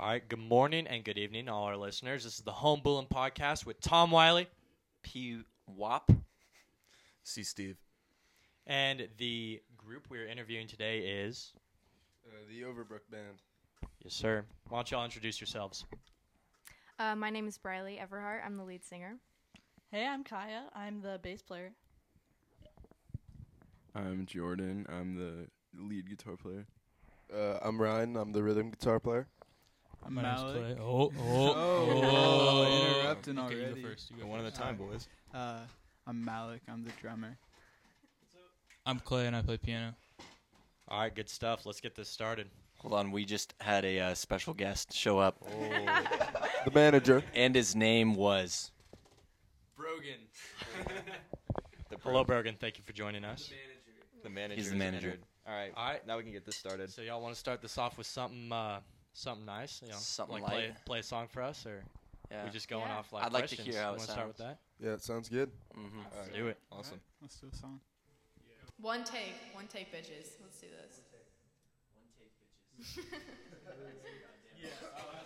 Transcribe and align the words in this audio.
All 0.00 0.06
right, 0.06 0.28
good 0.28 0.38
morning 0.38 0.86
and 0.86 1.02
good 1.02 1.18
evening, 1.18 1.48
all 1.48 1.64
our 1.64 1.76
listeners. 1.76 2.22
This 2.22 2.34
is 2.34 2.42
the 2.42 2.52
Home 2.52 2.80
Bullen 2.84 3.06
Podcast 3.06 3.66
with 3.66 3.80
Tom 3.80 4.12
Wiley 4.12 4.46
P. 5.02 5.40
Wop. 5.66 6.12
See 7.24 7.42
Steve. 7.42 7.76
and 8.64 9.08
the 9.18 9.60
group 9.76 10.06
we're 10.08 10.28
interviewing 10.28 10.68
today 10.68 11.00
is. 11.00 11.52
Uh, 12.24 12.30
the 12.48 12.62
Overbrook 12.62 13.10
Band. 13.10 13.42
Yes, 14.04 14.14
sir. 14.14 14.44
Why 14.68 14.78
don't 14.78 14.90
y'all 14.92 15.04
introduce 15.04 15.40
yourselves? 15.40 15.84
Uh, 17.00 17.16
my 17.16 17.30
name 17.30 17.48
is 17.48 17.58
Briley 17.58 18.00
Everhart. 18.00 18.46
I'm 18.46 18.56
the 18.56 18.62
lead 18.62 18.84
singer. 18.84 19.16
Hey, 19.90 20.06
I'm 20.06 20.22
Kaya. 20.22 20.66
I'm 20.76 21.00
the 21.00 21.18
bass 21.20 21.42
player. 21.42 21.72
I'm 23.96 24.26
Jordan. 24.26 24.86
I'm 24.88 25.16
the 25.16 25.48
lead 25.82 26.08
guitar 26.08 26.36
player. 26.36 26.66
Uh, 27.34 27.58
I'm 27.62 27.82
Ryan. 27.82 28.16
I'm 28.16 28.30
the 28.30 28.44
rhythm 28.44 28.70
guitar 28.70 29.00
player. 29.00 29.26
I'm 30.06 30.14
My 30.14 30.22
name's 30.22 30.42
Malik. 30.42 30.76
Clay. 30.76 30.76
Oh, 30.84 31.12
oh, 31.20 31.54
Oh, 31.56 32.96
interrupting 33.00 33.38
Okay, 33.38 33.54
you 33.54 33.60
already. 33.62 33.82
go 33.82 33.88
first. 33.88 34.10
You 34.10 34.16
go 34.22 34.26
One 34.26 34.40
at 34.40 34.46
a 34.46 34.50
first. 34.50 34.60
time, 34.60 34.76
boys. 34.76 35.08
Uh, 35.34 35.58
I'm 36.06 36.24
Malik. 36.24 36.62
I'm 36.68 36.84
the 36.84 36.92
drummer. 37.00 37.36
I'm 38.86 38.98
Clay 39.00 39.26
and 39.26 39.36
I 39.36 39.42
play 39.42 39.58
piano. 39.58 39.94
All 40.88 41.00
right, 41.00 41.14
good 41.14 41.28
stuff. 41.28 41.66
Let's 41.66 41.80
get 41.80 41.94
this 41.94 42.08
started. 42.08 42.48
Hold 42.78 42.94
on, 42.94 43.10
we 43.10 43.24
just 43.24 43.52
had 43.60 43.84
a 43.84 43.98
uh, 44.00 44.14
special 44.14 44.54
guest 44.54 44.94
show 44.94 45.18
up, 45.18 45.36
The 46.64 46.70
manager. 46.72 47.22
and 47.34 47.54
his 47.54 47.74
name 47.74 48.14
was. 48.14 48.70
Brogan. 49.76 50.20
Hello, 52.02 52.22
Brogan. 52.24 52.54
Thank 52.58 52.78
you 52.78 52.84
for 52.86 52.92
joining 52.92 53.24
us. 53.24 53.50
The 54.22 54.30
manager. 54.30 54.54
He's 54.54 54.68
the 54.68 54.74
is 54.74 54.78
manager. 54.78 55.06
entered. 55.08 55.20
All 55.46 55.54
right. 55.54 55.72
All 55.76 55.88
right. 55.90 56.06
Now 56.06 56.16
we 56.16 56.22
can 56.22 56.32
get 56.32 56.46
this 56.46 56.56
started. 56.56 56.90
So 56.90 57.02
y'all 57.02 57.20
want 57.20 57.34
to 57.34 57.38
start 57.40 57.60
this 57.60 57.76
off 57.78 57.98
with 57.98 58.06
something, 58.06 58.50
uh, 58.52 58.78
something 59.18 59.46
nice? 59.46 59.80
You 59.82 59.88
know, 59.88 59.96
Something 59.98 60.40
like 60.40 60.50
play, 60.52 60.66
light. 60.68 60.84
play 60.84 60.98
a 61.00 61.02
song 61.02 61.28
for 61.28 61.42
us, 61.42 61.66
or 61.66 61.82
Yeah. 62.30 62.44
we 62.44 62.50
just 62.50 62.68
going 62.68 62.88
Yeah. 62.88 62.98
off 62.98 63.12
like 63.12 63.24
I'd 63.24 63.32
like 63.32 63.48
to 63.48 63.56
hear 63.56 63.80
how 63.80 63.90
it 63.94 63.98
wanna 63.98 64.04
start 64.04 64.28
with 64.28 64.36
sounds. 64.36 64.58
that? 64.78 64.86
Yeah, 64.86 64.92
it 64.94 65.02
sounds 65.02 65.28
good. 65.28 65.50
hmm 65.74 66.02
Let's 66.14 66.28
do 66.28 66.46
it. 66.48 66.58
Awesome. 66.70 67.00
Let's 67.20 67.36
do 67.40 67.48
a 67.52 67.56
song. 67.56 67.80
One 68.80 69.02
take. 69.04 69.34
One 69.54 69.66
take, 69.66 69.92
bitches. 69.92 70.38
Let's 70.40 70.60
do 70.60 70.68
this. 70.70 71.00
Some 71.92 72.06
days 72.16 73.06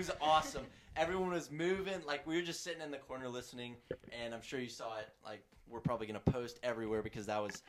was 0.00 0.10
awesome. 0.22 0.64
Everyone 0.96 1.30
was 1.30 1.50
moving. 1.50 2.00
Like 2.06 2.26
we 2.26 2.36
were 2.36 2.42
just 2.42 2.64
sitting 2.64 2.80
in 2.80 2.90
the 2.90 2.96
corner 2.96 3.28
listening, 3.28 3.76
and 4.18 4.32
I'm 4.32 4.40
sure 4.40 4.58
you 4.58 4.70
saw 4.70 4.96
it. 4.98 5.08
Like 5.22 5.44
we're 5.68 5.80
probably 5.80 6.06
gonna 6.06 6.20
post 6.20 6.58
everywhere 6.62 7.02
because 7.02 7.26
that 7.26 7.42
was 7.42 7.62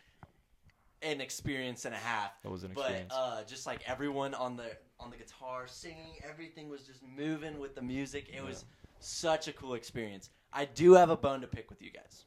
an 1.01 1.19
experience 1.19 1.83
and 1.83 1.94
a 1.94 1.98
half. 1.98 2.42
That 2.44 2.50
was 2.50 2.63
an 2.63 2.72
But 2.74 3.06
uh, 3.12 3.44
just 3.44 3.68
like 3.68 3.81
everyone 3.86 4.33
on 4.33 4.56
the 4.56 4.78
on 4.98 5.12
the 5.12 5.18
guitar 5.18 5.68
singing, 5.68 6.13
everything 6.24 6.69
was 6.69 6.83
just 6.83 7.01
moving 7.04 7.60
with 7.60 7.75
the 7.75 7.81
music. 7.81 8.31
It 8.33 8.44
was 8.44 8.63
such 9.00 9.50
a 9.50 9.54
cool 9.54 9.74
experience. 9.74 10.30
I 10.54 10.66
do 10.66 10.94
have 10.94 11.10
a 11.10 11.18
bone 11.18 11.42
to 11.42 11.48
pick 11.48 11.69
with 11.69 11.81
you 11.81 11.92
guys. 11.92 12.24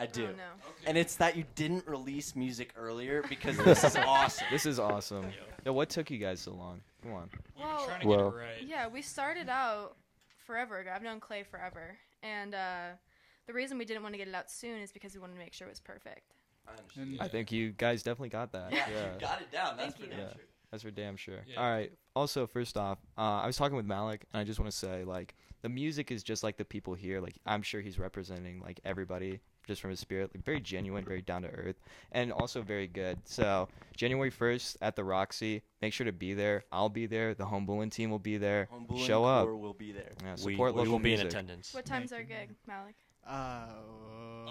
I 0.00 0.06
do. 0.06 0.24
Oh, 0.24 0.30
no. 0.36 0.72
And 0.86 0.96
it's 0.96 1.16
that 1.16 1.36
you 1.36 1.44
didn't 1.54 1.86
release 1.86 2.34
music 2.34 2.72
earlier 2.76 3.22
because 3.28 3.56
this 3.58 3.84
is 3.84 3.96
awesome. 4.06 4.46
This 4.50 4.66
is 4.66 4.78
awesome. 4.78 5.26
Yo, 5.64 5.72
what 5.72 5.90
took 5.90 6.10
you 6.10 6.18
guys 6.18 6.40
so 6.40 6.52
long? 6.52 6.80
Come 7.02 7.12
on. 7.12 7.30
We 7.56 7.62
Well- 7.62 7.84
trying 7.86 8.00
to 8.00 8.06
Well- 8.08 8.30
get 8.30 8.36
it 8.36 8.42
right. 8.42 8.62
Yeah, 8.66 8.88
we 8.88 9.02
started 9.02 9.48
out 9.48 9.96
forever 10.46 10.78
ago. 10.78 10.90
I've 10.94 11.02
known 11.02 11.20
Clay 11.20 11.42
forever. 11.42 11.96
And 12.22 12.54
uh, 12.54 12.88
the 13.46 13.52
reason 13.52 13.78
we 13.78 13.84
didn't 13.84 14.02
want 14.02 14.14
to 14.14 14.18
get 14.18 14.28
it 14.28 14.34
out 14.34 14.50
soon 14.50 14.80
is 14.80 14.92
because 14.92 15.14
we 15.14 15.20
wanted 15.20 15.34
to 15.34 15.38
make 15.40 15.52
sure 15.52 15.66
it 15.66 15.70
was 15.70 15.80
perfect. 15.80 16.32
I 16.66 16.72
understand. 16.72 17.12
And 17.12 17.20
I 17.22 17.28
think 17.28 17.50
you 17.52 17.72
guys 17.72 18.02
definitely 18.02 18.28
got 18.30 18.52
that. 18.52 18.72
Yeah, 18.72 18.86
yeah. 18.90 19.14
you 19.14 19.20
got 19.20 19.40
it 19.40 19.50
down. 19.50 19.76
That's 19.76 19.94
Thank 19.94 19.96
for 19.96 20.02
you. 20.04 20.10
damn 20.10 20.18
Yeah. 20.20 20.32
sure. 20.32 20.42
That's 20.70 20.82
for 20.84 20.90
damn 20.92 21.16
sure. 21.16 21.40
Yeah. 21.48 21.60
All 21.60 21.68
right. 21.70 21.90
Also, 22.14 22.46
first 22.46 22.76
off, 22.76 22.98
uh, 23.18 23.40
I 23.40 23.46
was 23.46 23.56
talking 23.56 23.76
with 23.76 23.86
Malik, 23.86 24.24
and 24.32 24.40
I 24.40 24.44
just 24.44 24.60
want 24.60 24.70
to 24.70 24.76
say, 24.76 25.04
like, 25.04 25.34
the 25.62 25.68
music 25.68 26.12
is 26.12 26.22
just 26.22 26.44
like 26.44 26.56
the 26.58 26.64
people 26.64 26.94
here. 26.94 27.20
Like, 27.20 27.34
I'm 27.44 27.62
sure 27.62 27.80
he's 27.80 27.98
representing 27.98 28.60
like 28.60 28.78
everybody 28.84 29.40
just 29.70 29.80
from 29.80 29.90
his 29.90 30.00
spirit. 30.00 30.30
Like, 30.34 30.44
very 30.44 30.60
genuine, 30.60 31.04
very 31.04 31.22
down 31.22 31.42
to 31.42 31.48
earth, 31.48 31.76
and 32.10 32.32
also 32.32 32.60
very 32.60 32.88
good. 32.88 33.18
So, 33.24 33.68
January 33.96 34.30
1st 34.30 34.76
at 34.82 34.96
the 34.96 35.04
Roxy, 35.04 35.62
make 35.80 35.92
sure 35.92 36.04
to 36.04 36.12
be 36.12 36.34
there. 36.34 36.64
I'll 36.72 36.88
be 36.88 37.06
there. 37.06 37.34
The 37.34 37.44
Home 37.44 37.66
Bullen 37.66 37.88
team 37.88 38.10
will 38.10 38.18
be 38.18 38.36
there. 38.36 38.68
Home 38.70 38.86
Show 38.98 39.24
up. 39.24 39.46
Core 39.46 39.56
will 39.56 39.72
be 39.72 39.92
there. 39.92 40.12
Yeah, 40.24 40.32
we, 40.44 40.54
support 40.54 40.74
we 40.74 40.80
local 40.80 40.92
will 40.92 40.98
be 40.98 41.14
in 41.14 41.20
attendance. 41.20 41.72
What 41.72 41.86
time's 41.86 42.12
our 42.12 42.24
gig, 42.24 42.50
Malik? 42.66 42.96
Uh, 43.30 43.66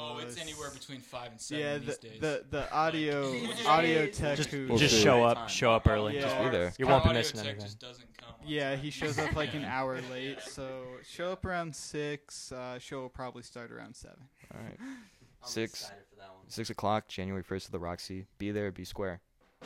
Oh, 0.02 0.18
it's 0.20 0.40
anywhere 0.40 0.70
between 0.72 1.02
five 1.02 1.32
and 1.32 1.42
seven 1.42 1.62
Yeah, 1.64 1.78
these 1.78 1.98
the, 1.98 2.08
days. 2.08 2.22
the 2.22 2.46
the 2.50 2.72
audio 2.74 3.36
audio 3.68 4.08
tech 4.08 4.38
Just, 4.38 4.50
who 4.50 4.78
just 4.78 4.96
show 4.96 5.24
up. 5.26 5.38
time. 5.38 5.48
Show 5.50 5.74
up 5.74 5.88
early. 5.90 6.16
Yeah. 6.16 6.22
Just 6.22 6.36
Just 6.36 6.44
be 6.46 6.58
there. 6.58 6.74
You 6.80 6.88
won't 6.88 7.04
be 7.04 7.12
missing 7.14 7.36
tech 7.38 7.46
anything. 7.48 7.66
just 7.66 7.80
doesn't 7.80 8.18
come. 8.18 8.30
Yeah, 8.46 8.72
time. 8.72 8.80
he 8.80 8.90
shows 8.92 9.20
up 9.20 9.36
like 9.36 9.54
an 9.56 9.66
hour 9.66 10.00
late, 10.10 10.40
so 10.42 10.84
show 11.08 11.34
up 11.34 11.44
around 11.46 11.76
six. 11.76 12.52
Uh, 12.54 12.80
show 12.80 13.02
will 13.02 13.10
probably 13.10 13.44
start 13.44 13.72
around 13.74 13.94
seven. 13.94 14.20
All 14.54 14.62
right. 14.62 14.78
I'm 14.80 15.48
Six. 15.50 15.84
for 15.86 15.92
that 16.18 16.30
one. 16.34 16.50
Six 16.50 16.70
o'clock, 16.70 17.08
January 17.10 17.44
1st 17.44 17.66
at 17.68 17.72
the 17.74 17.80
Roxy. 17.80 18.26
Be 18.40 18.52
there. 18.52 18.72
Be 18.72 18.86
square. 18.86 19.20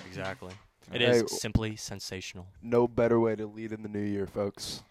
Exactly. 0.08 0.52
It 0.92 1.02
Hey, 1.02 1.08
is 1.12 1.40
simply 1.42 1.76
sensational. 1.78 2.48
No 2.62 2.88
better 2.88 3.20
way 3.20 3.36
to 3.36 3.46
lead 3.48 3.72
in 3.72 3.82
the 3.84 3.90
new 3.90 4.02
year, 4.04 4.28
folks. 4.28 4.84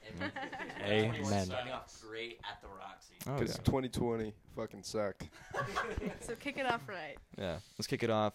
Everyone's 0.85 1.27
Amen. 1.29 1.47
starting 1.47 1.73
off 1.73 2.01
great 2.01 2.41
at 2.49 2.61
the 2.63 2.69
Roxy. 2.69 3.12
Oh, 3.27 3.35
Because 3.39 3.57
yeah. 3.57 3.63
2020 3.65 4.35
fucking 4.57 4.83
sucked. 4.83 5.29
So 6.21 6.35
kick 6.37 6.57
it 6.59 6.67
off 6.67 6.89
right. 6.89 7.17
yeah. 7.39 7.59
Let's 7.79 7.87
kick 7.87 8.03
it 8.03 8.11
off. 8.11 8.35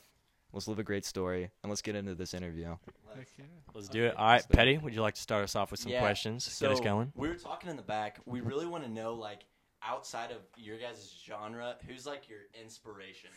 Let's 0.53 0.67
live 0.67 0.79
a 0.79 0.83
great 0.83 1.05
story, 1.05 1.51
and 1.61 1.69
let's 1.69 1.81
get 1.81 1.95
into 1.95 2.15
this 2.15 2.33
interview. 2.33 2.75
Let's- 3.15 3.31
Let's 3.73 3.89
do 3.89 4.05
it. 4.05 4.15
All 4.17 4.25
right, 4.25 4.43
Petty, 4.49 4.77
would 4.77 4.93
you 4.93 5.01
like 5.01 5.13
to 5.15 5.21
start 5.21 5.43
us 5.43 5.55
off 5.55 5.71
with 5.71 5.79
some 5.79 5.91
Yeah, 5.91 5.99
questions? 5.99 6.43
So 6.51 6.67
Get 6.67 6.73
us 6.73 6.79
going. 6.79 7.11
we 7.15 7.27
were 7.27 7.35
talking 7.35 7.69
in 7.69 7.75
the 7.75 7.81
back. 7.83 8.19
We 8.25 8.41
really 8.41 8.65
want 8.65 8.83
to 8.85 8.89
know, 8.89 9.13
like, 9.13 9.45
outside 9.83 10.31
of 10.31 10.37
your 10.55 10.77
guys' 10.77 11.13
genre, 11.25 11.75
who's 11.87 12.05
like 12.07 12.27
your 12.29 12.39
inspiration? 12.59 13.29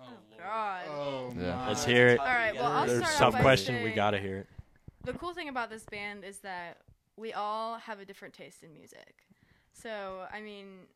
Oh, 0.00 0.04
Oh, 0.04 0.10
Lord. 0.30 0.42
God. 0.42 0.82
Oh, 0.88 1.32
Yeah. 1.36 1.54
my. 1.56 1.68
Let's 1.68 1.84
hear 1.84 2.08
it. 2.08 2.18
All 2.18 2.26
right, 2.26 2.54
well, 2.54 2.64
I'll 2.72 2.86
There's 2.86 2.98
start 3.04 3.14
Tough 3.16 3.34
off 3.36 3.40
question. 3.40 3.82
We 3.84 3.90
gotta 3.92 4.18
hear 4.18 4.38
it. 4.38 4.46
the 5.04 5.12
cool 5.12 5.34
thing 5.34 5.48
about 5.48 5.68
this 5.70 5.84
band 5.84 6.24
is 6.24 6.38
that 6.38 6.78
we 7.16 7.32
all 7.34 7.76
have 7.78 8.00
a 8.00 8.04
different 8.04 8.34
taste 8.34 8.62
in 8.64 8.72
music. 8.72 9.26
So, 9.72 10.26
I 10.32 10.40
mean, 10.40 10.86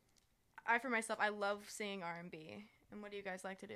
I 0.65 0.79
for 0.79 0.89
myself, 0.89 1.19
I 1.21 1.29
love 1.29 1.63
singing 1.67 2.03
R&B. 2.03 2.65
And 2.91 3.01
what 3.01 3.11
do 3.11 3.17
you 3.17 3.23
guys 3.23 3.43
like 3.43 3.59
to 3.59 3.67
do? 3.67 3.75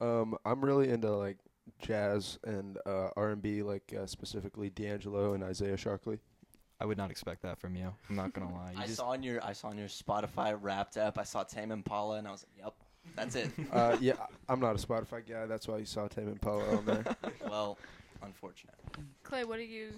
Um, 0.00 0.36
I'm 0.44 0.64
really 0.64 0.90
into 0.90 1.10
like 1.10 1.38
jazz 1.80 2.38
and 2.44 2.78
uh, 2.86 3.08
R&B, 3.16 3.62
like 3.62 3.94
uh, 3.98 4.06
specifically 4.06 4.70
D'Angelo 4.70 5.34
and 5.34 5.42
Isaiah 5.42 5.76
Sharkey. 5.76 6.18
I 6.80 6.84
would 6.84 6.98
not 6.98 7.10
expect 7.10 7.42
that 7.42 7.58
from 7.58 7.74
you. 7.74 7.92
I'm 8.10 8.16
not 8.16 8.34
gonna 8.34 8.52
lie. 8.52 8.72
You 8.76 8.82
I 8.82 8.86
just 8.86 8.98
saw 8.98 9.08
on 9.10 9.22
your 9.22 9.42
I 9.44 9.52
saw 9.54 9.68
on 9.68 9.78
your 9.78 9.88
Spotify 9.88 10.56
wrapped 10.60 10.98
up. 10.98 11.18
I 11.18 11.24
saw 11.24 11.42
Tame 11.42 11.70
Impala, 11.70 12.18
and 12.18 12.28
I 12.28 12.32
was 12.32 12.44
like, 12.44 12.64
"Yep, 12.64 12.74
that's 13.14 13.34
it." 13.34 13.50
Uh, 13.72 13.96
yeah, 13.98 14.14
I'm 14.48 14.60
not 14.60 14.72
a 14.74 14.86
Spotify 14.86 15.26
guy. 15.26 15.46
That's 15.46 15.66
why 15.66 15.78
you 15.78 15.86
saw 15.86 16.06
Tame 16.06 16.28
Impala 16.28 16.76
on 16.76 16.84
there. 16.84 17.04
well, 17.48 17.78
unfortunate. 18.22 18.74
Clay, 19.22 19.44
what 19.44 19.56
do 19.56 19.64
you 19.64 19.92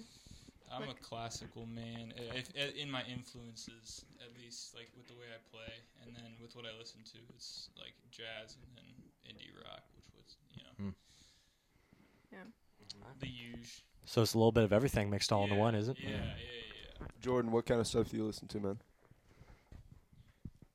I'm 0.71 0.89
a 0.89 0.93
classical 0.93 1.65
man. 1.65 2.13
I- 2.17 2.37
If, 2.37 2.75
in 2.75 2.89
my 2.91 3.03
influences, 3.05 4.05
at 4.21 4.29
least, 4.37 4.75
like 4.75 4.89
with 4.95 5.07
the 5.07 5.15
way 5.15 5.25
I 5.33 5.39
play, 5.51 5.73
and 6.03 6.15
then 6.15 6.35
with 6.41 6.55
what 6.55 6.65
I 6.65 6.77
listen 6.77 7.01
to, 7.13 7.17
it's 7.35 7.69
like 7.77 7.93
jazz 8.11 8.55
and 8.55 8.65
then 8.77 8.87
indie 9.33 9.53
rock, 9.65 9.83
which 9.95 10.05
was 10.15 10.37
you 10.53 10.63
know 10.63 10.91
Hmm. 12.31 12.49
the 13.19 13.25
huge. 13.27 13.83
So 14.05 14.21
it's 14.21 14.33
a 14.33 14.37
little 14.37 14.51
bit 14.51 14.63
of 14.63 14.73
everything 14.73 15.09
mixed 15.09 15.31
all 15.31 15.43
into 15.43 15.55
one, 15.55 15.75
isn't 15.75 15.97
it? 15.97 16.03
Yeah, 16.03 16.09
yeah, 16.09 16.23
yeah. 17.01 17.07
Jordan, 17.21 17.51
what 17.51 17.65
kind 17.65 17.79
of 17.79 17.87
stuff 17.87 18.09
do 18.09 18.17
you 18.17 18.25
listen 18.25 18.47
to, 18.47 18.59
man? 18.59 18.79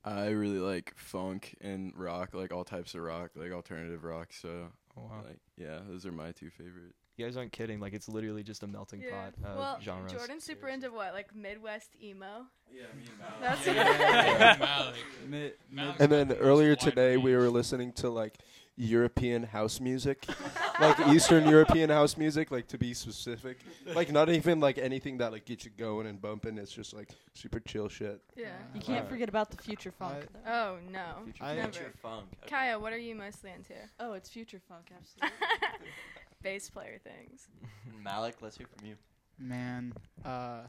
I 0.05 0.27
really 0.29 0.59
like 0.59 0.93
funk 0.95 1.55
and 1.61 1.91
rock, 1.95 2.29
like 2.33 2.53
all 2.53 2.63
types 2.63 2.93
of 2.93 3.01
rock, 3.01 3.31
like 3.35 3.51
alternative 3.51 4.03
rock. 4.03 4.31
So, 4.31 4.67
Oh, 4.97 5.01
wow. 5.01 5.23
like, 5.27 5.39
yeah, 5.57 5.79
those 5.89 6.05
are 6.05 6.11
my 6.11 6.31
two 6.31 6.49
favorite. 6.49 6.93
You 7.17 7.25
guys 7.25 7.37
aren't 7.37 7.51
kidding. 7.53 7.79
Like 7.79 7.93
it's 7.93 8.09
literally 8.09 8.43
just 8.43 8.63
a 8.63 8.67
melting 8.67 9.01
pot 9.09 9.33
of 9.43 9.57
well, 9.57 9.79
genres. 9.81 10.11
Jordan's 10.11 10.43
super 10.43 10.67
into 10.67 10.91
what, 10.91 11.13
like 11.13 11.33
Midwest 11.33 11.95
emo? 12.03 12.45
Yeah, 12.71 12.83
me 12.95 13.03
and 13.07 13.41
That's 13.41 13.65
Yeah, 13.65 14.57
Malik. 14.59 14.95
Mid, 15.27 15.53
Malik's 15.71 15.99
And 16.01 16.11
then 16.11 16.31
earlier 16.33 16.71
wide 16.71 16.79
today, 16.81 17.17
we 17.17 17.35
were 17.35 17.49
listening 17.49 17.93
to 17.93 18.09
like 18.09 18.37
European 18.75 19.43
house 19.43 19.79
music, 19.79 20.25
like 20.79 20.99
Eastern 21.07 21.47
European 21.47 21.89
house 21.89 22.17
music, 22.17 22.51
like 22.51 22.67
to 22.67 22.77
be 22.77 22.93
specific. 22.93 23.59
Like 23.93 24.11
not 24.11 24.29
even 24.29 24.59
like 24.59 24.77
anything 24.77 25.17
that 25.19 25.31
like 25.31 25.45
gets 25.45 25.65
you 25.65 25.71
going 25.77 26.07
and 26.07 26.21
bumping. 26.21 26.57
It's 26.57 26.71
just 26.71 26.93
like 26.93 27.09
super 27.33 27.59
chill 27.59 27.87
shit. 27.89 28.21
Yeah. 28.35 28.47
You 28.73 28.81
can't 28.81 29.05
Wow. 29.05 29.09
forget 29.11 29.29
about 29.29 29.51
the 29.51 29.57
future 29.57 29.91
funk. 29.91 30.15
I- 30.45 30.49
though. 30.49 30.51
Oh, 30.53 30.77
no. 30.91 31.31
I- 31.41 31.55
Never. 31.55 31.71
Future 31.71 31.93
funk. 32.01 32.25
Okay. 32.43 32.49
Kaya, 32.49 32.79
what 32.79 32.93
are 32.93 32.97
you 32.97 33.15
mostly 33.15 33.51
into? 33.51 33.73
Oh, 33.99 34.13
it's 34.13 34.29
future 34.29 34.59
funk, 34.67 34.91
absolutely. 34.95 35.37
Bass 36.43 36.69
player 36.69 36.99
things. 37.03 37.47
Malik, 38.03 38.35
let's 38.41 38.57
hear 38.57 38.67
from 38.77 38.87
you. 38.87 38.95
Man, 39.39 39.93
uh, 40.23 40.61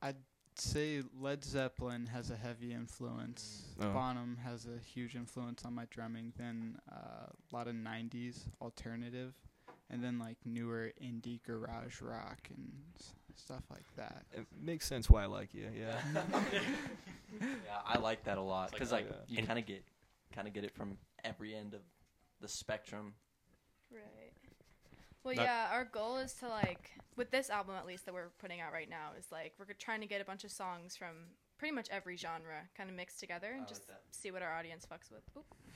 I'd 0.00 0.16
say 0.58 1.02
Led 1.20 1.44
Zeppelin 1.44 2.06
has 2.06 2.30
a 2.30 2.36
heavy 2.36 2.72
influence. 2.72 3.64
Oh. 3.80 3.90
Bonham 3.92 4.38
has 4.44 4.66
a 4.66 4.78
huge 4.84 5.14
influence 5.14 5.64
on 5.64 5.74
my 5.74 5.84
drumming. 5.90 6.32
Then 6.36 6.78
uh, 6.90 7.26
a 7.30 7.56
lot 7.56 7.66
of 7.68 7.74
'90s 7.74 8.48
alternative, 8.60 9.34
and 9.90 10.02
then 10.02 10.18
like 10.18 10.36
newer 10.44 10.92
indie 11.02 11.42
garage 11.44 12.00
rock 12.00 12.48
and 12.50 12.72
s- 12.98 13.12
stuff 13.34 13.62
like 13.70 13.84
that. 13.96 14.24
It 14.32 14.46
makes 14.60 14.86
sense 14.86 15.08
why 15.10 15.22
I 15.24 15.26
like 15.26 15.54
you. 15.54 15.68
Yeah. 15.76 15.98
Yeah, 17.40 17.80
I 17.84 17.98
like 17.98 18.22
that 18.24 18.38
a 18.38 18.40
lot 18.40 18.66
It's 18.66 18.72
like, 18.72 18.78
because 18.78 18.92
like, 18.92 19.10
uh, 19.10 19.24
you 19.26 19.42
kind 19.44 19.58
of 19.58 19.66
get 19.66 19.82
kind 20.32 20.46
of 20.46 20.54
get 20.54 20.62
it 20.62 20.72
from 20.72 20.96
every 21.24 21.52
end 21.52 21.74
of 21.74 21.80
the 22.40 22.46
spectrum. 22.46 23.14
Right. 23.92 24.23
Well, 25.24 25.34
That- 25.34 25.42
yeah, 25.42 25.68
our 25.72 25.84
goal 25.86 26.18
is 26.18 26.34
to 26.34 26.48
like 26.48 26.92
with 27.16 27.30
this 27.30 27.48
album 27.50 27.74
at 27.76 27.86
least 27.86 28.04
that 28.06 28.12
we're 28.14 28.28
putting 28.40 28.60
out 28.60 28.72
right 28.72 28.90
now 28.90 29.10
is 29.18 29.26
like 29.32 29.54
we're 29.58 29.66
trying 29.78 30.00
to 30.02 30.06
get 30.06 30.20
a 30.20 30.24
bunch 30.24 30.44
of 30.44 30.50
songs 30.50 30.96
from 30.96 31.14
pretty 31.56 31.72
much 31.74 31.88
every 31.90 32.16
genre 32.16 32.68
kind 32.76 32.90
of 32.90 32.96
mixed 32.96 33.20
together 33.20 33.52
and 33.52 33.62
I 33.62 33.66
just 33.68 33.86
that. 33.86 34.02
see 34.10 34.30
what 34.30 34.42
our 34.42 34.52
audience 34.54 34.84
fucks 34.86 35.10
with. 35.10 35.22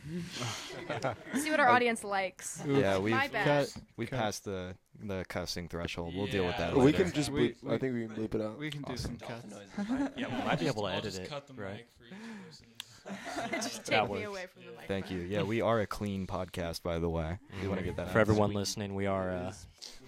See 1.42 1.50
what 1.50 1.60
our 1.60 1.68
audience 1.68 2.04
likes. 2.04 2.62
yeah. 2.66 2.98
We've 2.98 3.14
Cut. 3.14 3.74
we've 3.96 4.10
Cut. 4.10 4.18
passed 4.18 4.44
the 4.44 4.74
the 5.00 5.24
cussing 5.28 5.68
threshold. 5.68 6.14
We'll 6.16 6.26
deal 6.26 6.44
with 6.46 6.56
Yeah. 6.58 6.70
that. 6.70 6.76
we 6.76 6.92
can 6.92 7.12
just 7.12 7.30
We- 7.30 7.50
bleep. 7.54 7.72
I 7.72 7.78
think 7.78 7.94
we 7.94 8.06
can 8.06 8.16
bleep 8.16 8.34
it 8.34 8.40
out. 8.40 8.58
We 8.58 8.70
can 8.70 8.82
do 8.82 8.96
some 8.96 9.16
Dolphin 9.16 9.50
cuts. 9.50 9.78
noises. 9.78 10.00
right? 10.00 10.12
Yeah, 10.16 10.26
we 10.38 10.44
might 10.44 10.58
be 10.60 10.66
able 10.66 10.82
to 10.82 10.88
I'll 10.88 10.92
edit 10.98 11.04
just 11.04 11.18
it. 11.22 11.28
cut 11.28 11.46
the 11.46 11.54
right? 11.54 11.86
Mic 13.10 13.18
for 13.50 13.54
just 13.56 13.84
That 13.86 14.00
take 14.00 14.02
me 14.04 14.08
works. 14.16 14.26
away 14.28 14.46
from 14.52 14.62
the 14.64 14.70
Yeah. 14.70 14.76
mic. 14.78 14.88
Thank 14.88 15.10
you. 15.10 15.18
Yeah, 15.20 15.42
we 15.42 15.60
are 15.60 15.80
a 15.80 15.86
clean 15.86 16.26
podcast, 16.26 16.82
by 16.82 16.98
the 16.98 17.08
way. 17.08 17.38
We 17.62 17.68
want 17.68 17.80
to 17.80 17.84
get 17.84 17.96
that 17.96 18.08
For 18.10 18.18
out. 18.18 18.22
everyone 18.22 18.52
listening, 18.52 18.94
we 18.94 19.06
are 19.06 19.30
uh, 19.30 19.52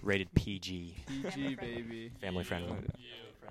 rated 0.02 0.32
PG, 0.34 0.96
PG 1.06 1.54
baby. 1.56 2.12
family 2.20 2.44
friendly. 2.44 2.70
Yeah. 2.98 3.48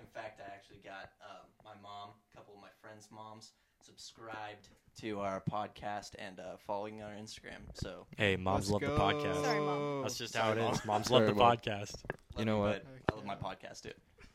In 0.00 0.06
fact, 0.14 0.40
I 0.40 0.52
actually 0.54 0.80
got 0.84 1.10
um, 1.22 1.46
my 1.64 1.72
mom, 1.82 2.10
a 2.32 2.36
couple 2.36 2.54
of 2.54 2.60
my 2.60 2.68
friends' 2.82 3.08
moms, 3.12 3.52
subscribed 3.82 4.68
to 5.00 5.20
our 5.20 5.40
podcast 5.50 6.10
and 6.18 6.40
uh, 6.40 6.56
following 6.66 7.00
our 7.02 7.12
Instagram. 7.12 7.60
So 7.74 8.06
Hey, 8.16 8.36
moms 8.36 8.70
Let's 8.70 8.82
love 8.84 8.90
the 8.92 8.96
go. 8.98 9.02
podcast. 9.02 9.42
Sorry, 9.44 9.60
Mom. 9.60 10.02
That's 10.02 10.18
just 10.18 10.32
Sorry, 10.34 10.44
how 10.44 10.52
it 10.52 10.58
Mom. 10.64 10.74
is. 10.74 10.84
Moms 10.84 11.06
Sorry, 11.08 11.26
love 11.26 11.34
the 11.36 11.42
Mom. 11.42 11.56
podcast. 11.56 11.94
You 12.36 12.44
know 12.44 12.60
love 12.60 12.70
what? 12.70 12.84
but 13.06 13.14
I 13.14 13.16
love 13.16 13.24
my 13.26 13.36
podcast 13.36 13.82
too. 13.82 13.92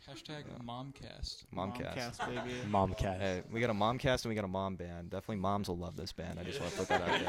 Hashtag 0.10 0.44
momcast. 0.64 1.46
Momcast. 1.56 1.96
Momcast, 1.96 2.28
baby. 2.28 2.56
Momcat. 2.70 3.20
Hey, 3.20 3.42
we 3.52 3.60
got 3.60 3.72
a 3.72 3.74
momcast 3.74 4.24
and 4.24 4.30
we 4.30 4.36
got 4.36 4.46
a 4.46 4.48
mom 4.48 4.76
band. 4.76 5.10
Definitely 5.10 5.38
moms 5.38 5.68
will 5.68 5.78
love 5.78 5.96
this 5.96 6.12
band. 6.12 6.40
I 6.40 6.44
just 6.44 6.60
want 6.60 6.72
to 6.74 6.78
put 6.78 6.88
that 6.90 7.02
out 7.02 7.20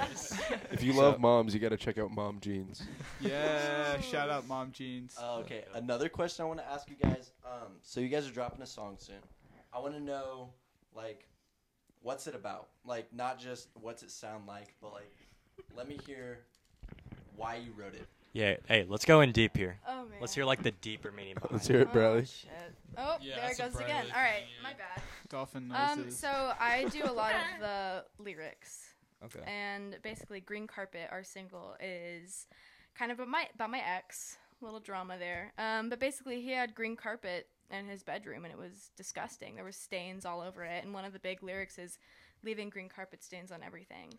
there. 0.50 0.61
If 0.73 0.83
you 0.83 0.92
So- 0.92 1.00
love 1.00 1.18
moms, 1.18 1.54
you 1.54 1.61
got 1.61 1.71
to 1.71 1.78
check 1.78 1.97
out 1.97 2.11
Mom 2.11 2.38
Jeans. 2.38 2.83
Yeah, 3.21 3.99
shout 4.00 4.28
out 4.28 4.47
Mom 4.47 4.73
Jeans. 4.73 5.16
Uh, 5.18 5.37
okay, 5.38 5.64
another 5.75 6.11
question 6.11 6.45
I 6.45 6.49
want 6.49 6.61
to 6.61 6.71
ask 6.71 6.88
you 6.90 6.97
guys. 6.97 7.33
Um, 7.47 7.73
so 7.83 8.00
you 8.00 8.09
guys 8.09 8.28
are 8.28 8.33
dropping 8.33 8.61
a 8.61 8.66
song 8.66 8.97
soon. 8.99 9.16
I 9.73 9.78
want 9.78 9.95
to 9.95 10.00
know, 10.00 10.50
like, 10.95 11.26
what's 12.02 12.26
it 12.26 12.35
about? 12.35 12.68
Like, 12.85 13.11
not 13.12 13.38
just 13.38 13.68
what's 13.80 14.02
it 14.02 14.11
sound 14.11 14.47
like, 14.47 14.75
but 14.83 14.92
like, 14.92 15.11
let 15.75 15.88
me 15.88 15.99
hear 16.06 16.40
why 17.37 17.56
you 17.56 17.73
wrote 17.75 17.95
it. 17.95 18.06
Yeah. 18.36 18.56
Hey, 18.68 18.84
let's 18.86 19.06
go 19.06 19.22
in 19.22 19.32
deep 19.32 19.56
here. 19.56 19.78
Oh 19.88 20.04
man. 20.04 20.18
Let's 20.20 20.34
hear 20.34 20.44
like 20.44 20.62
the 20.62 20.72
deeper 20.72 21.10
meaning 21.10 21.34
behind 21.34 21.52
Let's 21.52 21.66
hear 21.66 21.80
it, 21.80 21.88
Oh, 21.90 21.92
Bradley. 21.94 22.26
shit. 22.26 22.50
Oh, 22.98 23.16
Yeah, 23.20 23.36
there 23.36 23.44
it 23.50 23.56
that's 23.56 23.58
a 23.58 23.62
goes 23.62 23.72
Bradley 23.72 23.84
again. 23.92 24.06
All 24.14 24.22
right, 24.22 24.34
thing, 24.34 24.62
my 24.62 24.72
bad. 24.74 25.02
Dolphin 25.30 25.72
Um, 25.72 25.98
noises. 26.00 26.18
so 26.18 26.52
I 26.60 26.84
do 26.90 27.04
a 27.04 27.12
lot 27.12 27.32
of 27.32 27.40
the 27.60 28.04
lyrics, 28.22 28.92
Okay. 29.24 29.40
and 29.46 29.98
basically, 30.02 30.40
"Green 30.40 30.66
Carpet," 30.66 31.08
our 31.10 31.24
single, 31.24 31.76
is 31.80 32.46
kind 32.94 33.10
of 33.10 33.18
about 33.20 33.28
my 33.30 33.48
about 33.54 33.70
my 33.70 33.80
ex. 33.80 34.36
Little 34.62 34.80
drama 34.80 35.18
there. 35.18 35.52
Um, 35.58 35.90
but 35.90 35.98
basically, 36.00 36.40
he 36.40 36.50
had 36.52 36.74
green 36.74 36.96
carpet 36.96 37.48
in 37.70 37.88
his 37.88 38.02
bedroom, 38.02 38.44
and 38.46 38.52
it 38.52 38.58
was 38.58 38.90
disgusting. 38.96 39.54
There 39.54 39.64
was 39.64 39.76
stains 39.76 40.24
all 40.24 40.40
over 40.40 40.64
it, 40.64 40.82
and 40.82 40.94
one 40.94 41.04
of 41.04 41.12
the 41.12 41.18
big 41.18 41.42
lyrics 41.42 41.78
is 41.78 41.98
leaving 42.42 42.70
green 42.70 42.88
carpet 42.88 43.22
stains 43.22 43.52
on 43.52 43.62
everything. 43.62 44.14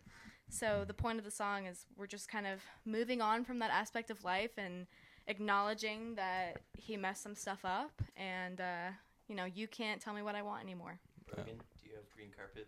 So 0.50 0.84
the 0.86 0.94
point 0.94 1.18
of 1.18 1.24
the 1.24 1.30
song 1.30 1.66
is 1.66 1.86
we're 1.96 2.06
just 2.06 2.28
kind 2.28 2.46
of 2.46 2.60
moving 2.84 3.20
on 3.20 3.44
from 3.44 3.58
that 3.60 3.70
aspect 3.70 4.10
of 4.10 4.24
life 4.24 4.52
and 4.56 4.86
acknowledging 5.26 6.14
that 6.14 6.56
he 6.78 6.96
messed 6.96 7.22
some 7.22 7.34
stuff 7.34 7.64
up, 7.64 7.92
and 8.16 8.60
uh, 8.60 8.88
you 9.28 9.34
know, 9.36 9.44
you 9.44 9.68
can't 9.68 10.00
tell 10.00 10.14
me 10.14 10.22
what 10.22 10.34
I 10.34 10.42
want 10.42 10.62
anymore. 10.62 10.98
Brogan, 11.34 11.56
do 11.56 11.88
you 11.88 11.94
have 11.96 12.04
green 12.14 12.30
carpet? 12.36 12.66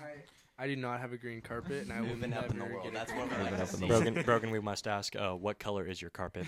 I 0.00 0.14
I 0.60 0.66
do 0.66 0.74
not 0.74 0.98
have 1.00 1.12
a 1.12 1.16
green 1.16 1.40
carpet, 1.40 1.84
and 1.84 1.92
I 1.92 2.00
will 2.00 2.08
Moving 2.08 2.30
never 2.30 2.46
up 2.46 2.50
in 2.50 2.58
the 2.58 2.64
world. 2.64 2.82
get 2.82 2.94
That's 2.94 3.12
green 3.12 3.28
what 3.28 3.30
we 3.30 3.36
carpet. 3.44 3.58
like 3.60 3.68
to 3.70 3.76
see. 3.76 3.86
Brogan, 3.86 4.22
Brogan, 4.24 4.50
we 4.50 4.58
must 4.58 4.88
ask, 4.88 5.14
uh, 5.14 5.30
what 5.34 5.60
color 5.60 5.86
is 5.86 6.02
your 6.02 6.10
carpet? 6.10 6.46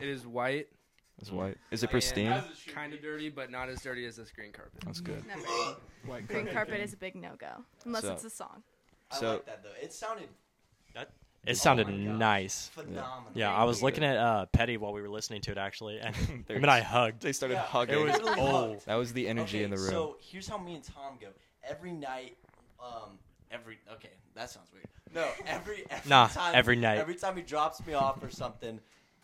It 0.00 0.08
is 0.08 0.26
white. 0.26 0.66
It's 1.20 1.30
white. 1.30 1.58
Is 1.70 1.82
it 1.84 1.86
and 1.86 1.90
pristine? 1.92 2.42
Kind 2.74 2.92
of 2.92 3.00
dirty, 3.00 3.28
but 3.28 3.52
not 3.52 3.68
as 3.68 3.80
dirty 3.80 4.04
as 4.06 4.16
this 4.16 4.32
green 4.32 4.50
carpet. 4.50 4.80
That's 4.84 5.00
good. 5.00 5.24
Never. 5.28 5.42
White 6.06 6.26
Green 6.26 6.46
carpet 6.46 6.52
carpet 6.54 6.80
is 6.80 6.92
a 6.92 6.96
big 6.96 7.14
no 7.14 7.36
go 7.38 7.62
unless 7.84 8.02
So- 8.02 8.12
it's 8.14 8.24
a 8.24 8.30
song. 8.30 8.64
I 9.12 9.16
So- 9.16 9.32
like 9.34 9.46
that 9.46 9.62
though. 9.62 9.70
It 9.80 9.92
sounded 9.92 10.28
It 11.44 11.56
sounded 11.56 11.88
Oh 11.88 11.90
nice. 11.90 12.68
phenomenal. 12.68 13.32
Yeah, 13.34 13.52
I 13.52 13.64
was 13.64 13.82
looking 13.82 14.04
at 14.04 14.16
uh, 14.16 14.46
Petty 14.46 14.76
while 14.76 14.92
we 14.92 15.02
were 15.02 15.08
listening 15.08 15.40
to 15.42 15.50
it 15.50 15.58
actually, 15.58 15.98
and 15.98 16.14
him 16.16 16.44
They're- 16.46 16.56
and 16.58 16.66
I 16.66 16.80
hugged. 16.80 17.20
They 17.20 17.32
started 17.32 17.54
Yeah, 17.54 17.62
hugging. 17.62 17.96
It 17.98 18.02
was 18.04 18.12
Literally 18.12 18.40
oh, 18.40 18.68
hugged. 18.70 18.86
that 18.86 18.94
was 18.94 19.12
the 19.12 19.26
energy 19.26 19.58
okay, 19.58 19.64
in 19.64 19.70
the 19.70 19.76
room. 19.76 19.90
So 19.90 20.16
here's 20.20 20.46
how 20.46 20.56
me 20.58 20.76
and 20.76 20.84
Tom 20.84 21.18
go. 21.20 21.28
Every 21.64 21.90
night, 21.92 22.36
um, 22.80 23.18
every 23.50 23.78
okay, 23.94 24.10
that 24.36 24.50
sounds 24.50 24.70
weird. 24.72 24.86
No, 25.12 25.28
every 25.46 25.84
every 25.90 26.08
Nah, 26.08 26.28
time, 26.28 26.54
every 26.54 26.76
night. 26.76 26.98
every 26.98 27.16
time 27.16 27.36
he 27.36 27.42
drops 27.42 27.84
me 27.84 27.94
off 27.94 28.22
or 28.22 28.30
something, 28.30 28.78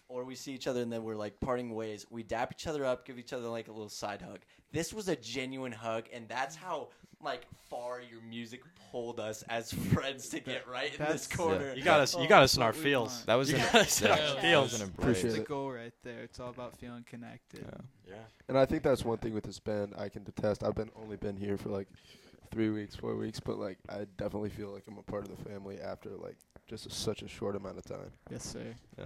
or 0.09 0.25
we 0.25 0.35
see 0.35 0.53
each 0.53 0.67
other 0.67 0.83
and 0.83 0.93
then 0.93 1.05
we're 1.05 1.15
like 1.15 1.39
parting 1.39 1.73
ways, 1.73 2.05
we 2.11 2.25
dap 2.25 2.51
each 2.53 2.67
other 2.67 2.85
up, 2.85 3.07
give 3.07 3.21
each 3.21 3.33
other 3.33 3.47
like 3.47 3.69
a 3.69 3.73
little 3.73 3.89
side 3.89 4.23
hug. 4.23 4.41
This 4.73 4.93
was 4.93 5.07
a 5.09 5.15
genuine 5.15 5.71
hug, 5.73 6.07
and 6.13 6.29
that's 6.29 6.57
how 6.57 6.89
like 7.23 7.47
far 7.69 8.01
your 8.01 8.21
music 8.23 8.61
pulled 8.93 9.19
us 9.21 9.43
as 9.49 9.73
friends 9.93 10.29
to 10.29 10.41
get 10.41 10.67
right 10.69 10.93
in 10.93 10.99
this 10.99 11.27
That's- 11.27 11.37
corner. 11.37 11.75
you 11.75 11.83
got 11.83 12.01
us. 12.01 12.15
You 12.15 12.23
Oh, 12.25 12.27
got 12.29 12.43
us 12.45 12.57
in 12.57 12.63
our 12.63 12.71
oh, 12.71 12.77
we 12.77 12.83
feels. 12.83 13.11
want. 13.11 13.27
that 13.27 13.35
was 13.35 13.51
You 13.51 13.57
an, 13.59 13.63
got 13.65 13.75
us 13.75 14.01
in 14.03 14.07
yeah, 14.09 14.13
our 14.13 14.19
Yeah. 14.21 14.33
that 14.35 14.41
feels. 14.43 14.73
was 14.73 14.81
an 14.81 14.87
embrace. 14.89 15.05
Appreciate 15.05 15.23
That's 15.23 15.35
the 15.37 15.43
it. 15.43 15.49
goal 15.49 15.73
right 15.73 15.93
there. 16.05 16.21
It's 16.21 16.41
all 16.41 16.51
about 16.51 16.77
feeling 16.77 17.05
connected. 17.09 17.65
Yeah. 17.65 17.81
Yeah. 18.15 18.15
And 18.49 18.57
I 18.57 18.65
think 18.67 18.83
that's 18.83 19.05
one 19.05 19.19
thing 19.19 19.35
with 19.35 19.45
this 19.45 19.59
band 19.59 19.95
I 19.99 20.09
can 20.09 20.23
detest. 20.25 20.63
I've 20.63 20.75
been 20.77 20.91
only 21.03 21.17
been 21.17 21.37
here 21.37 21.57
for 21.59 21.71
like 21.71 21.89
three 22.51 22.71
weeks, 22.71 22.95
four 22.95 23.15
weeks, 23.17 23.41
but 23.41 23.59
like 23.59 23.79
I 23.89 24.07
definitely 24.17 24.51
feel 24.51 24.71
like 24.71 24.85
I'm 24.89 24.97
a 24.99 25.03
part 25.03 25.29
of 25.29 25.37
the 25.37 25.45
family 25.51 25.79
after 25.81 26.11
like 26.11 26.37
just 26.67 26.87
a, 26.87 26.91
such 26.91 27.23
a 27.23 27.29
short 27.29 27.57
amount 27.57 27.79
of 27.79 27.85
time. 27.85 28.11
Yes, 28.31 28.45
sir. 28.45 28.75
Yeah. 28.97 29.05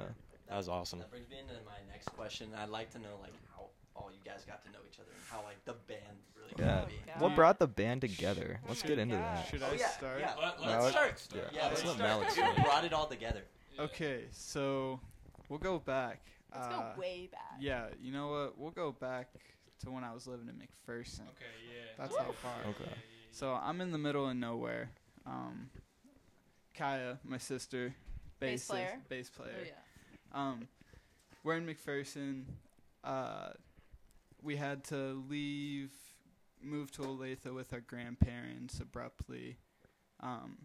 That 0.49 0.57
was 0.59 0.69
awesome. 0.69 0.99
That 0.99 1.11
brings 1.11 1.31
me 1.31 1.39
into 1.41 1.55
my 1.65 1.79
next 1.91 2.09
question. 2.09 2.49
I'd 2.59 2.69
like 2.69 2.91
to 2.93 2.99
know 2.99 3.17
like 3.23 3.33
how 3.57 3.67
all 3.97 4.11
you 4.13 4.21
guys 4.25 4.45
got 4.47 4.63
to 4.65 4.71
know 4.71 4.79
each 4.91 4.99
other 5.01 5.11
and 5.11 5.23
how 5.31 5.43
like 5.45 5.63
the 5.65 5.75
band 5.89 6.02
really 6.65 6.73
Yeah. 6.73 6.81
came 6.87 6.89
to 7.07 7.19
be. 7.19 7.23
What 7.25 7.35
brought 7.35 7.59
the 7.59 7.67
band 7.67 8.01
together? 8.01 8.61
Let's 8.67 8.81
Should- 8.81 8.89
get 8.89 8.99
into 8.99 9.15
yeah. 9.17 9.35
that. 9.35 9.49
Should 9.49 9.63
Oh, 9.63 9.67
I 9.67 9.75
yeah, 9.75 9.89
start? 9.89 10.21
yeah. 10.21 10.35
Let, 10.35 10.61
Malik? 10.61 10.95
let's 10.95 11.23
start. 11.23 11.51
Yeah, 11.55 11.69
let's 11.69 11.85
let's 11.85 11.85
let 11.85 11.95
start. 11.97 11.99
Malik 11.99 12.29
Who 12.57 12.63
brought 12.63 12.85
it 12.85 12.93
all 12.93 13.07
together? 13.07 13.43
Okay, 13.79 14.25
so 14.33 15.01
we'll 15.49 15.59
go 15.59 15.79
back. 15.79 16.21
Let's 16.55 16.67
uh, 16.67 16.71
go 16.95 17.01
way 17.01 17.29
back. 17.33 17.57
Yeah, 17.61 17.87
you 18.01 18.13
know 18.13 18.29
what? 18.29 18.59
We'll 18.59 18.71
go 18.71 18.93
back 18.93 19.29
to 19.81 19.91
when 19.91 20.05
I 20.05 20.13
was 20.13 20.27
living 20.27 20.49
in 20.49 20.55
McPherson. 20.55 21.21
Okay, 21.21 21.53
yeah. 21.69 21.93
That's 21.99 22.17
how 22.17 22.33
far. 22.33 22.53
Okay. 22.71 22.93
So 23.31 23.53
I'm 23.55 23.81
in 23.81 23.91
the 23.93 23.99
middle 23.99 24.29
of 24.29 24.37
nowhere. 24.37 24.91
Um, 25.27 25.71
Kaya, 26.75 27.19
my 27.25 27.39
sister, 27.39 27.95
Bass 28.41 28.65
bassist- 28.65 28.69
player. 28.71 29.01
bass 29.09 29.31
player. 29.31 29.55
Oh, 29.61 29.65
yeah. 29.67 29.73
Um, 30.41 30.69
we're 31.45 31.57
in 31.57 31.67
McPherson. 31.67 32.45
Uh, 33.05 33.51
we 34.43 34.57
had 34.57 34.85
to 34.85 35.23
leave, 35.29 35.91
move 36.65 36.91
to 36.93 37.03
Olathe 37.03 37.53
with 37.53 37.73
our 37.73 37.81
grandparents 37.81 38.81
abruptly. 38.81 39.57
Um, 40.21 40.59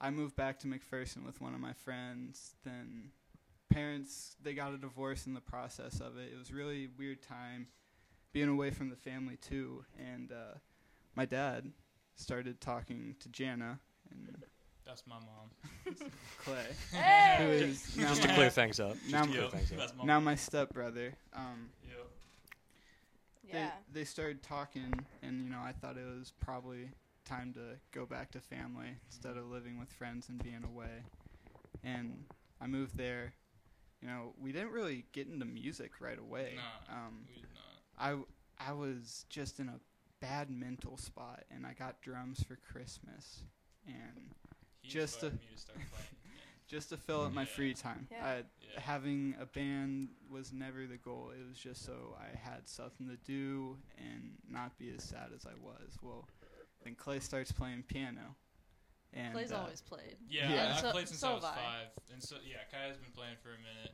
I 0.00 0.10
moved 0.10 0.36
back 0.36 0.58
to 0.60 0.66
McPherson 0.66 1.24
with 1.24 1.40
one 1.40 1.54
of 1.54 1.60
my 1.60 1.72
friends. 1.72 2.54
Then 2.64 3.10
parents 3.70 4.36
they 4.42 4.54
got 4.54 4.72
a 4.74 4.78
divorce 4.78 5.26
in 5.26 5.34
the 5.34 5.40
process 5.40 6.00
of 6.00 6.16
it. 6.18 6.30
It 6.32 6.38
was 6.38 6.52
really 6.52 6.88
weird 6.98 7.22
time, 7.22 7.66
being 8.32 8.48
away 8.48 8.70
from 8.70 8.90
the 8.90 8.96
family 8.96 9.36
too. 9.40 9.84
And 9.98 10.30
uh, 10.32 10.58
my 11.14 11.24
dad 11.24 11.72
started 12.16 12.60
talking 12.60 13.16
to 13.20 13.28
Jana 13.28 13.80
and 14.10 14.42
That's 14.86 15.02
my 15.06 15.16
mom. 15.16 15.94
Clay, 16.44 16.66
who 16.90 16.96
Hey! 16.96 17.60
is 17.64 17.96
now 17.96 18.08
Just 18.08 18.22
to 18.22 18.28
clear 18.34 18.50
things 18.50 18.78
up. 18.80 18.96
Now 19.10 19.22
to 19.24 19.28
clear 19.32 19.48
things 19.48 19.72
up. 19.72 19.96
my 19.96 20.04
now 20.04 20.20
my 20.20 20.34
stepbrother. 20.36 21.14
Um, 21.34 21.70
Yep. 21.88 22.03
Yeah. 23.52 23.70
they 23.92 24.00
they 24.00 24.04
started 24.04 24.42
talking, 24.42 24.92
and 25.22 25.42
you 25.42 25.50
know 25.50 25.60
I 25.62 25.72
thought 25.72 25.96
it 25.96 26.06
was 26.18 26.32
probably 26.40 26.90
time 27.24 27.52
to 27.54 27.78
go 27.92 28.04
back 28.06 28.30
to 28.32 28.40
family 28.40 28.88
instead 29.06 29.36
of 29.36 29.46
living 29.50 29.78
with 29.78 29.90
friends 29.90 30.28
and 30.28 30.42
being 30.42 30.64
away. 30.64 31.02
And 31.82 32.24
I 32.60 32.66
moved 32.66 32.96
there. 32.96 33.34
You 34.02 34.08
know, 34.08 34.34
we 34.38 34.52
didn't 34.52 34.72
really 34.72 35.06
get 35.12 35.28
into 35.28 35.46
music 35.46 35.92
right 36.00 36.18
away. 36.18 36.54
Nah. 36.56 36.94
Um, 36.94 37.24
We 37.28 37.34
did 37.40 37.50
not. 37.54 37.80
I 37.98 38.08
w- 38.10 38.26
I 38.58 38.72
was 38.72 39.24
just 39.30 39.60
in 39.60 39.68
a 39.68 39.80
bad 40.20 40.50
mental 40.50 40.96
spot, 40.96 41.44
and 41.50 41.66
I 41.66 41.72
got 41.72 42.00
drums 42.02 42.42
for 42.42 42.56
Christmas, 42.56 43.40
and 43.86 44.30
He 44.82 44.90
Just 44.90 45.22
inspired 45.22 45.40
just 46.66 46.88
to 46.90 46.96
fill 46.96 47.22
up 47.22 47.32
my 47.32 47.42
Yeah. 47.42 47.46
free 47.48 47.74
time. 47.74 48.08
Yeah. 48.10 48.24
I, 48.26 48.36
Yeah. 48.38 48.80
having 48.80 49.34
a 49.38 49.46
band 49.46 50.08
was 50.30 50.52
never 50.52 50.86
the 50.86 50.96
goal. 50.96 51.30
It 51.30 51.44
was 51.46 51.58
just 51.58 51.82
so 51.84 52.16
I 52.18 52.36
had 52.36 52.68
something 52.68 53.08
to 53.08 53.16
do 53.16 53.78
and 53.98 54.36
not 54.48 54.76
be 54.78 54.90
as 54.90 55.04
sad 55.04 55.30
as 55.34 55.46
I 55.46 55.54
was. 55.54 55.96
Well, 56.02 56.28
then 56.82 56.94
Clay 56.94 57.20
starts 57.20 57.52
playing 57.52 57.82
piano, 57.84 58.36
and 59.12 59.32
Clay's 59.34 59.52
uh, 59.52 59.58
always 59.60 59.80
played. 59.80 60.16
Yeah, 60.28 60.52
Yeah. 60.52 60.66
I, 60.66 60.70
I've 60.74 60.80
So- 60.80 60.90
played 60.92 61.08
since 61.08 61.20
so 61.20 61.28
I 61.28 61.30
have 61.32 61.42
was 61.42 61.50
I. 61.50 61.54
five, 61.56 61.88
and 62.12 62.22
so 62.22 62.36
yeah, 62.44 62.64
Kaya's 62.70 62.96
been 62.98 63.12
playing 63.12 63.36
for 63.42 63.50
a 63.54 63.58
minute. 63.58 63.92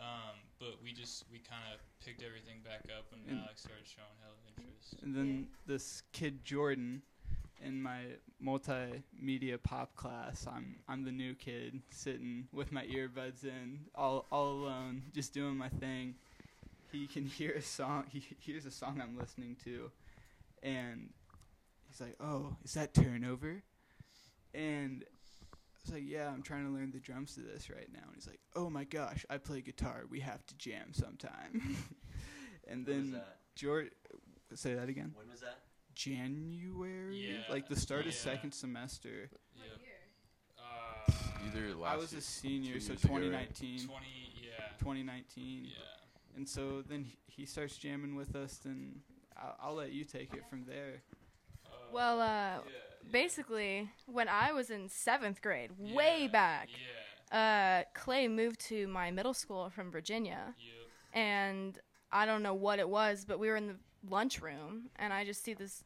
Um, 0.00 0.38
but 0.60 0.80
we 0.80 0.92
just 0.92 1.24
we 1.30 1.40
kind 1.40 1.74
of 1.74 1.80
picked 2.04 2.22
everything 2.22 2.60
back 2.62 2.86
up 2.96 3.10
when 3.10 3.20
And- 3.28 3.40
Alex 3.42 3.62
started 3.62 3.86
showing 3.86 4.06
hella 4.22 4.36
interest. 4.56 4.94
and 5.02 5.14
then 5.14 5.48
this 5.66 6.02
kid 6.12 6.44
Jordan 6.44 7.02
in 7.64 7.82
my 7.82 8.00
multimedia 8.44 9.62
pop 9.62 9.94
class. 9.96 10.46
I'm 10.46 10.76
I'm 10.88 11.04
the 11.04 11.12
new 11.12 11.34
kid 11.34 11.80
sitting 11.90 12.48
with 12.52 12.72
my 12.72 12.84
earbuds 12.86 13.44
in, 13.44 13.80
all 13.94 14.26
all 14.30 14.50
alone, 14.50 15.02
just 15.14 15.32
doing 15.32 15.56
my 15.56 15.68
thing. 15.68 16.14
He 16.92 17.06
can 17.06 17.26
hear 17.38 17.52
a 17.52 17.62
song. 17.62 18.04
He 18.10 18.22
hears 18.38 18.66
a 18.66 18.70
song 18.70 19.00
I'm 19.02 19.16
listening 19.18 19.56
to, 19.64 19.90
and 20.62 21.10
he's 21.88 22.00
like, 22.00 22.16
"Oh, 22.20 22.56
is 22.64 22.74
that 22.74 22.94
turnover?" 22.94 23.62
And 24.54 25.04
I 25.04 25.56
was 25.84 25.92
like, 25.92 26.04
"Yeah, 26.06 26.28
I'm 26.28 26.42
trying 26.42 26.64
to 26.66 26.72
learn 26.72 26.90
the 26.90 27.00
drums 27.00 27.34
to 27.34 27.40
this 27.40 27.70
right 27.70 27.88
now." 27.92 28.04
And 28.06 28.14
he's 28.14 28.26
like, 28.26 28.40
"Oh 28.56 28.70
my 28.70 28.84
gosh, 28.84 29.26
I 29.28 29.38
play 29.38 29.60
guitar. 29.60 30.04
We 30.08 30.20
have 30.20 30.46
to 30.46 30.56
jam 30.56 30.92
sometime." 30.92 31.76
and 32.68 32.86
then? 32.86 33.20
George, 33.54 33.88
say 34.54 34.74
that 34.74 34.88
again. 34.88 35.12
When 35.16 35.28
was 35.28 35.40
that? 35.40 35.58
January, 35.98 37.16
Yeah, 37.16 37.38
like 37.50 37.68
the 37.68 37.74
start 37.76 38.06
of 38.06 38.14
second 38.14 38.52
semester. 38.52 39.28
Yep. 39.56 39.80
Uh, 40.58 41.12
Either 41.46 41.74
last 41.74 41.92
I 41.92 41.96
was 41.96 42.12
year- 42.12 42.18
a 42.20 42.22
senior, 42.22 42.80
so 42.80 42.92
years 42.92 43.04
ago, 43.04 43.14
right? 43.14 43.54
2019. 43.54 43.86
20, 43.88 44.06
yeah, 44.42 44.50
2019. 44.78 45.64
yeah. 45.64 45.70
And 46.36 46.48
so 46.48 46.82
then 46.88 47.02
he, 47.04 47.16
he 47.26 47.46
starts 47.46 47.76
jamming 47.76 48.14
with 48.14 48.36
us. 48.36 48.58
Then 48.58 49.00
I'll, 49.36 49.56
I'll 49.60 49.74
let 49.74 49.90
you 49.92 50.04
take 50.04 50.34
it 50.34 50.44
from 50.48 50.64
there. 50.66 51.02
Uh, 51.66 51.70
Well, 51.92 52.20
uh, 52.20 52.24
yeah, 52.24 52.60
basically, 53.10 53.90
when 54.06 54.28
I 54.28 54.52
was 54.52 54.70
in 54.70 54.88
seventh 54.88 55.42
grade, 55.42 55.70
way 55.78 56.28
back, 56.30 56.68
Yeah. 57.32 57.84
uh, 57.86 57.98
Clay 57.98 58.28
moved 58.28 58.60
to 58.68 58.86
my 58.86 59.10
middle 59.10 59.34
school 59.34 59.68
from 59.70 59.90
Virginia, 59.90 60.54
Yep. 60.58 60.74
and 61.14 61.78
I 62.12 62.24
don't 62.24 62.42
know 62.44 62.54
what 62.54 62.78
it 62.78 62.88
was, 62.88 63.24
but 63.26 63.38
we 63.40 63.48
were 63.48 63.56
in 63.56 63.66
the 63.66 63.76
lunchroom, 64.08 64.90
and 64.96 65.12
I 65.12 65.24
just 65.24 65.42
see 65.42 65.54
this 65.54 65.84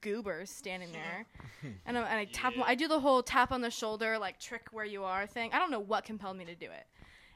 goober 0.00 0.46
standing 0.46 0.92
there, 0.92 1.26
and, 1.86 1.98
I, 1.98 2.00
and 2.02 2.18
I 2.18 2.24
tap. 2.26 2.54
him 2.54 2.62
I 2.64 2.74
do 2.74 2.88
the 2.88 3.00
whole 3.00 3.22
tap 3.22 3.52
on 3.52 3.60
the 3.60 3.70
shoulder, 3.70 4.18
like 4.18 4.38
trick 4.38 4.68
where 4.72 4.84
you 4.84 5.04
are 5.04 5.26
thing. 5.26 5.50
I 5.52 5.58
don't 5.58 5.70
know 5.70 5.80
what 5.80 6.04
compelled 6.04 6.36
me 6.36 6.44
to 6.46 6.54
do 6.54 6.66
it. 6.66 6.86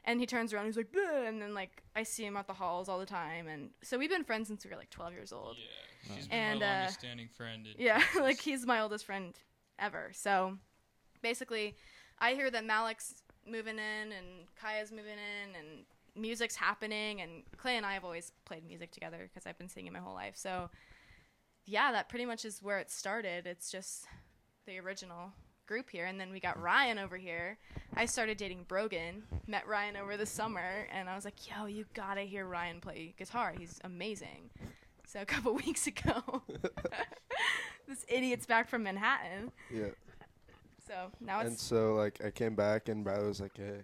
And 0.05 0.21
he 0.21 0.25
turns 0.25 0.53
around, 0.53 0.67
he's 0.67 0.77
like, 0.77 0.91
"Bleh," 0.91 1.27
and 1.27 1.41
then 1.41 1.53
like 1.53 1.83
I 1.95 2.03
see 2.03 2.25
him 2.25 2.37
at 2.37 2.47
the 2.47 2.53
halls 2.53 2.87
all 2.87 2.99
the 2.99 3.05
time, 3.05 3.47
and 3.47 3.71
so 3.83 3.97
we've 3.97 4.09
been 4.09 4.23
friends 4.23 4.47
since 4.47 4.63
we 4.63 4.71
were 4.71 4.77
like 4.77 4.89
12 4.89 5.13
years 5.13 5.33
old. 5.33 5.57
Yeah, 5.57 6.15
she's 6.15 6.27
been 6.27 6.37
And, 6.37 6.59
my 6.61 6.65
uh, 6.65 6.77
longest 6.77 6.99
standing 6.99 7.27
friend. 7.35 7.67
Yeah, 7.77 8.01
like 8.19 8.39
he's 8.39 8.65
my 8.65 8.79
oldest 8.79 9.05
friend 9.05 9.37
ever. 9.79 10.11
So 10.13 10.57
basically, 11.21 11.75
I 12.19 12.33
hear 12.33 12.49
that 12.49 12.65
Malik's 12.65 13.15
moving 13.45 13.77
in 13.77 14.11
and 14.11 14.47
Kaya's 14.61 14.91
moving 14.91 15.13
in 15.13 15.55
and 15.55 15.85
music's 16.17 16.55
happening. 16.55 17.21
And 17.21 17.43
Clay 17.57 17.77
and 17.77 17.85
I 17.85 17.93
have 17.93 18.03
always 18.03 18.31
played 18.45 18.65
music 18.65 18.91
together 18.91 19.29
because 19.31 19.45
I've 19.47 19.57
been 19.57 19.69
singing 19.69 19.93
my 19.93 19.99
whole 19.99 20.13
life. 20.13 20.35
So 20.35 20.69
yeah, 21.65 21.91
that 21.91 22.09
pretty 22.09 22.25
much 22.25 22.45
is 22.45 22.61
where 22.61 22.79
it 22.79 22.89
started. 22.89 23.45
It's 23.45 23.71
just 23.71 24.05
the 24.65 24.79
original 24.79 25.33
group 25.67 25.89
here. 25.89 26.05
And 26.05 26.19
then 26.19 26.31
we 26.31 26.39
got 26.39 26.59
Ryan 26.61 26.97
over 26.97 27.17
here. 27.17 27.57
I 27.95 28.05
started 28.05 28.37
dating 28.37 28.65
Brogan, 28.67 29.23
met 29.47 29.67
Ryan 29.67 29.97
over 29.97 30.17
the 30.17 30.25
summer, 30.25 30.87
and 30.91 31.09
I 31.09 31.15
was 31.15 31.25
like, 31.25 31.35
yo, 31.47 31.65
you 31.65 31.85
gotta 31.93 32.21
hear 32.21 32.45
Ryan 32.45 32.79
play 32.79 33.13
guitar. 33.17 33.53
He's 33.57 33.79
amazing. 33.83 34.49
So 35.05 35.21
a 35.21 35.25
couple 35.25 35.53
weeks 35.65 35.87
ago, 35.87 36.43
this 37.87 38.05
idiot's 38.07 38.45
back 38.45 38.69
from 38.69 38.83
Manhattan. 38.83 39.51
Yeah. 39.73 39.89
So 40.87 41.11
now 41.19 41.41
it's 41.41 41.49
and 41.49 41.59
so 41.59 41.95
like 41.95 42.23
I 42.23 42.31
came 42.31 42.55
back 42.55 42.87
and 42.87 43.03
Bradley 43.03 43.27
was 43.27 43.41
like, 43.41 43.57
"Hey, 43.57 43.81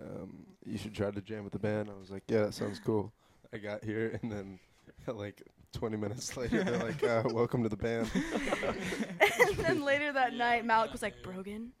um, 0.00 0.46
you 0.66 0.78
should 0.78 0.94
try 0.94 1.10
to 1.10 1.20
jam 1.20 1.44
with 1.44 1.52
the 1.52 1.58
band." 1.58 1.88
I 1.90 1.98
was 1.98 2.10
like, 2.10 2.22
"Yeah, 2.28 2.42
that 2.44 2.54
sounds 2.54 2.78
cool." 2.78 3.12
I 3.52 3.58
got 3.58 3.82
here 3.84 4.18
and 4.22 4.30
then 4.30 4.58
like 5.06 5.42
20 5.72 5.96
minutes 5.96 6.36
later, 6.36 6.62
they're 6.64 6.78
like, 6.78 7.02
uh, 7.02 7.22
"Welcome 7.32 7.62
to 7.62 7.68
the 7.68 7.76
band." 7.76 8.10
and 8.14 9.56
then 9.58 9.82
later 9.82 10.12
that 10.12 10.34
night, 10.34 10.64
Malik 10.64 10.92
was 10.92 11.02
like, 11.02 11.22
Brogan, 11.22 11.72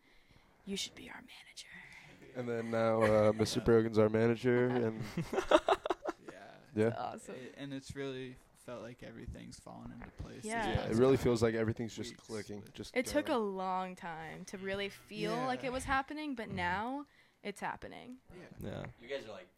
you 0.66 0.76
should 0.76 0.94
be 0.94 1.08
our 1.08 1.20
manager. 1.20 2.36
and 2.36 2.48
then 2.48 2.70
now 2.70 3.02
uh, 3.02 3.32
Mr. 3.32 3.64
Brogan's 3.64 3.98
our 3.98 4.08
manager, 4.08 4.66
and 4.68 5.02
yeah, 6.74 6.92
Awesome. 6.98 7.34
It- 7.34 7.54
and 7.58 7.72
it's 7.72 7.94
really 7.96 8.36
felt 8.64 8.82
like 8.82 9.02
everything's 9.02 9.58
fallen 9.58 9.92
into 9.94 10.10
place. 10.22 10.44
Yeah. 10.44 10.68
yeah, 10.68 10.80
it 10.90 10.96
really 10.96 11.16
feels 11.16 11.42
like 11.42 11.54
everything's 11.54 11.94
just 11.96 12.16
clicking. 12.18 12.62
Just 12.74 12.94
It 12.94 13.06
took 13.06 13.30
a 13.30 13.36
long 13.36 13.96
time 13.96 14.44
to 14.48 14.58
really 14.58 14.90
feel 14.90 15.34
like 15.46 15.64
it 15.64 15.72
was 15.72 15.84
happening, 15.84 16.34
but 16.34 16.50
now 16.50 17.06
it's 17.42 17.60
happening. 17.60 18.16
Yeah. 18.62 18.82
You 19.00 19.08
guys 19.08 19.24
are 19.28 19.32
like 19.32 19.48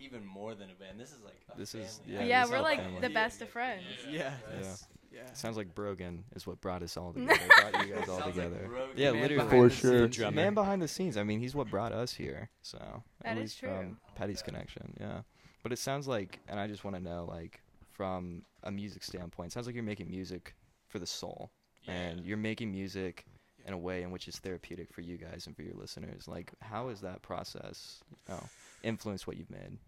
even 0.00 0.24
more 0.26 0.54
than 0.54 0.70
a 0.70 0.74
band. 0.74 0.98
This 0.98 1.12
is 1.12 1.22
like 1.24 1.40
a 1.54 1.58
This 1.58 1.74
is- 1.74 2.00
yeah, 2.06 2.22
Yeah, 2.24 2.42
this 2.42 2.50
we're 2.50 2.56
a 2.58 2.62
like 2.62 2.80
family. 2.80 3.00
the 3.00 3.10
best 3.10 3.40
of 3.42 3.48
friends. 3.48 3.84
Yeah. 4.08 4.12
Yeah. 4.18 4.34
that's- 4.50 4.86
yeah. 5.12 5.32
Sounds 5.32 5.56
like 5.56 5.72
Brogan 5.76 6.24
is 6.34 6.44
what 6.44 6.60
brought 6.60 6.82
us 6.82 6.96
all 6.96 7.12
together. 7.14 7.38
brought 7.60 7.86
you 7.86 7.94
guys 7.94 8.08
all 8.08 8.18
Sounds 8.18 8.34
together. 8.34 8.64
Brogan. 8.66 8.94
yeah, 8.96 9.10
literally. 9.12 9.48
For 9.48 9.70
sure. 9.70 10.08
The 10.08 10.30
man 10.32 10.54
behind 10.54 10.82
the 10.82 10.88
scenes. 10.88 11.16
I 11.16 11.22
mean, 11.22 11.38
he's 11.38 11.54
what 11.54 11.70
brought 11.70 11.92
us 11.92 12.12
here. 12.12 12.50
So 12.62 12.78
That 13.22 13.28
at 13.30 13.36
is 13.36 13.42
least 13.42 13.58
true. 13.60 13.68
from 13.68 13.98
Patty's 14.16 14.42
connection. 14.42 14.92
Yeah. 15.00 15.20
But 15.62 15.72
it 15.72 15.78
sounds 15.78 16.08
like, 16.08 16.40
and 16.48 16.58
I 16.58 16.66
just 16.66 16.82
want 16.82 16.96
to 16.96 17.02
know, 17.02 17.26
like, 17.30 17.62
from 17.92 18.42
a 18.64 18.72
music 18.72 19.04
standpoint, 19.04 19.52
it 19.52 19.54
sounds 19.54 19.66
like 19.66 19.76
you're 19.76 19.84
making 19.84 20.10
music 20.10 20.54
for 20.88 20.98
the 20.98 21.06
soul, 21.06 21.52
and 21.86 22.24
you're 22.26 22.36
making 22.36 22.72
music 22.72 23.24
in 23.66 23.72
a 23.72 23.78
way 23.78 24.02
in 24.02 24.10
which 24.10 24.28
is 24.28 24.36
therapeutic 24.38 24.92
for 24.92 25.00
you 25.00 25.16
guys 25.16 25.46
and 25.46 25.56
for 25.56 25.62
your 25.62 25.74
listeners. 25.74 26.28
Like, 26.28 26.52
how 26.60 26.88
has 26.88 27.00
that 27.00 27.22
process 27.22 28.00
you 28.28 28.34
know, 28.34 28.44
influenced 28.82 29.26
what 29.26 29.36
you've 29.36 29.50
made? 29.50 29.78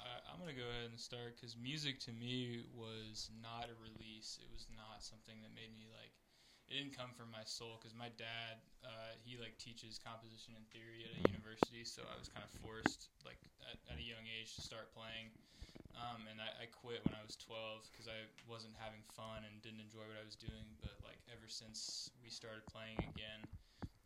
I, 0.00 0.08
I'm 0.32 0.40
gonna 0.40 0.56
go 0.56 0.68
ahead 0.68 0.88
and 0.88 0.98
start 0.98 1.36
because 1.36 1.56
music 1.56 2.00
to 2.08 2.12
me 2.12 2.64
was 2.72 3.28
not 3.42 3.68
a 3.68 3.76
release. 3.76 4.38
It 4.40 4.48
was 4.52 4.66
not 4.76 5.02
something 5.04 5.36
that 5.44 5.52
made 5.52 5.72
me 5.76 5.84
like. 5.92 6.12
It 6.70 6.78
didn't 6.78 6.94
come 6.94 7.10
from 7.18 7.34
my 7.34 7.42
soul 7.42 7.82
because 7.82 7.98
my 7.98 8.14
dad, 8.14 8.62
uh, 8.86 9.18
he 9.26 9.34
like 9.36 9.58
teaches 9.58 9.98
composition 9.98 10.54
and 10.54 10.62
theory 10.70 11.02
at 11.02 11.12
a 11.18 11.22
university, 11.26 11.82
so 11.82 12.06
I 12.06 12.14
was 12.14 12.30
kind 12.30 12.46
of 12.46 12.52
forced 12.62 13.10
like 13.26 13.42
at, 13.66 13.76
at 13.90 13.98
a 13.98 14.06
young 14.06 14.22
age 14.24 14.54
to 14.54 14.62
start 14.62 14.94
playing. 14.94 15.34
Um, 15.98 16.26
and 16.30 16.38
I, 16.40 16.64
I 16.64 16.66
quit 16.70 17.02
when 17.04 17.14
I 17.14 17.22
was 17.22 17.36
12 17.36 17.90
because 17.90 18.08
I 18.08 18.26
wasn't 18.46 18.74
having 18.78 19.02
fun 19.14 19.44
and 19.44 19.60
didn't 19.60 19.82
enjoy 19.82 20.06
what 20.06 20.18
I 20.18 20.24
was 20.24 20.38
doing. 20.38 20.66
But 20.80 20.98
like 21.02 21.20
ever 21.30 21.46
since 21.46 22.10
we 22.22 22.30
started 22.30 22.64
playing 22.66 22.98
again, 23.10 23.44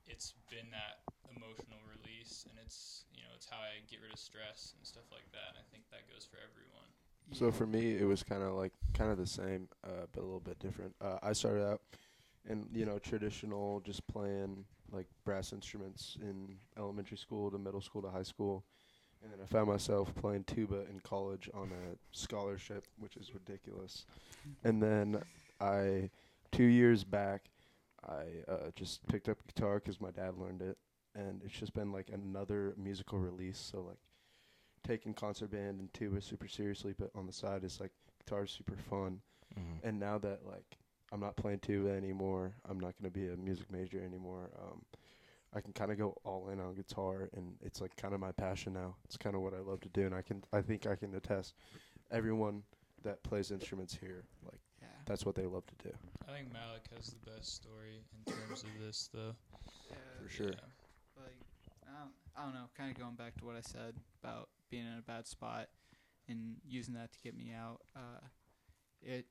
it's 0.07 0.35
been 0.51 0.68
that 0.73 1.05
emotional 1.33 1.81
release, 1.88 2.44
and 2.49 2.57
it's 2.61 3.05
you 3.14 3.23
know 3.25 3.33
it's 3.37 3.49
how 3.49 3.59
I 3.59 3.81
get 3.88 4.01
rid 4.03 4.12
of 4.12 4.20
stress 4.20 4.75
and 4.77 4.85
stuff 4.85 5.09
like 5.12 5.29
that. 5.33 5.55
And 5.55 5.59
I 5.61 5.66
think 5.73 5.88
that 5.90 6.05
goes 6.11 6.25
for 6.27 6.38
everyone. 6.40 6.90
So 7.33 7.51
for 7.51 7.66
me, 7.66 7.97
it 7.97 8.05
was 8.05 8.23
kind 8.23 8.42
of 8.42 8.53
like 8.55 8.73
kind 8.92 9.11
of 9.11 9.18
the 9.18 9.27
same, 9.27 9.68
uh, 9.85 10.07
but 10.12 10.20
a 10.20 10.27
little 10.27 10.44
bit 10.44 10.59
different. 10.59 10.94
Uh, 11.01 11.18
I 11.23 11.33
started 11.33 11.64
out 11.64 11.81
in 12.49 12.66
you 12.73 12.85
know 12.85 12.99
traditional, 12.99 13.81
just 13.81 14.07
playing 14.07 14.64
like 14.92 15.07
brass 15.25 15.53
instruments 15.53 16.16
in 16.20 16.57
elementary 16.79 17.16
school 17.16 17.51
to 17.51 17.59
middle 17.59 17.81
school 17.81 18.03
to 18.03 18.11
high 18.11 18.23
school, 18.23 18.64
and 19.25 19.33
then 19.33 19.41
I 19.43 19.47
found 19.47 19.69
myself 19.69 20.15
playing 20.15 20.45
tuba 20.45 20.83
in 20.91 21.01
college 21.01 21.49
on 21.55 21.73
a 21.73 21.97
scholarship, 22.13 22.85
which 22.99 23.17
is 23.17 23.33
ridiculous. 23.35 24.05
And 24.63 24.83
then 24.83 25.23
I, 25.61 26.11
two 26.53 26.65
years 26.65 27.03
back, 27.05 27.47
I 28.07 28.25
uh, 28.47 28.71
just 28.77 29.07
picked 29.07 29.31
up 29.31 29.39
guitar 29.47 29.77
because 29.77 30.01
my 30.01 30.11
dad 30.11 30.37
learned 30.37 30.61
it, 30.61 30.77
and 31.15 31.41
it's 31.43 31.59
just 31.59 31.73
been 31.73 31.91
like 31.91 32.11
another 32.13 32.75
musical 32.77 33.19
release. 33.19 33.59
So 33.59 33.81
like 33.81 33.99
taking 34.87 35.15
concert 35.15 35.51
band 35.51 35.81
and 35.81 35.93
tuba 35.95 36.21
super 36.21 36.47
seriously, 36.49 36.95
but 36.99 37.11
on 37.15 37.27
the 37.27 37.33
side 37.33 37.65
it's 37.65 37.81
like 37.81 37.93
guitar's 38.23 38.51
super 38.51 38.77
fun. 38.77 39.23
Mhm. 39.59 39.89
And 39.89 39.99
now 39.99 40.19
that 40.19 40.41
like 40.47 40.77
I'm 41.13 41.21
not 41.21 41.37
playing 41.37 41.61
tuba 41.61 41.91
anymore, 41.91 42.53
I'm 42.69 42.79
not 42.79 42.95
gonna 43.01 43.11
be 43.11 43.29
a 43.29 43.37
music 43.37 43.73
major 43.73 44.03
anymore. 44.05 44.51
Um, 44.61 44.83
I 45.55 45.61
can 45.61 45.73
kind 45.73 45.93
of 45.93 45.99
go 45.99 46.17
all 46.25 46.49
in 46.49 46.61
on 46.61 46.75
guitar, 46.75 47.29
and 47.35 47.55
it's 47.62 47.81
like 47.81 47.95
kind 47.97 48.12
of 48.14 48.21
my 48.21 48.33
passion 48.33 48.73
now. 48.73 48.97
It's 49.05 49.17
kind 49.17 49.37
of 49.37 49.43
what 49.43 49.55
I 49.55 49.61
love 49.61 49.81
to 49.83 49.88
do, 49.90 50.07
and 50.07 50.14
I 50.14 50.23
can 50.23 50.43
I 50.53 50.61
think 50.61 50.87
I 50.87 50.97
can 50.97 51.14
attest 51.14 51.55
everyone 52.11 52.62
that 53.03 53.23
plays 53.23 53.51
instruments 53.51 53.95
here 53.95 54.25
like 54.45 54.61
Yeah. 54.81 54.88
that's 55.07 55.25
what 55.27 55.35
they 55.35 55.47
love 55.47 55.64
to 55.67 55.88
do. 55.88 55.95
I 56.29 56.33
think 56.33 56.53
Malik 56.53 56.88
has 56.97 57.09
the 57.14 57.31
best 57.31 57.55
story 57.55 58.03
in 58.27 58.33
terms 58.33 58.62
of 58.64 58.71
this, 58.81 59.09
though. 59.12 59.35
For 60.23 60.29
sure. 60.29 60.49
Yeah. 60.51 61.23
like 61.23 61.38
I 61.87 61.99
don't, 62.01 62.12
I 62.37 62.45
don't 62.45 62.55
know, 62.55 62.69
kind 62.77 62.90
of 62.90 62.99
going 62.99 63.14
back 63.14 63.37
to 63.37 63.45
what 63.45 63.57
I 63.57 63.61
said 63.61 63.95
about 64.23 64.49
being 64.71 64.87
in 64.87 64.99
a 64.99 65.03
bad 65.03 65.27
spot 65.27 65.69
and 66.29 66.57
using 66.67 66.95
that 66.95 67.12
to 67.12 67.19
get 67.21 67.37
me 67.37 67.53
out. 67.53 67.81
Uh, 67.95 68.25
it 69.03 69.27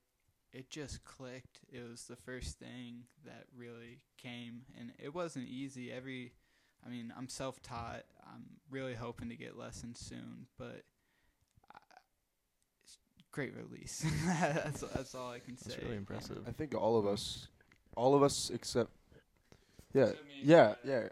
it 0.53 0.69
just 0.69 1.03
clicked. 1.03 1.59
It 1.71 1.81
was 1.89 2.05
the 2.05 2.15
first 2.15 2.59
thing 2.59 3.05
that 3.25 3.45
really 3.57 4.01
came, 4.17 4.61
and 4.79 4.91
it 5.03 5.13
wasn't 5.13 5.47
easy. 5.49 5.91
Every, 5.91 6.33
I 6.85 6.89
mean, 6.89 7.11
I'm 7.17 7.27
self-taught. 7.27 8.03
I'm 8.25 8.45
really 8.69 8.93
hoping 8.93 9.29
to 9.29 9.35
get 9.35 9.57
lessons 9.57 9.99
soon, 9.99 10.45
but. 10.57 10.83
I, 11.71 11.77
it's 12.83 12.97
Great 13.31 13.53
release. 13.55 14.05
that's 14.25 14.81
that's 14.81 15.15
all 15.15 15.31
I 15.31 15.39
can 15.39 15.57
say. 15.57 15.71
That's 15.71 15.83
really 15.83 15.97
impressive. 15.97 16.43
I 16.47 16.51
think 16.51 16.75
all 16.75 16.97
of 16.99 17.07
us, 17.07 17.47
all 17.95 18.13
of 18.13 18.21
us 18.21 18.51
except 18.53 18.91
yeah 19.93 20.03
Except 20.03 20.25
me, 20.25 20.33
yeah 20.43 20.75
yeah, 20.83 20.99
yeah, 20.99 21.07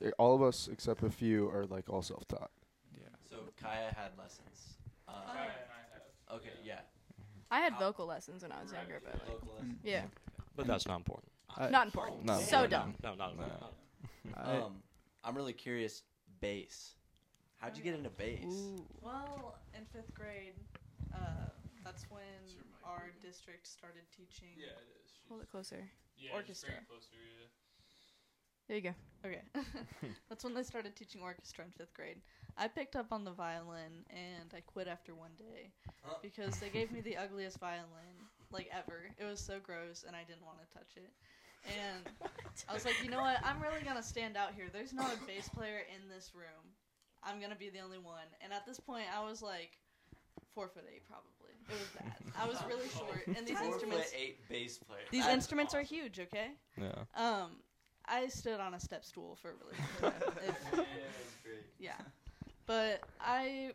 Yeah, 0.00 0.10
all 0.18 0.34
of 0.34 0.42
us 0.42 0.68
except 0.70 1.02
a 1.02 1.10
few 1.10 1.48
are 1.48 1.64
like 1.66 1.88
all 1.88 2.02
self 2.02 2.28
taught. 2.28 2.50
Yeah. 2.94 3.08
So 3.30 3.36
Kaya 3.60 3.94
had 3.96 4.10
lessons. 4.18 4.76
Uh, 5.08 5.12
Kaya 5.26 5.40
and 5.40 5.70
I 5.70 5.80
have. 5.94 6.36
okay, 6.40 6.52
yeah. 6.62 6.80
I 7.56 7.60
had 7.60 7.78
vocal 7.78 8.04
lessons 8.04 8.42
when 8.42 8.52
I 8.52 8.60
was 8.62 8.70
younger, 8.70 9.00
but 9.02 9.14
like, 9.14 9.40
Local 9.40 9.64
yeah, 9.82 10.02
But 10.56 10.66
that's 10.66 10.86
not 10.86 10.96
important. 10.96 11.32
I- 11.56 11.70
not 11.70 11.86
important. 11.86 12.24
No, 12.26 12.38
so 12.38 12.62
no, 12.62 12.66
dumb. 12.66 12.94
No, 13.02 13.14
not 13.14 13.34
No. 13.34 13.42
important. 13.44 13.72
I- 14.34 14.56
Um, 14.58 14.82
I'm 15.24 15.34
really 15.34 15.54
curious. 15.54 16.02
Bass. 16.40 16.96
How'd 17.56 17.78
you 17.78 17.82
get 17.82 17.94
into 17.94 18.10
bass? 18.10 18.44
Well, 19.00 19.58
in 19.74 19.86
fifth 19.86 20.12
grade, 20.12 20.52
uh, 21.14 21.48
that's 21.82 22.04
when 22.10 22.44
our 22.84 23.10
district 23.22 23.66
started 23.66 24.04
teaching. 24.14 24.52
Yeah, 24.54 24.66
it 24.66 24.88
is. 25.02 25.12
Hold 25.30 25.40
it 25.40 25.50
closer. 25.50 25.88
Yeah, 26.18 26.20
just 26.20 26.28
bring 26.28 26.34
Orchestra. 26.36 26.70
it 26.74 26.88
closer. 26.88 27.16
Yeah. 27.16 27.46
There 28.68 28.76
you 28.76 28.82
go. 28.82 28.94
Okay. 29.24 29.42
That's 30.28 30.44
when 30.44 30.54
they 30.54 30.62
started 30.62 30.96
teaching 30.96 31.20
orchestra 31.22 31.64
in 31.64 31.70
fifth 31.72 31.94
grade. 31.94 32.16
I 32.58 32.68
picked 32.68 32.96
up 32.96 33.12
on 33.12 33.24
the 33.24 33.32
violin 33.32 34.04
and 34.10 34.52
I 34.54 34.60
quit 34.60 34.88
after 34.88 35.14
one 35.14 35.32
day 35.38 35.70
Huh? 36.02 36.16
because 36.22 36.58
they 36.58 36.68
gave 36.68 36.90
me 36.90 37.00
the 37.00 37.16
ugliest 37.24 37.58
violin 37.58 38.16
like 38.50 38.68
ever. 38.72 39.10
It 39.18 39.24
was 39.24 39.40
so 39.40 39.58
gross 39.62 40.04
and 40.06 40.16
I 40.16 40.22
didn't 40.24 40.44
want 40.44 40.58
to 40.60 40.78
touch 40.78 40.96
it. 40.96 41.10
And 41.66 42.30
I 42.68 42.74
was 42.74 42.84
like, 42.84 42.94
you 43.02 43.10
know 43.10 43.20
what? 43.20 43.38
I'm 43.44 43.60
really 43.60 43.82
gonna 43.84 44.02
stand 44.02 44.36
out 44.36 44.50
here. 44.54 44.66
There's 44.72 44.92
not 44.92 45.12
a 45.12 45.26
bass 45.26 45.48
player 45.48 45.82
in 45.94 46.08
this 46.08 46.30
room. 46.34 46.62
I'm 47.24 47.40
gonna 47.40 47.56
be 47.56 47.70
the 47.70 47.80
only 47.80 47.98
one. 47.98 48.22
And 48.40 48.52
at 48.52 48.64
this 48.66 48.78
point, 48.78 49.06
I 49.16 49.24
was 49.28 49.42
like 49.42 49.72
four 50.54 50.68
foot 50.68 50.84
eight, 50.92 51.02
probably. 51.08 51.32
It 51.68 51.72
was 51.72 51.88
bad. 51.98 52.14
I 52.40 52.46
was 52.46 52.62
really 52.68 52.88
short, 52.88 53.26
and 53.36 53.44
these 53.44 53.58
Four 53.58 53.66
instruments. 53.66 54.10
foot 54.10 54.14
eight 54.16 54.48
bass 54.48 54.78
player. 54.78 55.00
These 55.10 55.24
That's 55.24 55.34
instruments 55.34 55.74
are 55.74 55.82
huge. 55.82 56.20
Okay. 56.20 56.50
Yeah. 56.80 56.92
Um, 57.16 57.56
I 58.08 58.28
stood 58.28 58.60
on 58.60 58.74
a 58.74 58.80
step 58.80 59.04
stool 59.04 59.36
for 59.36 59.50
a 59.50 59.54
really 59.54 59.76
long 60.02 60.12
time. 60.12 60.34
If- 60.48 60.86
Yeah, 61.78 61.90
yeah. 61.98 62.04
But 62.66 63.02
I 63.20 63.72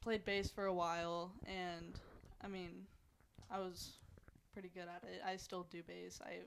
played 0.00 0.24
bass 0.24 0.50
for 0.50 0.66
a 0.66 0.74
while, 0.74 1.32
and 1.46 1.98
I 2.42 2.48
mean, 2.48 2.86
I 3.50 3.58
was 3.58 3.98
pretty 4.52 4.70
good 4.74 4.84
at 4.94 5.02
it. 5.08 5.22
I 5.26 5.36
still 5.36 5.66
do 5.70 5.82
bass. 5.82 6.20
I 6.24 6.40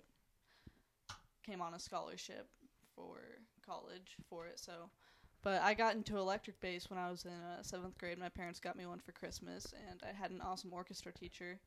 came 1.45 1.61
on 1.61 1.73
a 1.73 1.79
scholarship 1.79 2.47
for 2.95 3.17
college 3.65 4.15
for 4.29 4.47
it, 4.47 4.59
so. 4.59 4.89
But 5.41 5.61
I 5.61 5.73
got 5.73 5.95
into 5.95 6.17
electric 6.17 6.59
bass 6.59 6.89
when 6.89 6.99
I 6.99 7.09
was 7.09 7.23
in 7.25 7.31
uh, 7.31 7.63
seventh 7.63 7.97
grade. 7.97 8.17
My 8.19 8.27
parents 8.29 8.59
got 8.59 8.75
me 8.75 8.85
one 8.85 8.99
for 8.99 9.13
Christmas, 9.13 9.73
and 9.89 10.01
I 10.03 10.11
had 10.13 10.31
an 10.31 10.41
awesome 10.41 10.73
orchestra 10.73 11.13
teacher 11.13 11.59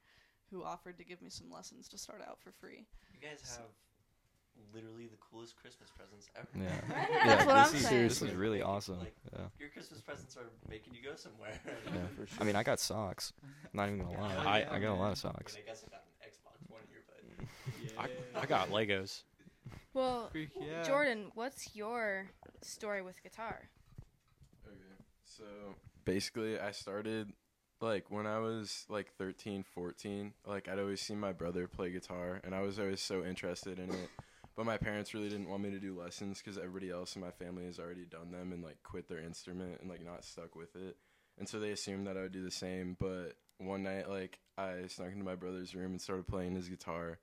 who 0.50 0.62
offered 0.62 0.98
to 0.98 1.04
give 1.04 1.22
me 1.22 1.30
some 1.30 1.50
lessons 1.50 1.88
to 1.88 1.98
start 1.98 2.20
out 2.28 2.38
for 2.38 2.52
free. 2.52 2.84
You 3.14 3.20
guys 3.26 3.40
have 3.42 3.68
literally 4.74 5.06
the 5.06 5.16
coolest 5.18 5.56
Christmas 5.56 5.90
presents 5.90 6.28
ever. 6.36 6.48
Yeah. 6.56 6.70
Yeah, 7.12 7.26
That's 7.26 7.46
what 7.46 7.54
this 7.54 7.70
I'm 7.70 7.76
is, 7.76 7.86
saying. 7.86 8.08
This 8.08 8.22
is 8.22 8.34
really 8.34 8.62
awesome. 8.62 8.98
Like, 8.98 9.14
yeah. 9.32 9.44
Your 9.58 9.68
Christmas 9.68 10.00
presents 10.00 10.36
are 10.36 10.50
making 10.68 10.94
you 10.94 11.02
go 11.02 11.14
somewhere. 11.16 11.58
Yeah. 11.66 11.92
for 12.16 12.26
sure. 12.26 12.38
I 12.40 12.44
mean, 12.44 12.56
I 12.56 12.62
got 12.62 12.80
socks. 12.80 13.32
Not 13.72 13.88
even 13.88 14.00
gonna 14.00 14.20
lie. 14.20 14.34
Oh, 14.36 14.48
I, 14.48 14.58
yeah, 14.60 14.68
I 14.72 14.78
got 14.78 14.92
a 14.92 15.00
lot 15.00 15.12
of 15.12 15.18
I, 15.18 15.28
socks. 15.28 15.54
mean, 15.54 15.64
I 15.66 15.68
guess 15.68 15.84
I 15.86 15.90
got 15.90 16.04
an 16.04 16.30
Xbox 16.30 16.70
One 16.70 16.80
here, 16.90 17.02
but 17.06 18.34
I, 18.38 18.42
I 18.42 18.46
got 18.46 18.70
Legos. 18.70 19.22
Well, 19.94 20.30
yeah. 20.34 20.82
Jordan, 20.84 21.26
what's 21.34 21.74
your 21.76 22.30
story 22.62 23.02
with 23.02 23.22
guitar? 23.22 23.68
Okay. 24.66 24.76
So 25.24 25.44
basically, 26.04 26.58
I 26.58 26.70
started 26.72 27.32
like 27.80 28.10
when 28.10 28.26
I 28.26 28.38
was 28.38 28.86
like 28.88 29.12
13, 29.18 29.64
14. 29.74 30.32
Like 30.46 30.68
I'd 30.68 30.78
always 30.78 31.00
seen 31.00 31.20
my 31.20 31.32
brother 31.32 31.68
play 31.68 31.90
guitar, 31.90 32.40
and 32.44 32.54
I 32.54 32.62
was 32.62 32.78
always 32.78 33.00
so 33.00 33.24
interested 33.24 33.78
in 33.78 33.90
it. 33.90 34.10
But 34.54 34.66
my 34.66 34.76
parents 34.76 35.14
really 35.14 35.28
didn't 35.28 35.48
want 35.48 35.62
me 35.62 35.70
to 35.70 35.78
do 35.78 35.98
lessons 35.98 36.42
because 36.42 36.58
everybody 36.58 36.90
else 36.90 37.16
in 37.16 37.22
my 37.22 37.30
family 37.30 37.64
has 37.64 37.78
already 37.78 38.04
done 38.04 38.30
them 38.30 38.52
and 38.52 38.62
like 38.62 38.82
quit 38.82 39.08
their 39.08 39.20
instrument 39.20 39.80
and 39.80 39.88
like 39.88 40.04
not 40.04 40.24
stuck 40.24 40.54
with 40.54 40.76
it. 40.76 40.96
And 41.38 41.48
so 41.48 41.58
they 41.58 41.70
assumed 41.70 42.06
that 42.06 42.18
I 42.18 42.22
would 42.22 42.32
do 42.32 42.44
the 42.44 42.50
same. 42.50 42.96
But 43.00 43.36
one 43.58 43.82
night, 43.82 44.10
like 44.10 44.38
I 44.58 44.86
snuck 44.88 45.12
into 45.12 45.24
my 45.24 45.36
brother's 45.36 45.74
room 45.74 45.92
and 45.92 46.00
started 46.00 46.26
playing 46.26 46.54
his 46.54 46.68
guitar. 46.68 47.18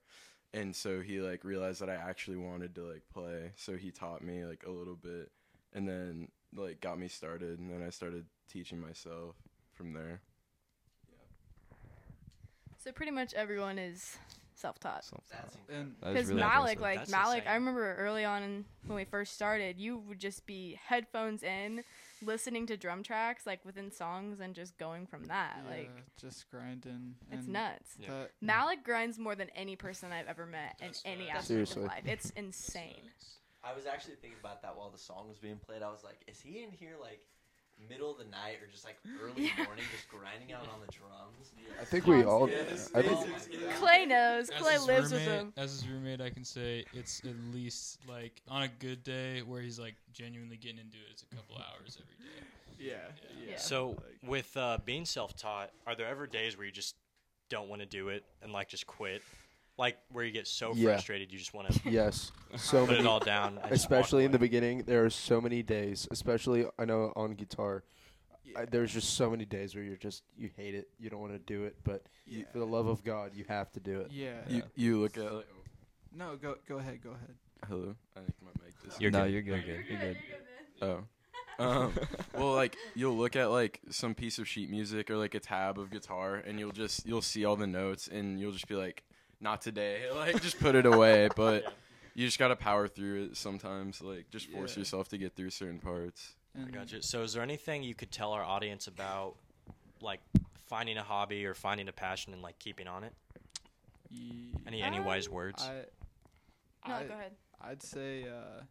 And 0.52 0.74
so 0.74 1.00
he 1.00 1.20
like 1.20 1.44
realized 1.44 1.80
that 1.80 1.90
I 1.90 1.94
actually 1.94 2.36
wanted 2.36 2.74
to 2.74 2.82
like 2.82 3.02
play. 3.12 3.52
So 3.56 3.76
he 3.76 3.92
taught 3.92 4.22
me 4.22 4.44
like 4.44 4.64
a 4.66 4.70
little 4.70 4.96
bit 4.96 5.30
and 5.72 5.88
then 5.88 6.28
like 6.54 6.80
got 6.80 6.98
me 6.98 7.06
started 7.06 7.60
and 7.60 7.70
then 7.70 7.82
I 7.86 7.90
started 7.90 8.26
teaching 8.48 8.80
myself 8.80 9.36
from 9.72 9.92
there. 9.92 10.20
So 12.82 12.90
pretty 12.92 13.12
much 13.12 13.34
everyone 13.34 13.78
is 13.78 14.16
self-taught. 14.60 15.04
So, 15.04 15.20
that's 15.30 15.56
And 15.72 15.94
Because 16.00 16.28
really 16.28 16.40
Malik, 16.40 16.76
impressive. 16.76 16.80
like 16.82 16.98
That's 16.98 17.10
Malik, 17.10 17.38
insane. 17.38 17.50
I 17.52 17.54
remember 17.54 17.94
early 17.96 18.24
on 18.24 18.42
in, 18.42 18.64
when 18.86 18.96
we 18.96 19.04
first 19.04 19.34
started, 19.34 19.78
you 19.78 19.98
would 19.98 20.18
just 20.18 20.46
be 20.46 20.78
headphones 20.86 21.42
in, 21.42 21.82
listening 22.22 22.66
to 22.66 22.76
drum 22.76 23.02
tracks 23.02 23.46
like 23.46 23.64
within 23.64 23.90
songs, 23.90 24.40
and 24.40 24.54
just 24.54 24.76
going 24.78 25.06
from 25.06 25.24
that. 25.24 25.60
yeah, 25.64 25.70
Like 25.70 25.90
just 26.20 26.50
grinding. 26.50 27.14
it's 27.32 27.44
and 27.44 27.52
nuts. 27.54 27.96
Yeah. 27.98 28.08
that- 28.10 28.30
Malik 28.40 28.84
grinds 28.84 29.18
more 29.18 29.34
than 29.34 29.48
any 29.56 29.74
person 29.76 30.12
I've 30.12 30.28
ever 30.28 30.46
met 30.46 30.76
That's 30.80 31.02
in 31.02 31.12
any 31.12 31.28
aspect 31.30 31.46
Seriously. 31.46 31.82
of 31.82 31.88
life. 31.88 32.02
It's 32.06 32.30
insane. 32.36 33.10
I 33.64 33.74
was 33.74 33.84
actually 33.86 34.14
thinking 34.14 34.38
about 34.40 34.62
that 34.62 34.76
while 34.76 34.90
the 34.90 34.98
song 34.98 35.28
was 35.28 35.38
being 35.38 35.56
played. 35.58 35.82
I 35.82 35.90
was 35.90 36.02
like, 36.04 36.20
is 36.28 36.40
he 36.40 36.62
in 36.62 36.70
here 36.70 36.94
like 37.00 37.20
middle 37.88 38.10
of 38.10 38.18
the 38.18 38.24
night 38.24 38.58
or 38.62 38.66
just 38.70 38.84
like 38.84 38.96
early 39.22 39.32
Yeah. 39.56 39.64
morning, 39.64 39.84
just 39.92 40.08
grinding 40.08 40.52
out 40.52 40.62
on 40.62 40.80
the 40.84 40.92
drums? 40.92 41.52
I 41.80 41.84
think 41.84 42.06
we 42.06 42.22
all. 42.24 42.48
Yeah, 42.48 42.64
his 42.64 42.90
I 42.94 43.02
think. 43.02 43.18
Clay 43.76 44.06
knows. 44.06 44.50
Clay 44.50 44.72
his 44.74 44.86
lives 44.86 45.12
with 45.12 45.22
roommate- 45.26 45.40
him. 45.40 45.52
As 45.56 45.72
his 45.72 45.88
roommate, 45.88 46.20
I 46.20 46.30
can 46.30 46.44
say 46.44 46.84
it's 46.92 47.20
at 47.24 47.34
least 47.54 47.98
like 48.08 48.42
on 48.48 48.62
a 48.62 48.68
good 48.68 49.02
day 49.02 49.42
where 49.42 49.60
he's 49.62 49.78
like 49.78 49.94
genuinely 50.12 50.56
getting 50.56 50.78
into 50.78 50.98
it. 50.98 51.06
It's 51.12 51.22
a 51.22 51.34
couple 51.34 51.56
hours 51.56 51.98
every 52.00 52.16
day. 52.24 52.46
yeah, 52.78 53.50
Yeah. 53.50 53.56
So 53.58 53.96
with 54.26 54.54
uh, 54.56 54.78
being 54.84 55.04
self-taught, 55.04 55.70
are 55.86 55.94
there 55.94 56.06
ever 56.06 56.26
days 56.26 56.56
where 56.56 56.66
you 56.66 56.72
just 56.72 56.96
don't 57.48 57.68
want 57.68 57.80
to 57.82 57.86
do 57.86 58.08
it 58.08 58.24
and 58.42 58.52
like 58.52 58.68
just 58.68 58.86
quit? 58.86 59.22
Like 59.80 59.96
where 60.12 60.24
you 60.24 60.30
get 60.30 60.46
so 60.46 60.74
Yeah. 60.74 60.90
frustrated 60.92 61.32
you 61.32 61.38
just 61.38 61.54
want 61.54 61.72
to 61.72 61.80
yes, 61.90 62.32
so 62.56 62.86
put 62.86 62.98
it 62.98 63.06
all 63.06 63.18
down. 63.18 63.56
and 63.56 63.56
just 63.56 63.64
walk 63.64 63.72
Especially 63.72 64.24
in 64.26 64.30
the 64.30 64.36
away? 64.36 64.46
beginning, 64.46 64.82
there 64.86 65.04
are 65.06 65.10
so 65.10 65.40
many 65.40 65.62
days. 65.62 66.06
Especially 66.10 66.66
I 66.78 66.84
know 66.84 67.12
on 67.16 67.32
guitar, 67.32 67.82
I, 68.54 68.66
there's 68.66 68.92
just 68.92 69.14
so 69.14 69.30
many 69.30 69.46
days 69.46 69.74
where 69.74 69.82
you're 69.82 69.96
just 69.96 70.22
you 70.36 70.50
hate 70.54 70.74
it, 70.74 70.88
you 70.98 71.08
don't 71.08 71.20
want 71.20 71.32
to 71.32 71.38
do 71.38 71.64
it, 71.64 71.76
but 71.82 72.02
you, 72.26 72.44
for 72.52 72.58
the 72.58 72.66
love 72.66 72.88
of 72.88 73.02
God, 73.04 73.30
you 73.34 73.44
have 73.48 73.72
to 73.72 73.80
do 73.80 74.00
it. 74.00 74.08
yeah. 74.12 74.40
You 74.48 74.62
you 74.76 75.00
look 75.00 75.16
at 75.16 75.32
like 75.32 75.48
No, 76.14 76.36
go 76.36 76.56
go 76.68 76.76
ahead, 76.76 77.02
go 77.02 77.10
ahead. 77.10 77.34
hello. 77.66 77.94
I 78.16 78.20
think 78.20 78.34
my 78.42 78.50
mic 78.62 78.74
is 78.86 79.00
You're 79.00 79.10
no, 79.10 79.24
you're 79.24 79.40
good. 79.42 79.64
You're 79.64 79.98
good. 79.98 80.16
Oh. 80.82 81.00
Um, 81.58 81.92
well, 82.34 82.52
like 82.54 82.76
you'll 82.94 83.16
look 83.16 83.34
at 83.34 83.50
like 83.50 83.80
some 83.90 84.14
piece 84.14 84.38
of 84.38 84.46
sheet 84.46 84.68
music 84.70 85.10
or 85.10 85.16
like 85.16 85.34
a 85.34 85.40
tab 85.40 85.78
of 85.78 85.90
guitar, 85.90 86.34
and 86.36 86.58
you'll 86.58 86.70
just 86.72 87.06
you'll 87.06 87.22
see 87.22 87.46
all 87.46 87.56
the 87.56 87.66
notes, 87.66 88.08
and 88.08 88.38
you'll 88.40 88.52
just 88.52 88.66
be 88.68 88.74
like, 88.76 89.04
"Not 89.40 89.62
today!" 89.62 90.08
Like 90.14 90.40
just 90.42 90.58
put 90.60 90.74
it 90.74 90.86
away. 90.86 91.28
But 91.36 91.72
you 92.14 92.26
just 92.26 92.38
gotta 92.38 92.56
power 92.56 92.88
through 92.88 93.24
it 93.24 93.36
sometimes. 93.36 94.00
Like 94.02 94.30
just 94.30 94.48
force 94.50 94.74
Yeah. 94.76 94.80
yourself 94.80 95.08
to 95.08 95.18
get 95.18 95.34
through 95.36 95.50
certain 95.50 95.78
parts. 95.78 96.34
I 96.58 96.68
got 96.70 96.90
you. 96.92 97.00
So 97.02 97.22
is 97.22 97.32
there 97.34 97.42
anything 97.42 97.82
you 97.82 97.94
could 97.94 98.10
tell 98.10 98.32
our 98.32 98.42
audience 98.42 98.86
about 98.88 99.36
like 100.00 100.20
finding 100.66 100.96
a 100.96 101.02
hobby 101.02 101.46
or 101.46 101.54
finding 101.54 101.88
a 101.88 101.92
passion 101.92 102.32
and 102.32 102.42
like 102.42 102.58
keeping 102.58 102.88
on 102.88 103.04
it? 103.04 103.12
ye- 104.10 104.52
Any 104.66 104.82
any 104.82 104.98
wise 105.00 105.28
words? 105.28 105.62
I, 105.62 106.88
No, 106.88 106.94
I, 106.94 107.04
go 107.04 107.14
ahead. 107.14 107.32
I'd 107.62 107.82
say 107.82 108.24
uh, 108.24 108.62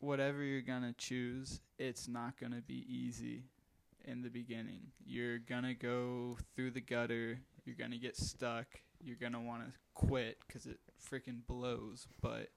whatever 0.00 0.42
you're 0.42 0.60
gonna 0.62 0.94
choose, 0.98 1.60
it's 1.78 2.08
not 2.08 2.38
gonna 2.40 2.60
be 2.66 2.84
easy 2.88 3.44
in 4.04 4.22
the 4.22 4.30
beginning. 4.30 4.80
You're 5.06 5.38
gonna 5.38 5.74
go 5.74 6.38
through 6.56 6.72
the 6.72 6.80
gutter. 6.80 7.38
You're 7.68 7.76
gonna 7.76 7.98
get 7.98 8.16
stuck. 8.16 8.66
You're 9.04 9.16
gonna 9.20 9.42
want 9.42 9.62
to 9.62 9.72
quit 9.92 10.38
because 10.46 10.64
it 10.64 10.78
freaking 11.12 11.46
blows. 11.46 12.06
But 12.22 12.48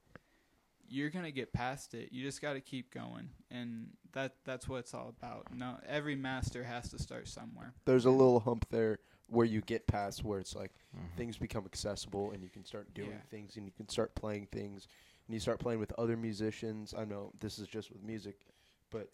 you're 0.87 1.09
gonna 1.09 1.31
get 1.31 1.51
past 1.51 1.93
it. 1.93 2.13
You 2.13 2.23
just 2.23 2.41
got 2.41 2.53
to 2.53 2.61
keep 2.61 2.93
going, 2.93 3.29
and 3.49 3.89
that 4.13 4.35
that's 4.45 4.69
what 4.69 4.77
it's 4.77 4.93
all 4.93 5.09
about. 5.09 5.53
No, 5.53 5.75
every 5.85 6.15
master 6.15 6.63
has 6.63 6.89
to 6.91 6.97
start 6.97 7.27
somewhere. 7.27 7.73
There's 7.83 8.05
a 8.05 8.09
little 8.09 8.39
hump 8.39 8.65
there 8.69 8.99
where 9.27 9.45
you 9.45 9.59
get 9.59 9.85
past 9.85 10.23
where 10.23 10.39
it's 10.39 10.55
like 10.55 10.71
Mhm. 10.95 11.17
things 11.17 11.37
become 11.37 11.65
accessible 11.65 12.31
and 12.31 12.41
you 12.41 12.49
can 12.49 12.63
start 12.63 12.93
doing 12.93 13.11
Yeah. 13.11 13.21
things 13.29 13.57
and 13.57 13.65
you 13.65 13.73
can 13.73 13.89
start 13.89 14.15
playing 14.15 14.47
things 14.47 14.87
and 15.27 15.33
you 15.33 15.41
start 15.41 15.59
playing 15.59 15.79
with 15.81 15.91
other 15.97 16.15
musicians. 16.15 16.93
I 16.93 17.03
know 17.03 17.33
this 17.41 17.59
is 17.59 17.67
just 17.67 17.91
with 17.91 18.01
music, 18.01 18.45
but 18.89 19.09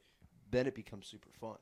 then 0.51 0.67
it 0.67 0.75
becomes 0.75 1.07
super 1.07 1.31
fun. 1.31 1.57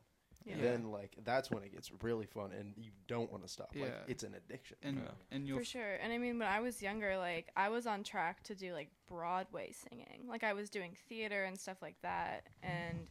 Yeah. 0.45 0.57
Then 0.61 0.91
like 0.91 1.15
that's 1.23 1.49
when 1.49 1.63
it 1.63 1.73
gets 1.73 1.91
really 2.03 2.27
fun 2.27 2.51
and 2.51 2.73
you 2.77 2.91
don't 3.07 3.31
want 3.31 3.43
to 3.43 3.49
stop. 3.49 3.69
Like 3.75 3.89
Yeah. 3.89 3.99
it's 4.07 4.23
an 4.23 4.35
addiction. 4.35 4.77
And 4.83 4.97
Yeah. 4.97 5.11
and 5.31 5.47
you'll 5.47 5.57
For 5.59 5.65
sure. 5.65 5.95
And 5.95 6.13
I 6.13 6.17
mean, 6.19 6.37
when 6.37 6.47
I 6.47 6.59
was 6.59 6.81
younger, 6.81 7.17
like, 7.17 7.51
I 7.57 7.69
was 7.69 7.87
on 7.87 8.03
track 8.03 8.43
to 8.43 8.55
do, 8.55 8.73
like, 8.73 8.89
Broadway 9.07 9.71
singing. 9.71 10.25
Like, 10.27 10.43
I 10.43 10.53
was 10.53 10.69
doing 10.69 10.95
theater 11.09 11.45
and 11.45 11.59
stuff 11.59 11.81
like 11.81 11.99
that. 12.03 12.47
And 12.61 13.07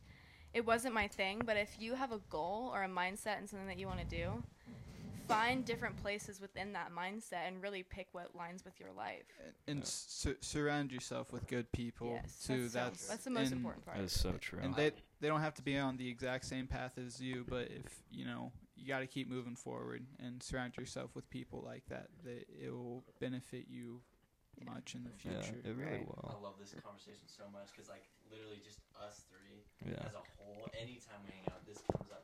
it 0.52 0.64
wasn't 0.64 0.94
my 0.94 1.08
thing. 1.08 1.42
But 1.44 1.56
if 1.56 1.76
you 1.80 1.94
have 1.94 2.12
a 2.12 2.20
goal 2.30 2.70
or 2.72 2.84
a 2.84 2.88
mindset 2.88 3.38
and 3.38 3.48
something 3.50 3.66
that 3.68 3.78
you 3.78 3.88
want 3.88 4.00
to 4.08 4.16
do, 4.16 4.42
find 5.28 5.64
different 5.64 5.96
places 5.96 6.40
within 6.40 6.72
that 6.72 6.90
mindset 6.92 7.46
and 7.48 7.62
really 7.62 7.82
pick 7.82 8.08
what 8.12 8.34
lines 8.34 8.64
with 8.64 8.78
your 8.80 8.92
life. 8.92 9.24
and 9.66 9.78
Yeah. 9.78 9.84
su- 9.84 10.36
surround 10.40 10.92
yourself 10.92 11.32
with 11.32 11.46
good 11.46 11.70
people 11.72 12.12
Yes. 12.22 12.46
too. 12.46 12.68
that's, 12.68 12.72
so- 12.72 12.78
That's 12.78 13.08
that's 13.08 13.24
the 13.24 13.30
most 13.30 13.46
and- 13.48 13.56
important 13.56 13.84
part. 13.84 13.96
That 13.96 14.04
is 14.04 14.18
so 14.18 14.32
true. 14.38 14.58
And 14.60 14.74
they 14.74 14.92
they 15.20 15.28
don't 15.28 15.40
have 15.40 15.54
to 15.54 15.62
be 15.62 15.78
on 15.78 15.96
the 15.96 16.08
exact 16.08 16.44
same 16.44 16.66
path 16.66 16.98
as 16.98 17.20
you, 17.20 17.44
but 17.48 17.70
if 17.70 18.02
you 18.10 18.24
know, 18.26 18.52
you 18.76 18.86
got 18.86 18.98
to 19.00 19.06
keep 19.06 19.28
moving 19.28 19.56
forward 19.56 20.04
and 20.18 20.42
surround 20.42 20.76
yourself 20.76 21.14
with 21.14 21.28
people 21.30 21.62
like 21.62 21.86
that. 21.86 22.08
That 22.24 22.46
it 22.50 22.70
will 22.70 23.04
benefit 23.20 23.66
you 23.68 24.02
much 24.64 24.94
in 24.94 25.02
the 25.04 25.10
future. 25.10 25.56
yeah, 25.64 25.70
it 25.70 25.74
really 25.76 26.04
Right. 26.04 26.08
I 26.24 26.34
love 26.38 26.58
this 26.58 26.74
conversation 26.74 27.26
so 27.26 27.48
much 27.50 27.68
because 27.72 27.88
like 27.88 28.04
literally 28.30 28.60
just 28.64 28.80
us 29.00 29.24
three 29.30 29.64
Yeah, 29.84 30.06
as 30.06 30.14
a 30.14 30.22
whole. 30.36 30.68
Anytime 30.78 31.22
we 31.24 31.30
hang 31.32 31.44
out, 31.52 31.64
this 31.66 31.78
comes 31.90 32.10
up 32.10 32.22
every 32.22 32.23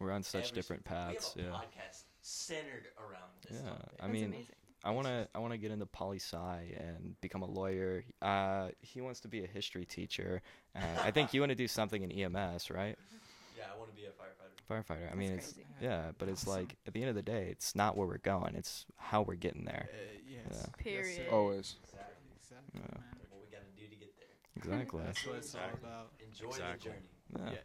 We're 0.00 0.12
on 0.12 0.22
such 0.22 0.52
different 0.52 0.84
paths. 0.84 1.34
We 1.36 1.42
have 1.42 1.50
a 1.52 1.54
Yeah, 1.54 1.60
podcast 1.60 2.04
centered 2.22 2.86
around 2.98 3.30
this. 3.48 3.60
yeah. 3.62 3.70
topic. 3.70 3.88
I 4.00 4.02
That's 4.02 4.12
mean, 4.12 4.24
amazing. 4.26 4.54
I 4.84 4.90
want 4.92 5.06
to 5.08 5.28
I 5.34 5.38
want 5.40 5.52
to 5.52 5.58
get 5.58 5.70
into 5.72 5.86
poli 5.86 6.18
sci 6.18 6.74
and 6.78 7.20
become 7.20 7.42
a 7.42 7.46
lawyer. 7.50 8.04
Uh, 8.22 8.68
he 8.80 9.00
wants 9.00 9.20
to 9.20 9.28
be 9.28 9.42
a 9.42 9.46
history 9.46 9.84
teacher. 9.84 10.40
Uh, 10.76 10.80
I 11.02 11.10
think 11.10 11.34
you 11.34 11.40
want 11.40 11.50
to 11.50 11.56
do 11.56 11.66
something 11.66 12.02
in 12.02 12.12
EMS, 12.12 12.70
right? 12.70 12.96
yeah, 13.56 13.64
I 13.74 13.78
want 13.78 13.90
to 13.90 13.96
be 13.96 14.04
a 14.04 14.10
firefighter. 14.10 14.54
Firefighter. 14.70 15.10
I 15.10 15.16
mean, 15.16 15.34
That's 15.36 15.48
it's 15.50 15.58
yeah, 15.80 16.12
but 16.18 16.28
it's 16.28 16.46
like 16.46 16.76
at 16.86 16.92
the 16.92 17.00
end 17.00 17.08
of 17.08 17.16
the 17.16 17.22
day, 17.22 17.48
it's 17.50 17.74
not 17.74 17.96
where 17.96 18.06
we're 18.06 18.18
going. 18.18 18.54
It's 18.54 18.86
how 18.96 19.22
we're 19.22 19.34
getting 19.34 19.64
there. 19.64 19.88
Uh, 19.92 19.96
yes. 20.28 20.44
Yeah. 20.50 20.56
Yes, 20.56 20.70
Period. 20.78 21.16
sir. 21.28 21.34
Always. 21.34 21.74
Exactly. 21.82 22.14
Exactly, 22.40 22.80
Yeah. 22.80 23.00
man. 23.00 23.16
What 23.30 23.40
we 23.44 23.50
got 23.50 23.62
to 23.64 23.82
do 23.82 23.88
to 23.88 23.96
get 23.96 24.14
there. 24.16 24.28
Exactly. 24.56 25.00
That's 25.06 25.26
what 25.26 25.36
it's 25.36 25.54
all 25.56 25.60
Exactly. 25.62 25.88
about. 25.88 26.12
Enjoy 26.24 26.48
Exactly. 26.48 26.92
the 27.32 27.38
journey. 27.40 27.46
Yeah. 27.52 27.52
Yeah. 27.54 27.58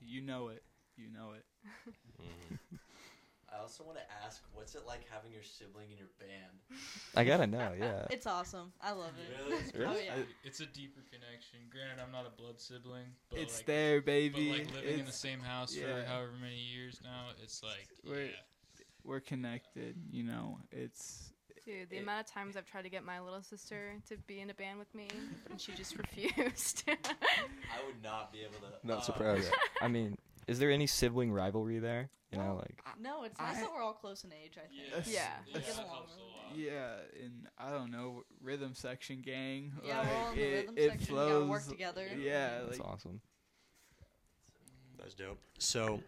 You 0.00 0.20
know 0.22 0.48
it. 0.48 0.62
You 1.00 1.08
know 1.12 1.32
it. 1.32 1.44
I 3.52 3.60
also 3.62 3.82
want 3.82 3.98
to 3.98 4.04
ask, 4.24 4.42
what's 4.54 4.74
it 4.74 4.82
like 4.86 5.00
having 5.10 5.32
your 5.32 5.42
sibling 5.42 5.90
in 5.90 5.98
your 5.98 6.10
band? 6.20 6.78
I 7.16 7.24
gotta 7.24 7.46
know, 7.46 7.72
yeah. 7.78 8.06
It's 8.10 8.26
awesome. 8.26 8.72
I 8.80 8.92
love 8.92 9.12
it. 9.18 9.76
Really? 9.76 9.86
Oh 9.86 9.98
yeah. 9.98 10.22
It's 10.44 10.60
a 10.60 10.66
deeper 10.66 11.00
connection. 11.10 11.58
Granted, 11.70 12.02
I'm 12.04 12.12
not 12.12 12.26
a 12.26 12.40
blood 12.40 12.60
sibling, 12.60 13.06
but 13.30 13.40
it's 13.40 13.58
like, 13.58 13.66
there, 13.66 14.00
baby. 14.00 14.50
but 14.50 14.58
baby. 14.58 14.64
like 14.64 14.74
living 14.74 15.00
in 15.00 15.06
the 15.06 15.12
same 15.12 15.40
house 15.40 15.74
yeah. 15.74 15.86
for 15.86 16.08
however 16.08 16.32
many 16.40 16.60
years 16.60 17.00
now, 17.02 17.30
it's 17.42 17.62
like 17.62 17.88
We're- 18.06 18.26
yeah. 18.26 18.84
we're 19.04 19.20
connected. 19.20 19.96
You 20.12 20.24
know, 20.24 20.58
it's 20.70 21.32
Dude, 21.64 21.90
the 21.90 21.96
It- 21.96 22.02
amount 22.02 22.20
of 22.20 22.32
times 22.32 22.56
I've 22.56 22.66
tried 22.66 22.82
to 22.82 22.88
get 22.88 23.04
my 23.04 23.20
little 23.20 23.42
sister 23.42 23.94
to 24.08 24.16
be 24.26 24.40
in 24.40 24.50
a 24.50 24.54
band 24.54 24.78
with 24.78 24.94
me, 24.94 25.08
and 25.50 25.60
she 25.60 25.72
just 25.72 25.96
refused. 25.98 26.84
I 26.88 27.84
would 27.86 28.02
not 28.02 28.32
be 28.32 28.40
able 28.40 28.66
to. 28.66 28.86
Not 28.86 28.98
uh, 28.98 29.02
surprised. 29.02 29.52
I 29.82 29.88
mean, 29.88 30.16
is 30.50 30.58
there 30.58 30.70
any 30.70 30.86
sibling 30.86 31.30
rivalry 31.32 31.78
there? 31.78 32.10
You 32.32 32.38
know, 32.38 32.56
like 32.56 32.80
No, 33.00 33.24
it's 33.24 33.38
nice 33.38 33.56
I- 33.56 33.60
that 33.62 33.72
we're 33.72 33.82
all 33.82 33.92
close 33.92 34.22
in 34.24 34.32
age. 34.32 34.56
I 34.56 34.66
think. 34.68 35.06
Yeah, 35.06 35.12
Yeah. 35.12 35.30
yeah, 35.46 35.60
Get 35.60 35.76
along 35.78 35.88
helps 35.88 36.12
a 36.14 36.16
really 36.16 36.30
lot. 36.30 36.56
yeah, 37.16 37.24
and 37.24 37.48
I 37.58 37.70
don't 37.70 37.90
know, 37.90 38.22
rhythm 38.40 38.74
section 38.74 39.20
gang. 39.20 39.72
Yeah, 39.84 40.02
we're 40.02 40.14
all 40.14 40.20
in 40.22 40.26
like, 40.28 40.36
the 40.36 40.42
it, 40.42 40.54
rhythm 40.60 40.74
it 40.78 40.90
section. 40.90 41.00
We 41.00 41.06
flows. 41.06 41.32
gotta 41.40 41.50
work 41.50 41.66
together. 41.66 42.08
Yeah, 42.18 42.60
that's 42.62 42.78
like 42.78 42.88
awesome. 42.88 43.20
That's 44.98 45.14
dope. 45.14 45.38
So, 45.58 46.00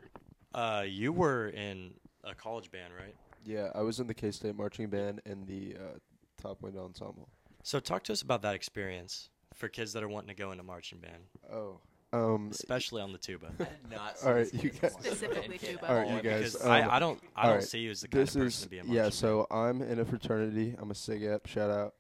uh, 0.55 0.85
you 0.87 1.12
were 1.12 1.48
in 1.48 1.94
a 2.24 2.35
college 2.35 2.70
band, 2.70 2.92
right? 2.94 3.14
Yeah, 3.44 3.70
I 3.74 3.81
was 3.83 3.98
in 4.00 4.07
the 4.07 4.14
K 4.14 4.31
State 4.31 4.55
marching 4.57 4.88
band 4.88 5.20
and 5.26 5.46
the 5.46 5.76
uh, 5.76 5.98
top 6.40 6.62
wind 6.62 6.76
ensemble. 6.78 7.28
So, 7.64 7.81
talk 7.81 8.05
to 8.05 8.12
us 8.12 8.22
about 8.22 8.42
that 8.42 8.55
experience 8.55 9.31
for 9.55 9.68
kids 9.68 9.92
that 9.94 10.02
are 10.02 10.09
wanting 10.09 10.28
to 10.28 10.35
go 10.35 10.52
into 10.52 10.62
marching 10.62 10.98
band, 10.98 11.24
Oh, 11.52 11.81
um, 12.12 12.48
especially 12.51 13.03
on 13.03 13.12
the 13.12 13.18
tuba. 13.18 13.53
Not. 13.90 14.16
All 14.25 14.35
right, 14.35 14.53
you 14.53 14.70
guys- 14.70 14.92
Specifically 14.92 15.59
tuba. 15.59 15.88
All 15.88 15.96
right, 15.96 16.11
you 16.11 16.31
guys, 16.31 16.57
um, 16.62 16.70
I, 16.70 16.96
I 16.96 16.98
don't, 16.98 17.20
I 17.35 17.44
don't 17.44 17.53
alright, 17.53 17.64
see 17.64 17.81
you 17.81 17.90
as 17.90 18.03
the 18.03 18.09
kind 18.09 18.22
this 18.22 18.35
of 18.35 18.42
person 18.42 18.46
is 18.48 18.61
to 18.62 18.68
be 18.68 18.79
a 18.79 18.81
marching 18.81 18.94
yeah. 18.94 19.03
band. 19.03 19.14
So 19.14 19.46
I'm 19.51 19.83
in 19.83 19.98
a 19.98 20.05
fraternity. 20.05 20.75
I'm 20.79 20.90
a 20.90 20.94
SIGEP. 20.94 21.46
Shout 21.46 21.70
out. 21.70 21.94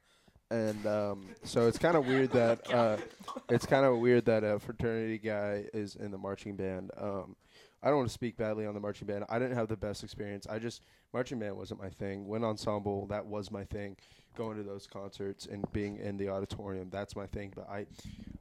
And 0.50 0.86
um, 0.86 1.28
so 1.44 1.66
it's 1.66 1.78
kind 1.78 1.96
of 1.96 2.06
weird 2.06 2.30
that 2.32 2.70
uh, 2.70 2.98
it's 3.48 3.64
kind 3.64 3.86
of 3.86 3.98
weird 3.98 4.26
that 4.26 4.44
a 4.44 4.58
fraternity 4.58 5.18
guy 5.18 5.64
is 5.72 5.96
in 5.96 6.10
the 6.10 6.18
marching 6.18 6.56
band. 6.56 6.90
Um, 6.98 7.36
I 7.82 7.88
don't 7.88 7.96
want 7.96 8.08
to 8.08 8.14
speak 8.14 8.36
badly 8.36 8.66
on 8.66 8.74
the 8.74 8.80
marching 8.80 9.08
band. 9.08 9.24
I 9.28 9.38
didn't 9.38 9.56
have 9.56 9.68
the 9.68 9.76
best 9.76 10.04
experience. 10.04 10.46
I 10.48 10.58
just 10.58 10.82
marching 11.12 11.38
band 11.38 11.56
wasn't 11.56 11.80
my 11.80 11.88
thing. 11.88 12.28
Wind 12.28 12.44
ensemble 12.44 13.06
that 13.06 13.26
was 13.26 13.50
my 13.50 13.64
thing. 13.64 13.96
Going 14.34 14.56
to 14.56 14.62
those 14.62 14.86
concerts 14.86 15.46
and 15.46 15.70
being 15.72 15.98
in 15.98 16.16
the 16.16 16.28
auditorium 16.28 16.88
that's 16.90 17.14
my 17.14 17.26
thing. 17.26 17.52
But 17.54 17.68
I, 17.68 17.86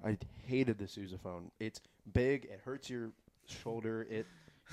I 0.06 0.18
hated 0.46 0.78
the 0.78 0.86
sousaphone. 0.86 1.50
It's 1.60 1.82
big. 2.14 2.46
It 2.46 2.62
hurts 2.64 2.90
your 2.90 3.12
shoulder. 3.46 4.08
It, 4.10 4.26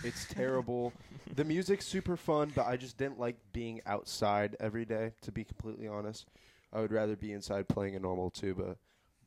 it's 0.04 0.26
terrible. 0.30 0.92
the 1.34 1.44
music's 1.44 1.86
super 1.86 2.16
fun, 2.16 2.52
but 2.54 2.66
I 2.66 2.76
just 2.76 2.96
didn't 2.96 3.18
like 3.18 3.36
being 3.52 3.80
outside 3.86 4.56
every 4.60 4.84
day. 4.84 5.12
To 5.22 5.32
be 5.32 5.44
completely 5.44 5.88
honest, 5.88 6.26
I 6.72 6.80
would 6.80 6.92
rather 6.92 7.16
be 7.16 7.32
inside 7.32 7.68
playing 7.68 7.96
a 7.96 7.98
normal 7.98 8.30
tuba. 8.30 8.76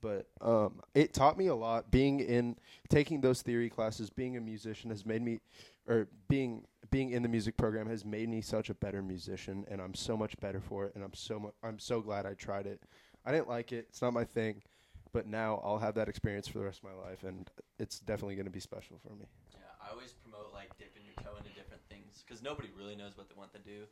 But 0.01 0.27
um, 0.41 0.81
it 0.95 1.13
taught 1.13 1.37
me 1.37 1.47
a 1.47 1.55
lot. 1.55 1.91
Being 1.91 2.19
in 2.19 2.55
taking 2.89 3.21
those 3.21 3.41
theory 3.41 3.69
classes, 3.69 4.09
being 4.09 4.35
a 4.37 4.41
musician 4.41 4.89
has 4.89 5.05
made 5.05 5.21
me, 5.21 5.39
or 5.87 6.07
being 6.27 6.65
being 6.89 7.11
in 7.11 7.21
the 7.23 7.29
music 7.29 7.55
program 7.55 7.87
has 7.87 8.03
made 8.03 8.27
me 8.27 8.41
such 8.41 8.69
a 8.69 8.73
better 8.73 9.01
musician, 9.01 9.65
and 9.69 9.79
I'm 9.79 9.93
so 9.93 10.17
much 10.17 10.35
better 10.39 10.59
for 10.59 10.85
it. 10.87 10.95
And 10.95 11.03
I'm 11.03 11.13
so 11.13 11.39
mu- 11.39 11.51
I'm 11.63 11.77
so 11.79 12.01
glad 12.01 12.25
I 12.25 12.33
tried 12.33 12.65
it. 12.65 12.81
I 13.25 13.31
didn't 13.31 13.47
like 13.47 13.71
it. 13.71 13.85
It's 13.89 14.01
not 14.01 14.13
my 14.13 14.23
thing, 14.23 14.63
but 15.13 15.27
now 15.27 15.61
I'll 15.63 15.77
have 15.77 15.93
that 15.95 16.09
experience 16.09 16.47
for 16.47 16.57
the 16.59 16.65
rest 16.65 16.79
of 16.83 16.89
my 16.89 16.95
life, 17.09 17.23
and 17.23 17.49
it's 17.77 17.99
definitely 17.99 18.35
going 18.35 18.45
to 18.45 18.51
be 18.51 18.59
special 18.59 18.97
for 19.07 19.13
me. 19.15 19.25
Yeah, 19.53 19.59
I 19.87 19.91
always 19.91 20.13
promote 20.13 20.51
like 20.53 20.75
dipping 20.79 21.03
your 21.05 21.13
toe 21.23 21.37
into 21.37 21.49
different 21.51 21.83
things 21.89 22.23
because 22.25 22.41
nobody 22.41 22.69
really 22.75 22.95
knows 22.95 23.15
what 23.15 23.29
they 23.29 23.35
want 23.37 23.53
to 23.53 23.59
do 23.59 23.83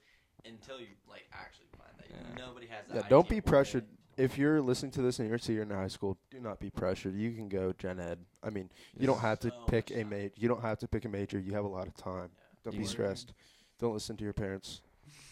until 0.46 0.80
you 0.80 0.88
like 1.08 1.26
actually 1.34 1.68
find 1.78 1.92
that. 2.00 2.08
Yeah. 2.10 2.46
Nobody 2.46 2.66
has. 2.66 2.86
Yeah, 2.90 3.04
don't 3.08 3.26
idea 3.26 3.30
be 3.30 3.36
what 3.36 3.46
they- 3.46 3.50
pressured. 3.52 3.86
If 4.20 4.38
you're 4.38 4.62
listening 4.62 4.92
to 4.94 5.02
this 5.02 5.20
and 5.20 5.28
you're 5.30 5.38
a 5.38 5.40
senior 5.40 5.62
in 5.62 5.70
high 5.70 5.88
school, 5.88 6.18
do 6.30 6.40
not 6.42 6.60
be 6.60 6.70
pressured. 6.70 7.16
You 7.16 7.32
can 7.32 7.48
go 7.48 7.74
gen 7.78 8.00
ed. 8.02 8.20
I 8.44 8.50
mean, 8.50 8.70
you 8.98 9.08
don't 9.08 9.20
have 9.20 9.40
to 9.40 9.50
So 9.50 9.56
pick 9.68 9.92
a 9.92 10.04
major. 10.04 10.34
You 10.36 10.50
don't 10.50 10.62
have 10.62 10.78
to 10.80 10.88
pick 10.90 11.06
a 11.06 11.10
major. 11.10 11.40
You 11.40 11.54
have 11.54 11.64
a 11.64 11.70
lot 11.70 11.88
of 11.88 11.96
time. 11.96 12.30
Yeah. 12.34 12.44
Don't 12.66 12.74
You 12.74 12.80
be 12.80 12.84
can- 12.86 12.92
stressed. 12.92 13.34
Don't 13.80 13.94
listen 13.94 14.18
to 14.18 14.24
your 14.26 14.34
parents. 14.34 14.82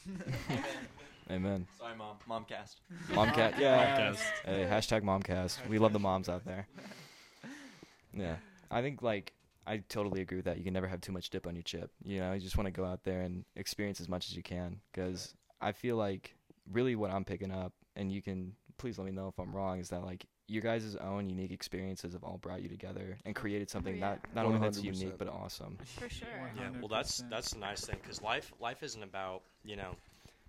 Amen. 0.49 0.63
Amen. 1.29 1.67
Sorry, 1.77 1.93
mom. 1.97 2.15
Momcast. 2.29 2.75
Momcat, 3.09 3.55
yeah. 3.59 3.99
Momcast. 4.13 4.21
Hey, 4.45 4.65
hashtag 4.71 5.01
momcast. 5.01 5.67
We 5.67 5.79
love 5.79 5.91
the 5.91 5.99
moms 5.99 6.29
out 6.29 6.45
there. 6.45 6.65
Yeah, 8.13 8.37
I 8.71 8.81
think 8.81 9.01
like 9.01 9.33
I 9.67 9.83
totally 9.89 10.21
agree 10.21 10.37
with 10.37 10.45
that. 10.45 10.57
You 10.57 10.63
can 10.63 10.71
never 10.73 10.87
have 10.87 11.01
too 11.01 11.11
much 11.11 11.29
dip 11.29 11.45
on 11.45 11.55
your 11.55 11.63
chip. 11.63 11.91
You 12.05 12.19
know, 12.21 12.31
you 12.31 12.39
just 12.39 12.55
want 12.57 12.67
to 12.67 12.71
go 12.71 12.85
out 12.85 13.03
there 13.03 13.21
and 13.23 13.43
experience 13.57 13.99
as 13.99 14.07
much 14.07 14.29
as 14.29 14.35
you 14.37 14.43
can. 14.43 14.79
Because 14.93 15.35
I 15.59 15.73
feel 15.73 15.97
like 15.97 16.33
really 16.71 16.95
what 16.95 17.11
I'm 17.11 17.25
picking 17.25 17.51
up, 17.51 17.73
and 17.97 18.09
you 18.09 18.21
can 18.21 18.53
please 18.77 18.97
let 18.97 19.05
me 19.05 19.11
know 19.11 19.27
if 19.27 19.39
I'm 19.39 19.55
wrong, 19.55 19.79
is 19.79 19.89
that 19.89 20.03
like 20.03 20.25
your 20.47 20.61
guys' 20.61 20.95
own 20.95 21.29
unique 21.29 21.51
experiences 21.51 22.13
have 22.13 22.23
all 22.23 22.37
brought 22.37 22.61
you 22.61 22.69
together 22.69 23.17
and 23.25 23.35
oh, 23.35 23.39
created 23.39 23.69
something 23.69 23.95
yeah. 23.95 24.09
not 24.09 24.19
not 24.33 24.45
only 24.45 24.59
that's 24.59 24.81
unique 24.81 25.17
but 25.17 25.27
awesome. 25.27 25.77
For 25.99 26.09
sure. 26.09 26.27
Yeah, 26.55 26.69
well, 26.79 26.87
that's 26.87 27.23
that's 27.29 27.53
the 27.53 27.59
nice 27.59 27.85
thing 27.85 27.97
because 28.01 28.21
life 28.21 28.53
life 28.59 28.83
isn't 28.83 29.03
about 29.03 29.43
you 29.63 29.75
know 29.75 29.95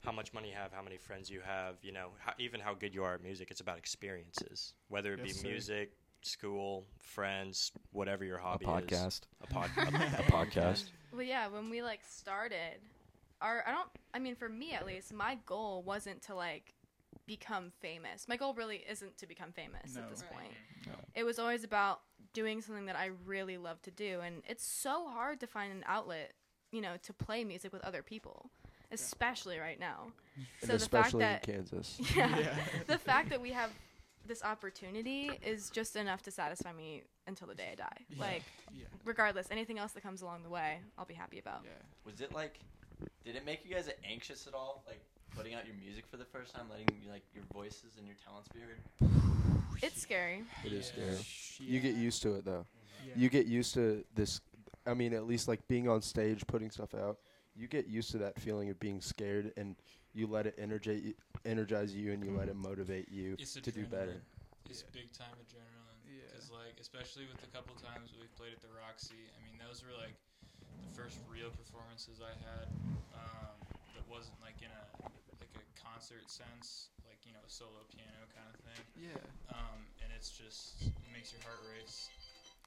how 0.04 0.12
much 0.12 0.32
money 0.32 0.48
you 0.48 0.54
have, 0.54 0.72
how 0.72 0.82
many 0.82 0.96
friends 0.96 1.28
you 1.28 1.40
have, 1.44 1.74
you 1.82 1.92
know, 1.92 2.10
how, 2.18 2.32
even 2.38 2.60
how 2.60 2.72
good 2.74 2.94
you 2.94 3.02
are 3.02 3.14
at 3.14 3.22
music. 3.22 3.50
It's 3.50 3.60
about 3.60 3.78
experiences, 3.78 4.74
whether 4.88 5.12
it 5.12 5.18
Yes, 5.18 5.26
be 5.26 5.32
sir. 5.32 5.48
music, 5.48 5.92
school, 6.22 6.86
friends, 6.98 7.72
whatever 7.92 8.24
your 8.24 8.38
A 8.38 8.42
hobby 8.42 8.64
is. 8.64 8.70
podcast. 8.70 9.20
A 9.42 9.46
pod, 9.48 9.70
a, 9.76 9.80
A 9.80 10.22
podcast. 10.30 10.84
Well, 11.12 11.22
yeah, 11.22 11.48
when 11.48 11.70
we 11.70 11.82
like 11.82 12.00
started, 12.08 12.80
our 13.40 13.64
I 13.66 13.72
don't. 13.72 13.88
I 14.14 14.18
mean, 14.18 14.36
for 14.36 14.48
me 14.48 14.72
at 14.72 14.86
least, 14.86 15.12
my 15.12 15.38
goal 15.46 15.82
wasn't 15.82 16.22
to 16.22 16.34
like 16.34 16.74
become 17.28 17.70
famous. 17.80 18.26
My 18.26 18.36
goal 18.36 18.54
really 18.54 18.78
isn't 18.88 19.16
to 19.18 19.26
become 19.28 19.52
famous 19.52 19.94
No. 19.94 20.00
at 20.02 20.10
this 20.10 20.22
Right. 20.22 20.32
point. 20.32 20.52
No. 20.86 20.92
It 21.14 21.22
was 21.24 21.38
always 21.38 21.62
about 21.62 22.00
doing 22.32 22.60
something 22.60 22.86
that 22.86 22.96
I 22.96 23.06
really 23.26 23.56
love 23.58 23.80
to 23.82 23.90
do, 23.92 24.20
and 24.20 24.42
it's 24.48 24.64
so 24.66 25.08
hard 25.08 25.38
to 25.40 25.46
find 25.46 25.70
an 25.72 25.84
outlet, 25.86 26.32
you 26.72 26.80
know, 26.80 26.96
to 26.96 27.12
play 27.12 27.44
music 27.44 27.72
with 27.72 27.82
other 27.84 28.02
people, 28.02 28.50
especially 28.90 29.58
right 29.58 29.78
now. 29.78 30.12
And 30.36 30.46
So 30.62 30.66
the 30.66 30.72
fact 30.72 30.82
especially 30.82 31.20
that 31.20 31.48
in 31.48 31.54
Kansas. 31.54 32.00
yeah, 32.16 32.56
the 32.86 32.98
fact 32.98 33.28
that 33.30 33.40
we 33.40 33.52
have 33.52 33.70
this 34.24 34.42
opportunity 34.42 35.30
is 35.42 35.70
just 35.70 35.96
enough 35.96 36.22
to 36.22 36.30
satisfy 36.30 36.72
me 36.72 37.02
until 37.26 37.46
the 37.46 37.54
day 37.54 37.70
I 37.72 37.74
die. 37.76 38.04
Yeah. 38.08 38.20
Like, 38.20 38.42
Yeah. 38.72 38.86
regardless, 39.04 39.50
anything 39.50 39.78
else 39.78 39.92
that 39.92 40.02
comes 40.02 40.22
along 40.22 40.42
the 40.42 40.50
way, 40.50 40.80
I'll 40.96 41.04
be 41.06 41.14
happy 41.14 41.38
about. 41.38 41.64
Yeah. 41.64 41.70
Was 42.04 42.20
it 42.20 42.32
like? 42.32 42.58
Did 43.24 43.36
it 43.36 43.44
make 43.44 43.64
you 43.64 43.74
guys 43.74 43.88
anxious 44.04 44.46
at 44.46 44.54
all? 44.54 44.82
Like 44.86 45.00
putting 45.38 45.54
out 45.54 45.64
your 45.66 45.76
music 45.76 46.04
for 46.10 46.16
the 46.16 46.24
first 46.24 46.52
time, 46.52 46.66
letting 46.68 46.88
like 47.08 47.22
your 47.32 47.44
voices 47.54 47.94
and 47.96 48.06
your 48.06 48.16
talents 48.26 48.48
be 48.48 48.58
heard. 48.58 48.82
It's 49.80 50.02
scary. 50.02 50.42
It 50.64 50.72
is 50.72 50.92
Yeah. 50.96 51.14
scary. 51.14 51.70
You 51.70 51.78
get 51.78 51.94
used 51.94 52.22
to 52.22 52.34
it 52.34 52.44
though. 52.44 52.66
Yeah. 53.06 53.12
You 53.14 53.28
get 53.28 53.46
used 53.46 53.72
to 53.74 54.04
this. 54.14 54.40
I 54.84 54.94
mean, 54.94 55.14
at 55.14 55.26
least 55.26 55.46
like 55.46 55.66
being 55.68 55.88
on 55.88 56.02
stage, 56.02 56.44
putting 56.48 56.72
stuff 56.72 56.92
out. 56.92 57.20
You 57.54 57.68
get 57.68 57.86
used 57.86 58.10
to 58.12 58.18
that 58.18 58.40
feeling 58.40 58.70
of 58.70 58.78
being 58.80 59.00
scared, 59.00 59.52
and 59.56 59.76
you 60.12 60.26
let 60.26 60.46
it 60.46 60.54
energize 60.58 61.02
you, 61.02 61.14
energize 61.44 61.94
you, 61.94 62.12
and 62.12 62.24
you 62.24 62.32
let 62.32 62.48
it 62.48 62.56
motivate 62.56 63.08
you 63.08 63.36
It's 63.38 63.54
to 63.54 63.70
do 63.70 63.86
better. 63.86 64.22
It's 64.68 64.82
Yeah. 64.82 64.90
big 64.92 65.12
time 65.12 65.34
adrenaline. 65.38 66.02
Yeah. 66.06 66.26
Because 66.26 66.50
like, 66.50 66.78
especially 66.80 67.26
with 67.26 67.38
the 67.40 67.46
couple 67.48 67.74
times 67.76 68.14
we've 68.18 68.34
played 68.34 68.52
at 68.52 68.60
the 68.60 68.68
Roxy, 68.68 69.30
I 69.36 69.38
mean, 69.44 69.58
those 69.58 69.84
were 69.84 69.94
like 69.94 70.14
the 70.82 70.94
first 70.94 71.18
real 71.28 71.50
performances 71.50 72.20
I 72.20 72.34
had 72.34 72.66
um, 73.14 73.54
that 73.94 74.06
wasn't 74.08 74.40
like 74.40 74.60
in 74.62 74.70
a 74.70 75.17
concert 75.92 76.30
sense, 76.30 76.88
like 77.06 77.18
you 77.24 77.32
know, 77.32 77.40
a 77.46 77.50
solo 77.50 77.84
piano 77.90 78.26
kind 78.34 78.48
of 78.52 78.60
thing. 78.60 78.84
Yeah. 78.96 79.54
Um, 79.54 79.86
and 80.02 80.12
it's 80.16 80.30
just 80.30 80.82
it 80.82 80.92
makes 81.12 81.32
your 81.32 81.42
heart 81.42 81.60
race. 81.74 82.08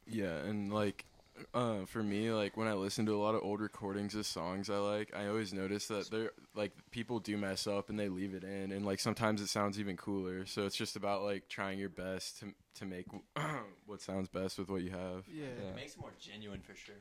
Yeah, 0.07 0.49
and 0.49 0.73
like 0.73 1.05
uh, 1.53 1.85
for 1.85 2.03
me, 2.03 2.31
like 2.31 2.57
when 2.57 2.67
I 2.67 2.73
listen 2.73 3.05
to 3.05 3.15
a 3.15 3.21
lot 3.21 3.35
of 3.35 3.43
old 3.43 3.61
recordings 3.61 4.15
of 4.15 4.25
songs 4.25 4.69
I 4.69 4.77
like, 4.77 5.13
I 5.15 5.27
always 5.27 5.53
notice 5.53 5.87
that 5.87 6.09
they're 6.09 6.31
like 6.55 6.71
people 6.91 7.19
do 7.19 7.37
mess 7.37 7.67
up 7.67 7.89
and 7.89 7.99
they 7.99 8.09
leave 8.09 8.33
it 8.33 8.43
in, 8.43 8.71
and 8.71 8.85
like 8.85 8.99
sometimes 8.99 9.41
it 9.41 9.47
sounds 9.47 9.79
even 9.79 9.97
cooler. 9.97 10.45
So 10.45 10.65
it's 10.65 10.75
just 10.75 10.95
about 10.95 11.23
like 11.23 11.47
trying 11.47 11.79
your 11.79 11.89
best 11.89 12.39
to 12.39 12.53
to 12.75 12.85
make 12.85 13.07
what 13.85 14.01
sounds 14.01 14.27
best 14.27 14.57
with 14.57 14.69
what 14.69 14.81
you 14.81 14.91
have. 14.91 15.25
Yeah. 15.27 15.45
yeah. 15.45 15.69
It 15.69 15.75
makes 15.75 15.95
it 15.95 15.99
more 15.99 16.13
genuine 16.19 16.61
for 16.61 16.75
sure. 16.75 16.95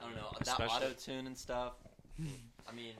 I 0.00 0.04
don't 0.04 0.16
know 0.16 0.32
that 0.44 0.60
auto 0.60 0.92
tune 0.92 1.26
and 1.26 1.36
stuff. 1.36 1.72
I 2.68 2.72
mean, 2.72 2.90
it 2.90 2.96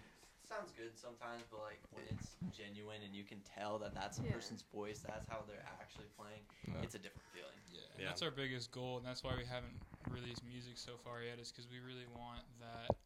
sounds 0.48 0.70
good 0.78 0.94
sometimes, 0.94 1.42
but 1.50 1.60
like 1.66 1.82
when 1.90 2.06
it's 2.10 2.38
genuine 2.54 3.02
and 3.04 3.14
you 3.14 3.24
can 3.26 3.42
tell 3.42 3.78
that 3.82 3.94
that's 3.94 4.18
a 4.18 4.22
Yeah. 4.22 4.32
person's 4.32 4.62
voice, 4.72 5.00
that's 5.02 5.26
how 5.28 5.42
they're 5.46 5.66
actually 5.80 6.06
playing. 6.16 6.46
Yeah. 6.66 6.82
It's 6.82 6.94
a 6.94 6.98
different 7.02 7.26
feeling. 7.34 7.58
Yeah, 7.72 7.80
Yeah. 7.98 8.06
that's 8.08 8.22
our 8.22 8.30
biggest 8.30 8.70
goal, 8.70 8.96
and 8.98 9.04
that's 9.06 9.22
why 9.22 9.36
we 9.36 9.44
haven't 9.44 9.74
released 10.08 10.44
music 10.44 10.78
so 10.78 10.96
far 10.98 11.22
yet. 11.22 11.38
Is 11.38 11.50
because 11.50 11.68
we 11.68 11.80
really 11.80 12.06
want 12.06 12.44
that. 12.60 12.96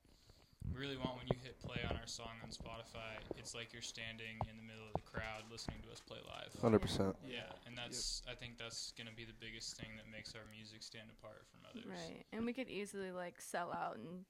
We 0.73 0.79
really 0.79 0.99
want 0.99 1.17
when 1.17 1.27
you 1.27 1.39
hit 1.43 1.59
play 1.61 1.83
on 1.89 1.97
our 1.97 2.07
song 2.07 2.39
on 2.45 2.51
Spotify, 2.51 3.19
it's 3.37 3.55
like 3.55 3.73
you're 3.73 3.83
standing 3.83 4.39
in 4.49 4.57
the 4.57 4.63
middle 4.63 4.87
of 4.87 4.93
the 4.93 5.03
crowd 5.11 5.43
listening 5.51 5.81
to 5.83 5.91
us 5.91 6.01
play 6.01 6.21
live. 6.29 6.55
Hundred 6.61 6.81
percent. 6.81 7.17
Yeah, 7.27 7.51
and 7.67 7.77
that's 7.77 8.23
I 8.29 8.35
think 8.35 8.57
that's 8.59 8.93
gonna 8.93 9.11
be 9.13 9.25
the 9.25 9.33
biggest 9.41 9.77
thing 9.79 9.97
that 9.97 10.07
makes 10.09 10.35
our 10.37 10.45
music 10.55 10.83
stand 10.83 11.11
apart 11.11 11.45
from 11.51 11.61
others. 11.69 11.87
Right. 11.87 12.25
And 12.33 12.45
we 12.47 12.53
could 12.53 12.69
easily 12.69 13.11
like 13.11 13.41
sell 13.41 13.73
out 13.73 13.97
and 13.97 14.25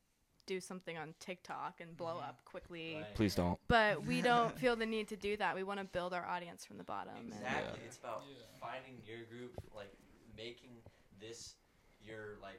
do 0.50 0.58
something 0.58 0.98
on 0.98 1.14
TikTok 1.22 1.78
and 1.78 1.94
blow 1.96 2.18
Mhm. 2.18 2.26
up 2.28 2.42
quickly. 2.44 2.96
Right. 2.98 3.14
Please 3.14 3.38
don't. 3.38 3.54
But 3.70 4.02
we 4.02 4.18
don't 4.30 4.50
feel 4.58 4.74
the 4.74 4.84
need 4.86 5.06
to 5.14 5.16
do 5.16 5.36
that. 5.38 5.54
We 5.54 5.62
want 5.62 5.78
to 5.78 5.86
build 5.86 6.10
our 6.12 6.26
audience 6.26 6.66
from 6.66 6.76
the 6.76 6.82
bottom. 6.82 7.14
and- 7.14 7.30
Exactly. 7.32 7.80
It's 7.86 7.98
about 7.98 8.24
Yeah. 8.26 8.42
finding 8.58 8.98
your 9.06 9.22
group, 9.30 9.54
like 9.72 9.94
making 10.36 10.82
this 11.22 11.54
your 12.02 12.34
like. 12.42 12.58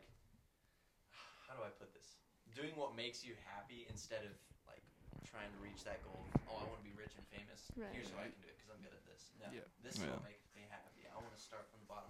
How 1.48 1.54
do 1.60 1.64
I 1.64 1.70
put 1.70 1.92
this? 1.94 2.16
Doing 2.56 2.72
what 2.78 2.96
makes 2.96 3.26
you 3.26 3.36
happy 3.44 3.86
instead 3.90 4.24
of 4.24 4.32
like 4.72 4.84
trying 5.26 5.52
to 5.52 5.58
reach 5.60 5.84
that 5.84 6.02
goal. 6.08 6.24
of, 6.34 6.42
Oh, 6.48 6.58
I 6.58 6.64
want 6.64 6.78
to 6.80 6.84
be 6.88 6.94
rich 6.96 7.12
and 7.18 7.28
famous. 7.28 7.68
Right. 7.76 7.92
Here's 7.92 8.10
how 8.12 8.20
I 8.20 8.32
can 8.32 8.40
do 8.40 8.48
it 8.48 8.56
because 8.56 8.72
I'm 8.72 8.82
good 8.82 8.94
at 8.94 9.04
this. 9.06 9.32
No, 9.40 9.52
Yeah. 9.52 9.68
this 9.84 9.96
is 9.96 10.04
Yeah. 10.04 10.12
what 10.12 10.24
makes 10.24 10.48
me 10.56 10.62
happy. 10.70 11.08
I 11.12 11.16
want 11.16 11.36
to 11.36 11.40
start 11.44 11.68
from 11.70 11.80
the 11.82 11.86
bottom. 11.88 12.10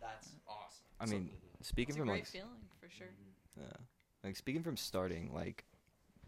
That's 0.00 0.34
awesome. 0.48 0.84
I 0.98 1.06
mean, 1.06 1.30
speaking 1.60 1.90
It's 1.94 1.96
a 1.96 2.00
from 2.00 2.08
great 2.08 2.22
like 2.22 2.26
feeling 2.26 2.68
for 2.80 2.88
sure. 2.90 3.14
Yeah. 3.56 3.76
Like 4.24 4.36
speaking 4.36 4.62
from 4.62 4.76
starting, 4.76 5.32
like 5.34 5.64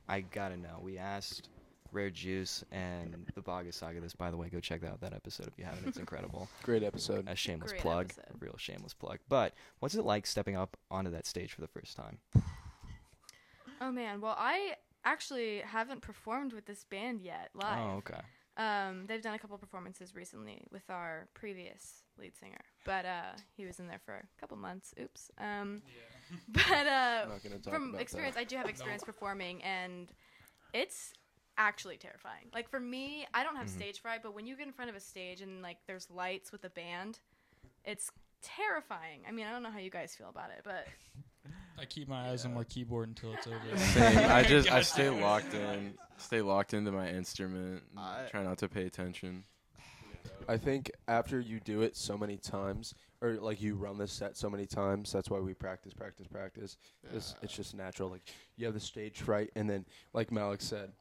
I 0.09 0.21
gotta 0.21 0.57
know. 0.57 0.79
We 0.83 0.99
asked 0.99 1.49
Rare 1.93 2.11
Juice 2.11 2.65
and 2.73 3.27
the 3.35 3.41
Baga 3.41 3.73
Saga 3.73 4.01
this 4.01 4.15
by 4.15 4.31
the 4.31 4.37
way, 4.37 4.49
go 4.49 4.59
check 4.61 4.83
out 4.85 5.01
that 5.01 5.13
episode 5.15 5.47
if 5.47 5.53
you 5.59 5.65
haven't. 5.65 5.87
It's 5.87 5.99
incredible. 5.99 6.49
Great 6.63 6.83
episode. 6.83 7.29
A 7.29 7.37
shameless 7.37 7.71
Great 7.73 7.83
plug. 7.83 8.05
episode. 8.07 8.35
A 8.35 8.45
real 8.45 8.57
shameless 8.59 8.95
plug. 8.95 9.19
But 9.29 9.55
what's 9.79 9.95
it 9.95 10.05
like 10.05 10.27
stepping 10.27 10.57
up 10.57 10.77
onto 10.91 11.11
that 11.13 11.27
stage 11.27 11.53
for 11.53 11.61
the 11.61 11.69
first 11.69 11.97
time? 11.97 12.19
Oh 13.81 13.93
man, 13.93 14.21
well 14.21 14.35
I 14.39 14.75
actually 15.05 15.59
haven't 15.61 16.01
performed 16.01 16.53
with 16.53 16.67
this 16.67 16.85
band 16.85 17.21
yet 17.21 17.51
live. 17.55 17.79
Oh, 17.79 17.97
okay. 17.99 18.21
Um, 18.57 19.07
they've 19.07 19.21
done 19.23 19.35
a 19.35 19.39
couple 19.39 19.59
performances 19.59 20.15
recently 20.15 20.63
with 20.71 20.89
our 20.89 21.27
previous 21.35 22.03
lead 22.19 22.37
singer, 22.37 22.61
but 22.85 23.05
uh, 23.05 23.33
he 23.57 23.67
was 23.67 23.81
in 23.81 23.89
there 23.89 23.99
for 24.05 24.15
a 24.15 24.41
couple 24.41 24.57
months. 24.57 24.95
Oops. 25.01 25.31
Um, 25.39 25.83
Yeah. 25.87 26.14
but 26.49 26.63
uh, 26.87 27.21
I'm 27.25 27.29
not 27.31 27.43
gonna 27.43 27.59
talk 27.59 27.73
from 27.73 27.95
experience, 27.97 28.35
that. 28.35 28.41
I 28.41 28.45
do 28.45 28.57
have 28.57 28.69
experience 28.69 29.03
performing, 29.05 29.63
and 29.63 30.13
it's 30.73 31.13
actually 31.57 31.97
terrifying. 31.97 32.47
Like 32.53 32.69
for 32.69 32.81
me, 32.81 33.27
I 33.33 33.45
don't 33.45 33.57
have 33.57 33.67
Mhm. 33.67 33.77
stage 33.77 34.01
fright, 34.01 34.23
but 34.23 34.35
when 34.35 34.47
you 34.47 34.57
get 34.57 34.67
in 34.67 34.73
front 34.73 34.91
of 34.91 34.97
a 34.97 35.01
stage 35.01 35.41
and 35.41 35.63
like 35.63 35.79
there's 35.87 36.11
lights 36.11 36.51
with 36.53 36.65
a 36.65 36.71
band, 36.71 37.21
it's 37.85 38.11
terrifying. 38.43 39.23
I 39.29 39.33
mean, 39.33 39.47
I 39.47 39.53
don't 39.53 39.63
know 39.63 39.71
how 39.71 39.79
you 39.79 39.91
guys 39.91 40.15
feel 40.15 40.29
about 40.29 40.51
it, 40.51 40.63
but 40.65 40.87
I 41.79 41.85
keep 41.85 42.09
my 42.09 42.31
eyes 42.31 42.45
on 42.45 42.55
my 42.55 42.65
keyboard 42.65 43.09
until 43.09 43.33
it's 43.35 43.47
over. 43.47 43.77
Same. 43.79 44.31
I 44.31 44.43
just 44.43 44.71
I 44.71 44.83
stay 44.83 45.11
locked 45.11 45.55
in, 45.55 45.95
stay 46.19 46.41
locked 46.41 46.75
into 46.75 46.91
my 46.93 47.09
instrument. 47.09 47.83
I- 47.97 48.27
try 48.31 48.43
not 48.43 48.59
to 48.59 48.69
pay 48.69 48.85
attention. 48.87 49.45
I 50.49 50.57
think 50.59 50.91
after 51.09 51.41
you 51.41 51.61
do 51.61 51.83
it 51.83 51.97
so 51.97 52.19
many 52.19 52.37
times, 52.37 52.95
or 53.25 53.39
like 53.41 53.63
you 53.63 53.75
run 53.75 53.97
this 53.97 54.13
set 54.13 54.37
so 54.37 54.51
many 54.51 54.67
times, 54.67 55.11
that's 55.11 55.31
why 55.31 55.39
we 55.39 55.55
practice, 55.55 55.95
practice, 55.95 56.27
practice. 56.27 56.77
It's, 57.15 57.35
it's 57.43 57.55
just 57.55 57.75
natural. 57.75 58.11
Like 58.11 58.23
you 58.57 58.67
have 58.67 58.75
the 58.75 58.81
stage 58.81 59.23
fright, 59.23 59.51
and 59.57 59.69
then, 59.69 59.87
like 60.13 60.31
Malik 60.31 60.61
said, 60.61 60.93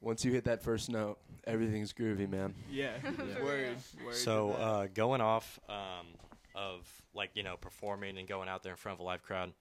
once 0.00 0.24
you 0.24 0.32
hit 0.32 0.44
that 0.44 0.62
first 0.62 0.88
note, 0.88 1.18
everything's 1.46 1.92
groovy, 1.92 2.28
man. 2.28 2.54
Yeah. 2.70 2.98
For 3.00 3.44
Word. 3.44 3.76
Word. 4.04 4.14
So 4.14 4.52
uh, 4.52 4.86
going 4.94 5.20
off 5.20 5.60
um, 5.68 6.06
of 6.54 6.88
like 7.14 7.30
you 7.34 7.42
know 7.42 7.56
performing 7.56 8.16
and 8.16 8.26
going 8.26 8.48
out 8.48 8.62
there 8.62 8.72
in 8.72 8.76
front 8.76 8.96
of 8.96 9.00
a 9.00 9.04
live 9.04 9.22
crowd, 9.22 9.52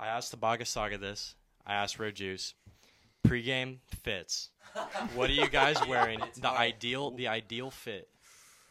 I 0.00 0.08
asked 0.08 0.32
the 0.32 0.36
Baga 0.36 0.64
Saga 0.64 0.98
this. 0.98 1.36
I 1.64 1.74
asked 1.74 1.98
Red 1.98 2.16
Juice. 2.16 2.54
Pre-game 3.22 3.80
fits. 3.88 4.50
What 5.14 5.30
are 5.30 5.32
you 5.32 5.48
guys 5.48 5.76
wearing? 5.88 6.20
The 6.40 6.48
hard. 6.48 6.60
ideal, 6.60 7.10
the 7.10 7.26
ideal 7.26 7.72
fit 7.72 8.08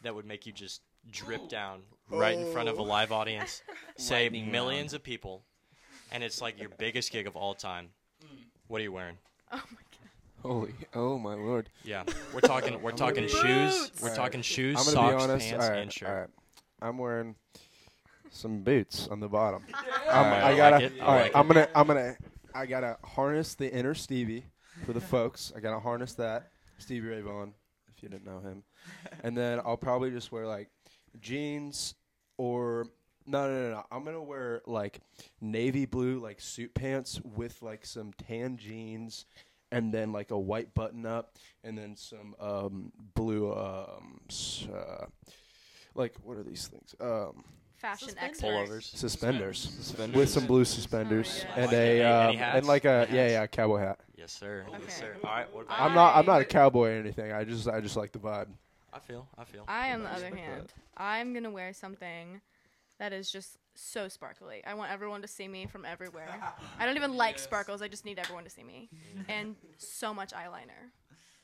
that 0.02 0.16
would 0.16 0.26
make 0.26 0.46
you 0.46 0.54
just 0.54 0.82
drip 1.12 1.50
down 1.50 1.82
right 2.10 2.38
in 2.38 2.52
front 2.52 2.70
of 2.70 2.78
a 2.78 2.82
oh. 2.82 2.86
live 2.86 3.12
audience, 3.12 3.62
say 3.98 4.24
Lightning 4.24 4.52
millions 4.52 4.94
of 4.94 5.04
people, 5.04 5.44
and 6.12 6.24
it's 6.24 6.42
like 6.42 6.60
your 6.60 6.70
biggest 6.78 7.12
gig 7.12 7.28
of 7.28 7.36
all 7.36 7.54
time. 7.54 7.90
What 8.68 8.82
are 8.82 8.84
you 8.84 8.92
wearing? 8.92 9.18
oh 9.52 9.58
my 9.58 9.62
god. 9.62 10.10
Holy, 10.42 10.74
oh 10.94 11.18
my 11.18 11.34
lord! 11.34 11.70
Yeah, 11.84 12.04
we're 12.34 12.42
talking. 12.42 12.82
We're 12.82 12.92
I'm 12.92 12.98
talking 12.98 13.28
shoes. 13.28 13.42
Boots! 13.42 14.02
We're 14.02 14.10
Alright. 14.10 14.16
talking 14.16 14.42
shoes, 14.42 14.78
I'm 14.78 14.86
gonna 14.86 14.96
socks, 14.96 15.16
be 15.16 15.30
honest. 15.32 15.50
pants, 15.50 15.66
all 15.66 15.72
right, 15.72 15.82
and 15.82 15.94
shirt. 15.94 16.10
all 16.10 16.16
right. 16.16 16.30
I'm 16.82 16.98
wearing 16.98 17.36
some 18.30 18.62
boots 18.62 19.08
on 19.08 19.20
the 19.20 19.30
bottom. 19.30 19.64
All 19.74 19.82
I'm, 20.26 20.34
I 20.34 20.44
I 20.44 20.56
gotta. 20.58 20.76
like 20.76 20.84
it, 20.84 20.94
I 21.02 21.06
all 21.06 21.14
right, 21.16 21.24
like 21.24 21.36
I'm 21.36 21.48
gonna. 21.48 21.68
I'm 21.76 21.88
gonna. 21.88 22.16
I 22.54 22.66
gotta 22.66 22.98
harness 23.04 23.56
the 23.56 23.74
inner 23.74 23.96
Stevie 23.96 24.46
for 24.86 24.94
the 24.94 25.02
folks. 25.02 25.52
I 25.56 25.60
gotta 25.60 25.80
harness 25.80 26.14
that 26.14 26.52
Stevie 26.78 27.08
Ray 27.08 27.22
Vaughan, 27.22 27.54
if 27.96 28.04
you 28.04 28.10
didn't 28.10 28.26
know 28.26 28.40
him, 28.40 28.64
and 29.24 29.36
then 29.36 29.60
I'll 29.66 29.78
probably 29.78 30.12
just 30.12 30.32
wear 30.32 30.46
like 30.46 30.70
jeans 31.22 31.96
or 32.38 32.88
no, 33.28 33.48
no, 33.50 33.62
no, 33.64 33.70
no. 33.72 33.84
I'm 33.92 34.04
gonna 34.06 34.22
wear 34.22 34.62
like 34.68 35.00
navy 35.42 35.86
blue 35.86 36.20
like 36.20 36.40
suit 36.42 36.74
pants 36.74 37.20
with 37.24 37.62
like 37.62 37.86
some 37.86 38.14
tan 38.14 38.58
jeans. 38.58 39.26
And 39.72 39.92
then 39.92 40.14
like 40.14 40.30
a 40.32 40.38
white 40.40 40.74
button 40.76 41.06
up, 41.08 41.36
and 41.64 41.76
then 41.78 41.98
some 41.98 42.36
um, 42.40 42.92
blue, 43.16 43.52
um, 43.52 44.22
s- 44.30 44.68
uh, 44.74 45.08
like 45.96 46.14
what 46.24 46.38
are 46.38 46.44
these 46.44 46.68
things? 46.68 46.94
Um, 47.02 47.44
Fashion 47.76 48.10
Suspenders. 48.10 48.30
expert. 48.30 48.48
Pullovers. 48.48 48.84
suspenders 48.98 49.60
Suspenders. 49.60 50.16
with 50.16 50.30
some 50.30 50.46
blue 50.46 50.64
suspenders 50.66 51.44
yeah. 51.44 51.56
and 51.56 51.66
Like 51.66 51.74
a 51.74 51.78
any- 51.82 52.02
um, 52.04 52.28
any 52.30 52.38
hats? 52.38 52.58
and 52.58 52.68
like 52.68 52.86
a 52.86 52.90
Any 53.10 53.18
yeah 53.18 53.24
hats? 53.24 53.32
yeah 53.34 53.48
cowboy 53.48 53.80
hat. 53.80 54.00
Yes, 54.16 54.32
sir. 54.32 54.66
Okay. 54.70 54.78
Yes, 54.84 54.98
sir. 54.98 55.18
All 55.24 55.30
right. 55.32 55.54
What 55.54 55.66
about 55.66 55.82
I'm 55.82 55.96
not 55.96 56.16
I'm 56.16 56.26
not 56.28 56.42
a 56.42 56.46
cowboy 56.46 56.90
or 56.92 57.00
anything. 57.00 57.34
I 57.34 57.44
just 57.44 57.68
I 57.68 57.82
just 57.82 57.98
like 57.98 58.12
the 58.14 58.20
vibe. 58.20 58.48
I 58.96 59.00
feel. 59.00 59.28
I 59.38 59.44
feel. 59.44 59.66
I, 59.68 59.92
on 59.94 60.04
the 60.04 60.10
other 60.10 60.26
Respect 60.32 60.38
hand, 60.38 60.74
I'm 60.98 61.34
gonna 61.34 61.52
wear 61.52 61.74
something 61.74 62.42
that 62.98 63.12
is 63.12 63.30
just 63.30 63.58
so 63.76 64.08
sparkly. 64.08 64.64
I 64.66 64.74
want 64.74 64.92
everyone 64.92 65.22
to 65.22 65.28
see 65.28 65.48
me 65.50 65.66
from 65.66 65.84
everywhere. 65.84 66.30
I 66.80 66.86
don't 66.86 66.96
even 66.96 67.16
like 67.18 67.36
Yes. 67.36 67.44
sparkles. 67.44 67.82
I 67.82 67.90
just 67.90 68.06
need 68.06 68.18
everyone 68.20 68.46
to 68.46 68.50
see 68.50 68.64
me, 68.64 68.90
and 69.28 69.56
so 69.78 70.14
much 70.14 70.32
eyeliner. 70.32 70.92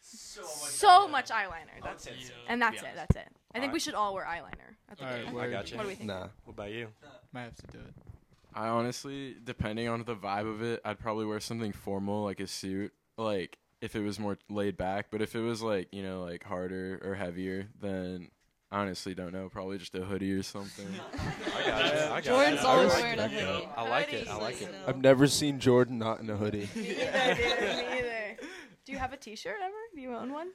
So 0.04 0.42
much. 0.42 0.50
So 0.50 1.08
much 1.08 1.30
eyeliner. 1.30 1.84
That's 1.84 2.08
it. 2.08 2.14
Yeah. 2.20 2.28
and 2.48 2.62
that's 2.62 2.82
be 2.82 2.88
it. 2.88 2.94
That's 2.96 3.16
it. 3.16 3.28
I 3.54 3.60
think 3.60 3.66
Alright. 3.66 3.74
we 3.74 3.80
should 3.80 3.94
all 3.94 4.14
wear 4.16 4.26
eyeliner 4.26 4.76
at 4.90 4.98
the 4.98 5.04
Alright, 5.04 5.26
game. 5.26 5.38
I 5.38 5.50
got 5.50 5.70
you. 5.72 5.78
What 5.78 5.84
do 5.84 5.90
we 5.90 5.96
think? 5.96 6.08
Nah. 6.08 6.28
What 6.46 6.54
about 6.54 6.72
you? 6.72 6.88
Might 7.34 7.42
have 7.44 7.56
to 7.58 7.68
do 7.68 7.78
it. 7.80 7.94
I 8.54 8.68
honestly, 8.70 9.36
depending 9.44 9.88
on 9.88 10.04
the 10.04 10.16
vibe 10.16 10.50
of 10.52 10.62
it, 10.64 10.82
I'd 10.84 11.00
probably 11.00 11.26
wear 11.26 11.40
something 11.40 11.72
formal 11.72 12.24
like 12.24 12.40
a 12.40 12.48
suit. 12.48 12.94
Like 13.18 13.58
if 13.82 13.96
it 13.96 14.02
was 14.02 14.20
more 14.20 14.38
laid 14.50 14.78
back, 14.78 15.08
but 15.12 15.22
if 15.22 15.36
it 15.36 15.42
was 15.42 15.62
like 15.62 15.88
you 15.92 16.04
know 16.04 16.22
like 16.24 16.44
harder 16.44 17.02
or 17.04 17.16
heavier, 17.16 17.68
then 17.82 18.30
honestly 18.72 19.14
don't 19.14 19.34
know. 19.34 19.50
Probably 19.50 19.78
just 19.78 19.96
a 19.96 20.02
hoodie 20.02 20.32
or 20.34 20.44
something. 20.44 20.88
I 21.56 21.68
got 21.68 21.86
you. 21.94 22.00
I 22.00 22.08
got 22.10 22.24
Jordan's 22.24 22.62
you. 22.62 22.68
always 22.68 22.94
wearing 22.94 23.14
a 23.14 23.18
that. 23.18 23.32
hoodie. 23.32 23.70
I 23.76 23.90
like 23.90 24.14
it. 24.14 24.28
I 24.28 24.36
like 24.38 24.62
it. 24.62 24.74
I've 24.88 24.98
never 25.02 25.28
seen 25.28 25.60
Jordan 25.60 25.98
not 25.98 26.20
in 26.22 26.30
a 26.30 26.38
hoodie. 26.38 26.70
Me 26.76 26.92
either, 26.92 27.36
dude. 27.36 27.60
Me 27.60 27.86
either. 28.00 28.38
Do 28.86 28.92
you 28.92 28.98
have 28.98 29.14
a 29.14 29.18
T-shirt 29.18 29.58
ever? 29.64 29.74
Do 29.94 30.02
you 30.02 30.16
own 30.16 30.34
one? 30.34 30.50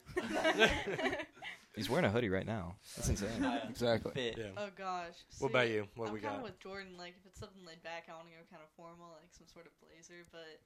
He's 1.77 1.91
wearing 1.91 2.07
a 2.07 2.11
hoodie 2.11 2.31
right 2.31 2.47
now. 2.47 2.77
That's 2.97 3.09
insane. 3.11 3.45
exactly. 3.69 4.33
Yeah. 4.37 4.57
Oh 4.57 4.69
gosh. 4.77 5.15
What 5.39 5.51
about 5.51 5.69
you? 5.69 5.87
What 5.95 6.09
I'm 6.09 6.15
we 6.15 6.21
got? 6.21 6.29
I'm 6.29 6.35
kind 6.37 6.47
of 6.47 6.51
with 6.53 6.59
Jordan. 6.59 6.97
Like 6.99 7.15
if 7.21 7.27
it's 7.27 7.39
something 7.39 7.61
laid 7.67 7.83
back, 7.83 8.09
I 8.09 8.15
want 8.17 8.29
to 8.29 8.33
go 8.33 8.41
kind 8.51 8.63
of 8.65 8.71
formal, 8.77 9.13
like 9.21 9.29
some 9.31 9.47
sort 9.53 9.67
of 9.67 9.73
blazer. 9.85 10.25
But 10.33 10.59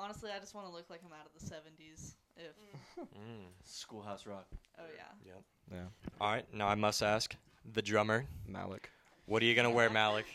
honestly, 0.00 0.30
I 0.34 0.38
just 0.38 0.54
want 0.54 0.66
to 0.66 0.72
look 0.72 0.88
like 0.90 1.00
I'm 1.04 1.12
out 1.12 1.26
of 1.26 1.40
the 1.40 1.46
'70s. 1.46 2.14
If 2.36 2.54
Mm. 3.00 3.46
Schoolhouse 3.64 4.26
Rock. 4.26 4.46
oh 4.78 4.82
yeah, 4.96 5.32
Yeah. 5.72 5.78
All 6.20 6.30
right. 6.32 6.44
Now 6.54 6.68
I 6.68 6.74
must 6.74 7.02
ask 7.02 7.36
the 7.74 7.82
drummer. 7.82 8.24
Malik. 8.46 8.90
What 9.26 9.42
are 9.42 9.46
you 9.46 9.54
gonna 9.54 9.70
wear, 9.70 9.90
Malik? 9.90 10.26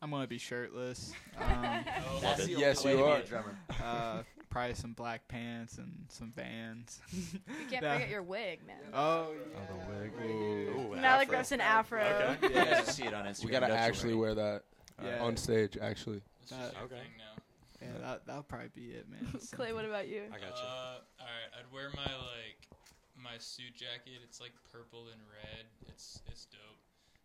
I'm 0.00 0.10
gonna 0.10 0.26
be 0.26 0.38
shirtless. 0.38 1.12
Um, 1.40 1.84
Oh, 2.08 2.20
Love 2.22 2.40
it. 2.40 2.50
Yes, 2.50 2.84
you 2.84 3.02
are. 3.04 3.18
be 3.18 3.22
a 3.22 3.26
drummer. 3.26 3.56
uh, 3.82 4.22
probably 4.50 4.74
some 4.74 4.92
black 4.92 5.26
pants 5.28 5.78
and 5.78 6.04
some 6.08 6.30
Vans. 6.32 7.00
You 7.12 7.66
can't 7.70 7.82
Nah. 7.82 7.94
forget 7.94 8.10
your 8.10 8.22
wig, 8.22 8.60
man. 8.66 8.76
Oh, 8.92 9.28
the 9.54 9.92
wig. 9.94 10.12
Ooh, 10.76 10.94
Malik 11.00 11.28
afro. 11.28 11.36
reps 11.38 11.52
an 11.52 11.60
afro. 11.60 12.02
Okay. 12.02 12.48
You 12.48 12.54
guys 12.54 12.86
will 12.86 12.92
see 12.92 13.04
it 13.04 13.14
on 13.14 13.24
Instagram. 13.26 13.44
We 13.44 13.50
gotta 13.50 13.68
don't 13.68 13.76
actually 13.76 14.14
worry. 14.14 14.34
wear 14.34 14.44
that 14.44 14.62
Yeah. 15.02 15.22
on 15.22 15.36
stage. 15.36 15.78
Actually, 15.80 16.20
It's 16.42 16.50
just 16.50 16.60
a 16.74 16.82
Okay. 16.84 17.00
now. 17.18 17.31
Yeah, 17.82 17.98
that 18.00 18.26
that'll 18.26 18.46
probably 18.46 18.70
be 18.74 18.94
it, 18.94 19.10
man. 19.10 19.26
Clay, 19.52 19.72
what 19.74 19.84
about 19.84 20.06
you? 20.08 20.22
I 20.30 20.38
got 20.38 20.54
you. 20.54 20.62
Uh, 20.66 21.02
all 21.18 21.26
right, 21.26 21.50
I'd 21.58 21.68
wear 21.74 21.90
my 21.98 22.06
like 22.06 22.70
my 23.18 23.36
suit 23.38 23.74
jacket. 23.74 24.22
It's 24.22 24.40
like 24.40 24.54
purple 24.70 25.10
and 25.10 25.20
red. 25.26 25.66
It's 25.90 26.22
it's 26.30 26.46
dope. 26.46 26.80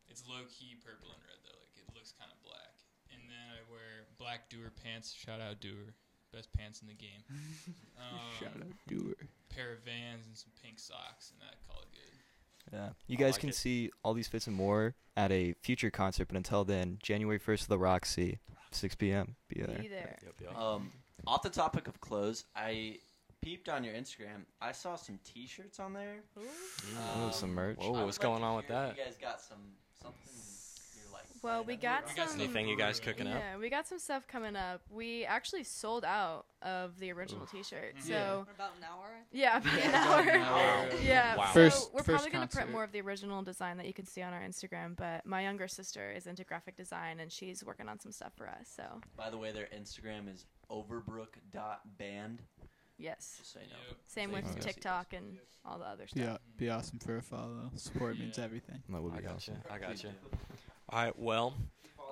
It's 0.10 0.26
low 0.28 0.44
key 0.50 0.76
purple 0.82 1.14
and 1.14 1.22
red 1.22 1.40
though. 1.46 1.60
Like 1.62 1.78
it 1.78 1.88
looks 1.94 2.14
kind 2.18 2.32
of 2.34 2.40
black. 2.42 2.74
And 3.14 3.22
then 3.30 3.48
I 3.54 3.62
wear 3.72 4.10
black 4.18 4.50
Doer 4.50 4.74
pants. 4.84 5.14
Shout 5.14 5.40
out 5.40 5.62
Doer, 5.62 5.94
best 6.34 6.52
pants 6.54 6.82
in 6.82 6.88
the 6.88 6.98
game. 6.98 7.22
Um, 7.98 8.20
Shout 8.40 8.54
out 8.62 8.72
Doer. 8.88 9.16
Pair 9.50 9.74
of 9.74 9.80
Vans 9.84 10.28
and 10.28 10.38
some 10.38 10.52
pink 10.64 10.78
socks, 10.78 11.32
and 11.34 11.42
I'd 11.42 11.58
call 11.68 11.82
it 11.82 11.90
good. 11.92 12.74
Yeah. 12.74 12.90
You 13.08 13.18
I 13.18 13.22
guys 13.22 13.34
like 13.34 13.42
can 13.42 13.50
it. 13.50 13.56
see 13.56 13.90
all 14.04 14.14
these 14.14 14.28
fits 14.28 14.46
and 14.46 14.56
more 14.56 14.94
at 15.16 15.32
a 15.32 15.54
future 15.64 15.90
concert, 15.90 16.28
but 16.28 16.38
until 16.38 16.64
then, 16.64 17.00
January 17.02 17.40
1st 17.40 17.64
at 17.64 17.70
the 17.70 17.80
Roxy, 17.80 18.38
6 18.72 18.96
p.m. 18.96 19.36
Be 19.50 19.62
there. 19.62 19.78
Be 19.78 19.88
there. 19.88 20.18
Yep, 20.24 20.34
yep. 20.42 20.58
Um, 20.58 20.92
off 21.26 21.42
the 21.42 21.50
topic 21.50 21.88
of 21.88 22.00
clothes, 22.00 22.46
I 22.56 22.98
peeped 23.42 23.70
on 23.70 23.84
your 23.84 23.94
Instagram. 23.94 24.46
I 24.62 24.72
saw 24.72 24.96
some 24.96 25.20
T-shirts 25.24 25.80
on 25.80 25.94
there. 25.94 26.18
Ooh, 26.38 27.32
some 27.32 27.54
merch. 27.54 27.78
Whoa, 27.78 28.06
what's 28.06 28.18
going 28.18 28.42
to 28.42 28.46
on 28.46 28.58
with 28.58 28.68
that? 28.68 28.98
You 28.98 29.04
guys 29.04 29.18
got 29.20 29.42
some 29.42 29.58
something 30.02 30.20
you're 30.26 30.36
like 30.36 30.47
Well, 31.44 31.64
we 31.64 31.76
got 31.76 32.06
We 32.08 32.22
some. 32.26 32.40
Anything 32.40 32.68
you 32.68 32.76
guys 32.78 33.00
cooking 33.00 33.28
up? 33.28 33.36
Yeah, 33.40 33.58
we 33.58 33.70
got 33.70 33.88
some 33.88 34.00
stuff 34.00 34.28
coming 34.28 34.56
up. 34.56 34.82
We 34.90 35.24
actually 35.26 35.64
sold 35.64 36.04
out 36.06 36.46
of 36.62 36.98
the 37.00 37.12
original 37.12 37.46
T-shirt. 37.46 37.96
Mhm. 37.98 38.02
So 38.04 38.44
For 38.48 38.52
about 38.54 38.72
an 38.78 38.84
hour. 38.84 39.10
yeah, 39.32 39.58
about 39.58 39.74
an 39.80 39.90
About 39.90 40.08
hour. 40.08 40.30
an 40.30 40.42
hour. 40.42 40.90
Yeah. 41.04 41.36
Wow. 41.36 41.52
So 41.54 41.60
we're 41.60 41.70
first 42.04 42.06
probably 42.08 42.32
gonna 42.32 42.48
print 42.48 42.72
more 42.72 42.84
of 42.84 42.92
the 42.92 43.02
original 43.02 43.42
design 43.44 43.78
that 43.78 43.86
you 43.86 43.94
can 43.94 44.06
see 44.06 44.22
on 44.22 44.34
our 44.34 44.42
Instagram. 44.42 44.96
But 44.96 45.26
my 45.26 45.42
younger 45.44 45.68
sister 45.68 46.12
is 46.12 46.28
into 46.28 46.44
graphic 46.44 46.76
design 46.76 47.20
and 47.20 47.32
she's 47.32 47.64
working 47.64 47.88
on 47.88 48.00
some 48.00 48.12
stuff 48.12 48.34
for 48.36 48.48
us. 48.50 48.68
So 48.76 48.84
By 49.16 49.30
the 49.30 49.38
way, 49.38 49.52
their 49.52 49.68
Instagram 49.76 50.34
is 50.34 50.46
overbrook.band. 50.72 52.42
yes. 52.98 53.36
Just 53.40 53.54
so 53.54 53.60
you 53.60 53.68
know. 53.68 53.76
Yep. 53.90 53.98
Same 54.08 54.32
with 54.32 54.44
can 54.46 54.54
go 54.56 54.60
see 54.60 54.66
TikTok 54.68 55.14
and 55.14 55.38
all 55.66 55.78
the 55.78 55.86
other 55.86 56.08
stuff. 56.08 56.20
Yeah, 56.24 56.38
be 56.58 56.70
awesome 56.70 57.00
for 57.00 57.18
a 57.18 57.22
follow. 57.22 57.70
Support 57.76 58.18
means 58.18 58.40
everything. 58.40 58.82
That 58.90 59.02
would 59.02 59.14
I 59.14 59.18
be 59.18 59.24
got 59.24 59.36
awesome. 59.36 59.56
you. 59.56 59.62
I 59.72 59.78
got 59.78 59.90
Please 59.90 60.04
you. 60.04 60.10
Do. 60.90 60.96
All 60.96 61.04
right. 61.04 61.18
Well, 61.20 61.54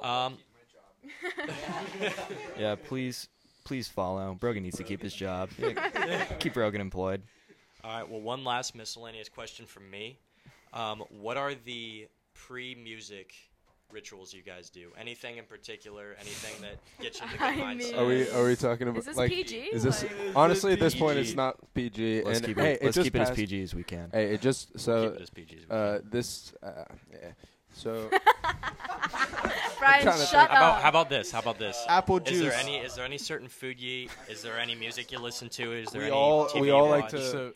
um, 0.01 0.38
Yeah, 2.57 2.76
please, 2.76 3.28
please 3.63 3.88
follow. 3.88 4.36
Brogan 4.39 4.63
needs 4.63 4.78
to 4.78 4.84
keep 4.84 5.01
his 5.01 5.13
job. 5.13 5.49
Yeah, 5.57 6.26
keep 6.39 6.53
Brogan 6.53 6.82
employed. 6.82 7.21
all 7.84 7.91
right. 7.99 8.09
Well, 8.09 8.21
one 8.21 8.43
last 8.43 8.76
miscellaneous 8.76 9.30
question 9.30 9.65
from 9.65 9.89
me. 9.89 10.19
Um, 10.73 11.03
what 11.09 11.38
are 11.38 11.53
the 11.65 12.07
pre-music 12.34 13.34
rituals 13.91 14.34
you 14.34 14.41
guys 14.41 14.69
do? 14.69 14.89
Anything 14.99 15.38
in 15.38 15.45
particular? 15.45 16.15
Anything 16.19 16.61
that 16.61 16.78
gets 17.01 17.19
you 17.21 17.26
in 17.28 17.32
the 17.34 17.38
good 17.38 17.45
I 17.63 17.76
mindset? 17.76 17.97
Are 17.97 18.05
we 18.05 18.30
are 18.32 18.45
we 18.45 18.55
talking 18.55 18.88
about 18.88 18.99
Is 18.99 19.05
this 19.05 19.15
like 19.17 19.32
PG? 19.32 19.55
is 19.57 19.84
this 19.84 20.03
Like- 20.03 20.11
honestly 20.36 20.73
at 20.73 20.80
this 20.80 20.95
point 20.95 21.17
it's 21.19 21.34
not 21.36 21.55
PG 21.76 22.23
Let's 22.23 22.39
and 22.39 22.47
keep 22.47 22.57
hey 22.57 22.73
it. 22.73 22.84
Let's 22.84 22.95
just 22.95 23.05
keep 23.05 23.15
it 23.15 23.21
as 23.21 23.32
PG 23.32 23.61
as 23.63 23.76
we 23.76 23.84
can. 23.84 24.09
Hey, 24.11 24.34
it 24.34 24.41
just 24.41 24.78
so 24.80 25.09
Keep 25.11 25.15
it 25.17 25.21
as 25.21 25.30
PG 25.30 25.55
as 25.57 25.69
we 25.69 25.76
uh 25.76 25.99
can. 25.99 26.09
this 26.09 26.53
uh, 26.61 26.69
yeah. 27.11 27.17
So 27.76 28.09
Brian, 29.80 30.03
shut 30.03 30.15
think. 30.17 30.30
How 30.32 30.45
about 30.45 30.82
how 30.82 30.89
about 30.89 31.09
this? 31.09 31.32
How 31.32 31.39
about 31.39 31.59
this? 31.59 31.78
Apple 31.88 32.19
juice. 32.19 32.36
Is 32.38 32.41
there 32.41 32.53
any 32.53 32.78
is 32.78 32.95
there 32.95 33.05
any 33.05 33.17
certain 33.17 33.47
food 33.47 33.80
you 33.80 34.03
eat? 34.05 34.11
Is 34.30 34.41
there 34.41 34.57
any 34.57 34.76
music 34.76 35.11
you 35.11 35.19
listen 35.19 35.49
to? 35.49 35.73
Is 35.73 35.89
there 35.89 36.01
we 36.01 36.07
any 36.07 36.15
all 36.15 36.47
TV 36.47 36.61
we 36.61 36.67
you 36.67 36.73
all 36.76 36.89
like 36.89 37.03
watch? 37.03 37.11
to 37.11 37.21
So 37.32 37.53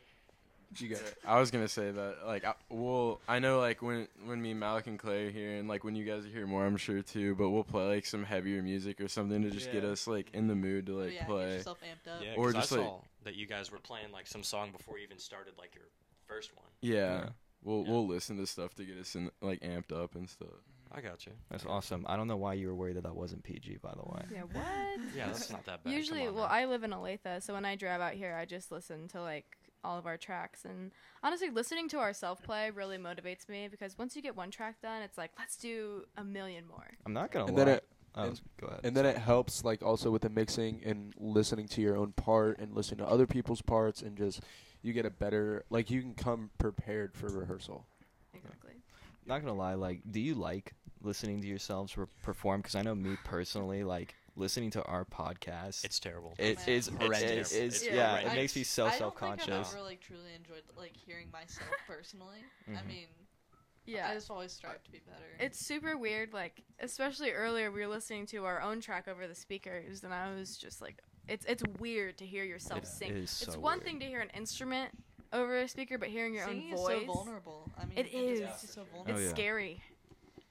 you 0.78 0.90
got 0.90 1.02
I 1.26 1.40
was 1.40 1.50
gonna 1.50 1.68
say 1.68 1.90
that, 1.90 2.18
like, 2.28 2.46
I, 2.46 2.54
well, 2.70 3.22
I 3.28 3.40
know, 3.40 3.60
like, 3.60 3.82
when 3.82 4.08
when 4.26 4.40
me, 4.40 4.54
Malik, 4.54 4.86
and 4.86 5.00
Clay 5.00 5.26
are 5.26 5.32
here, 5.32 5.56
and 5.58 5.68
like 5.68 5.84
when 5.84 5.96
you 5.96 6.06
guys 6.06 6.26
are 6.26 6.30
here 6.30 6.46
more, 6.46 6.64
I'm 6.64 6.78
sure 6.78 7.02
too. 7.02 7.34
But 7.34 7.50
we'll 7.50 7.64
play 7.64 7.88
like 7.88 8.06
some 8.06 8.24
heavier 8.24 8.62
music 8.62 9.02
or 9.02 9.08
something 9.08 9.42
to 9.42 9.50
just 9.50 9.72
get 9.72 9.82
Yeah. 9.84 9.90
us 9.90 10.06
like 10.06 10.30
in 10.34 10.48
the 10.48 10.54
mood 10.56 10.86
to 10.86 10.94
Oh, 11.00 11.04
like 11.06 11.14
yeah, 11.14 11.20
get 11.22 11.28
play. 11.28 11.54
yourself 11.56 11.80
amped 11.82 12.12
up. 12.14 12.22
Yeah, 12.24 12.36
Or 12.38 12.52
'cause 12.54 12.62
just, 12.70 12.74
I 12.74 12.76
like- 12.76 12.86
saw 12.86 13.00
that 13.24 13.36
you 13.36 13.48
guys 13.48 13.72
were 13.72 13.80
playing 13.80 14.12
like 14.12 14.28
some 14.28 14.44
song 14.44 14.72
before 14.72 15.00
you 15.00 15.06
even 15.06 15.18
started 15.18 15.54
like 15.58 15.74
your 15.74 15.86
first 16.28 16.56
one. 16.56 16.66
Yeah, 16.82 16.94
Yeah. 16.94 17.30
We'll 17.64 17.84
Yeah. 17.86 17.92
we'll 17.92 18.08
listen 18.08 18.38
to 18.38 18.46
stuff 18.48 18.74
to 18.76 18.84
get 18.86 18.98
us 18.98 19.16
in 19.16 19.30
like 19.42 19.62
amped 19.62 19.92
up 19.92 20.16
and 20.16 20.30
stuff. 20.30 20.48
Mm-hmm. 20.50 20.98
I 20.98 21.02
got 21.02 21.26
you. 21.28 21.34
That's 21.52 21.66
awesome. 21.68 22.04
I 22.10 22.18
don't 22.18 22.28
know 22.28 22.38
why 22.38 22.54
you 22.56 22.68
were 22.68 22.74
worried 22.76 22.96
that 22.96 23.04
that 23.04 23.16
wasn't 23.16 23.44
PG, 23.44 23.78
by 23.84 23.92
the 23.92 24.02
way. 24.12 24.22
Yeah, 24.34 24.42
what? 24.42 25.00
Yeah, 25.16 25.28
that's 25.28 25.52
not 25.52 25.64
that 25.66 25.84
bad. 25.84 25.94
Usually, 25.94 26.26
on 26.26 26.34
well, 26.34 26.48
now. 26.48 26.54
I 26.54 26.66
live 26.66 26.84
in 26.84 26.92
Olathe, 26.92 27.44
so 27.44 27.54
when 27.54 27.64
I 27.64 27.76
drive 27.76 28.02
out 28.02 28.14
here, 28.14 28.36
I 28.36 28.46
just 28.46 28.72
listen 28.72 29.08
to 29.10 29.22
like 29.22 29.46
all 29.84 30.00
of 30.00 30.08
our 30.08 30.18
tracks. 30.18 30.66
And 30.66 30.92
honestly, 31.24 31.50
listening 31.52 31.90
to 31.90 32.00
our 32.00 32.12
self 32.14 32.42
play 32.42 32.72
really 32.72 32.98
motivates 32.98 33.48
me 33.48 33.68
because 33.70 33.98
once 34.00 34.16
you 34.16 34.22
get 34.24 34.36
one 34.36 34.50
track 34.50 34.82
done, 34.82 35.04
it's 35.04 35.18
like 35.18 35.30
let's 35.38 35.58
do 35.58 36.06
a 36.18 36.24
million 36.24 36.66
more. 36.68 36.88
I'm 37.06 37.14
not 37.14 37.32
gonna 37.32 37.46
And 37.46 37.56
lie. 37.58 37.66
then 37.66 37.76
it- 37.76 37.88
oh, 38.16 38.24
and- 38.24 38.42
go 38.60 38.68
ahead. 38.68 38.80
and 38.84 38.98
then 38.98 39.06
it 39.06 39.18
helps 39.18 39.64
like 39.64 39.84
also 39.84 40.10
with 40.10 40.24
the 40.24 40.30
mixing 40.30 40.82
and 40.84 41.14
listening 41.20 41.68
to 41.68 41.82
your 41.82 41.98
own 41.98 42.14
part 42.14 42.58
and 42.58 42.74
listening 42.74 42.98
to 42.98 43.08
other 43.08 43.28
people's 43.28 43.62
parts 43.62 44.02
and 44.02 44.18
just 44.18 44.42
you 44.82 44.94
get 44.94 45.06
a 45.06 45.10
better 45.10 45.66
like 45.70 45.90
you 45.92 46.02
can 46.02 46.14
come 46.14 46.50
prepared 46.58 47.14
for 47.16 47.28
rehearsal. 47.28 47.86
Exactly. 48.34 48.74
not 49.26 49.40
gonna 49.42 49.54
lie. 49.54 49.74
Like, 49.76 50.02
do 50.10 50.20
you 50.20 50.36
like 50.36 50.74
listening 51.02 51.42
to 51.42 51.48
yourselves 51.48 51.98
re- 51.98 52.06
perform? 52.24 52.62
Because 52.62 52.76
I 52.76 52.82
know 52.82 52.96
me 52.96 53.18
personally, 53.26 53.84
like 53.84 54.16
listening 54.36 54.70
to 54.72 54.84
our 54.84 55.04
podcast. 55.06 55.84
it's 55.84 56.00
terrible. 56.00 56.34
it 56.38 56.58
man. 56.60 56.70
is 56.70 56.88
It's 56.88 56.98
horrendous. 56.98 57.20
terrible. 57.22 57.42
It's, 57.42 57.54
It's 57.54 57.86
yeah, 57.86 58.10
horrendous. 58.12 58.34
it 58.34 58.36
makes 58.36 58.56
me 58.56 58.64
so 58.64 58.86
I 58.86 58.92
self 58.92 59.00
don't 59.20 59.20
think 59.38 59.42
I've 59.42 59.48
conscious. 59.56 59.74
ever 59.74 59.84
like 59.84 60.00
truly 60.02 60.34
enjoyed 60.36 60.64
like 60.78 60.96
hearing 60.96 61.28
myself 61.32 61.70
personally. 61.88 62.40
I 62.68 62.72
Mhm. 62.72 62.88
mean, 62.88 63.08
Yeah. 63.86 64.08
I 64.10 64.14
just 64.14 64.30
always 64.32 64.54
strive 64.54 64.82
to 64.84 64.92
be 64.92 65.00
better. 65.00 65.26
It's 65.40 65.60
super 65.60 65.98
weird, 65.98 66.32
like 66.32 66.64
especially 66.80 67.32
earlier 67.32 67.72
we 67.72 67.82
were 67.82 67.88
listening 67.88 68.26
to 68.28 68.46
our 68.46 68.62
own 68.62 68.80
track 68.82 69.08
over 69.10 69.28
the 69.28 69.36
speakers, 69.36 70.04
and 70.04 70.14
I 70.14 70.34
was 70.34 70.56
just 70.58 70.80
like, 70.82 71.02
it's 71.30 71.46
it's 71.46 71.64
weird 71.80 72.18
to 72.18 72.26
hear 72.26 72.44
yourself 72.44 72.84
It 72.84 72.88
sing. 72.88 73.12
is 73.12 73.24
it's 73.44 73.54
so 73.54 73.60
one 73.60 73.78
weird. 73.78 73.84
thing 73.86 74.00
to 74.02 74.06
hear 74.06 74.20
an 74.22 74.30
instrument 74.36 74.92
over 75.32 75.60
a 75.60 75.68
speaker, 75.68 75.98
but 75.98 76.10
hearing 76.10 76.34
your 76.34 76.46
Singing 76.46 76.70
own 76.70 76.74
is 76.74 76.80
voice, 76.82 77.02
so 77.08 77.14
vulnerable. 77.14 77.72
I 77.78 77.86
mean, 77.86 77.98
It 77.98 78.04
just- 78.06 78.16
is. 78.16 78.40
It's 78.42 78.62
just 78.62 78.74
so 78.74 78.82
Oh, 78.82 78.86
vulnerable. 78.96 79.22
it's 79.22 79.26
yeah. 79.30 79.36
scary, 79.36 79.84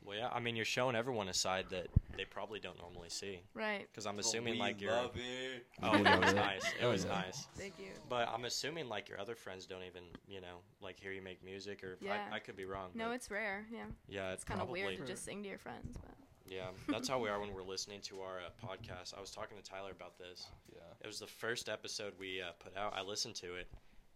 Well, 0.05 0.17
yeah. 0.17 0.29
I 0.33 0.39
mean, 0.41 0.57
you're 0.57 0.65
showing 0.65 0.95
everyone 0.97 1.29
a 1.29 1.35
side 1.35 1.67
that 1.71 1.89
they 2.17 2.25
probably 2.25 2.61
don't 2.61 2.79
normally 2.79 3.11
see. 3.11 3.43
right? 3.55 3.87
Because 3.91 4.07
I'm 4.07 4.19
assuming 4.21 4.57
like 4.59 4.81
your 4.81 4.93
love 4.93 5.17
it. 5.17 5.67
oh, 5.83 5.93
We 5.93 5.99
it 5.99 6.21
was 6.21 6.33
oh, 6.33 6.37
nice. 6.37 6.65
It 6.65 6.73
Oh, 6.83 6.91
was 6.91 7.05
yeah. 7.05 7.11
nice. 7.11 7.47
Thank 7.57 7.79
you. 7.79 7.91
But 8.09 8.29
I'm 8.29 8.45
assuming 8.47 8.89
like 8.89 9.09
your 9.09 9.21
other 9.21 9.35
friends 9.35 9.67
don't 9.67 9.83
even 9.83 10.05
you 10.27 10.41
know 10.41 10.61
like 10.81 10.99
hear 10.99 11.13
you 11.13 11.21
make 11.23 11.45
music 11.45 11.83
or 11.85 11.99
Yeah. 12.01 12.27
I, 12.33 12.37
I 12.37 12.39
could 12.39 12.57
be 12.57 12.65
wrong. 12.65 12.91
No, 12.95 13.11
it's 13.11 13.31
rare. 13.31 13.67
Yeah, 13.71 13.85
yeah, 14.09 14.33
it's 14.33 14.45
kind 14.45 14.61
of 14.63 14.69
weird 14.71 14.97
to 14.99 15.05
just 15.05 15.25
sing 15.25 15.43
to 15.43 15.49
your 15.49 15.59
friends, 15.59 15.97
but 16.01 16.15
Yeah, 16.49 16.69
that's 16.89 17.09
how 17.09 17.19
we 17.19 17.29
are 17.29 17.39
when 17.41 17.53
we're 17.53 17.63
listening 17.63 18.01
to 18.03 18.21
our 18.21 18.39
uh, 18.39 18.67
podcast. 18.67 19.17
I 19.17 19.21
was 19.21 19.31
talking 19.31 19.57
to 19.57 19.63
Tyler 19.63 19.91
about 19.91 20.19
this. 20.19 20.47
Yeah. 20.73 20.81
It 21.03 21.07
was 21.07 21.19
the 21.19 21.27
first 21.27 21.69
episode 21.69 22.15
we 22.19 22.41
uh, 22.41 22.53
put 22.59 22.77
out. 22.77 22.95
I 22.97 23.03
listened 23.03 23.35
to 23.37 23.55
it, 23.55 23.69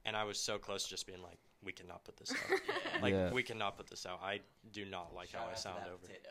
and 0.06 0.16
I 0.16 0.24
was 0.24 0.38
so 0.38 0.58
close 0.58 0.84
to 0.84 0.90
just 0.90 1.06
being 1.06 1.22
like, 1.22 1.38
"We 1.62 1.72
cannot 1.72 2.04
put 2.04 2.16
this 2.16 2.30
out. 2.32 2.60
like, 3.02 3.12
Yeah. 3.12 3.32
we 3.32 3.42
cannot 3.42 3.76
put 3.76 3.88
this 3.88 4.06
out. 4.06 4.20
I 4.22 4.40
do 4.72 4.84
not 4.84 5.14
like 5.14 5.30
Shout 5.30 5.42
how 5.42 5.50
I 5.50 5.54
sound 5.54 5.78
over." 5.86 5.96
potato. 5.98 6.30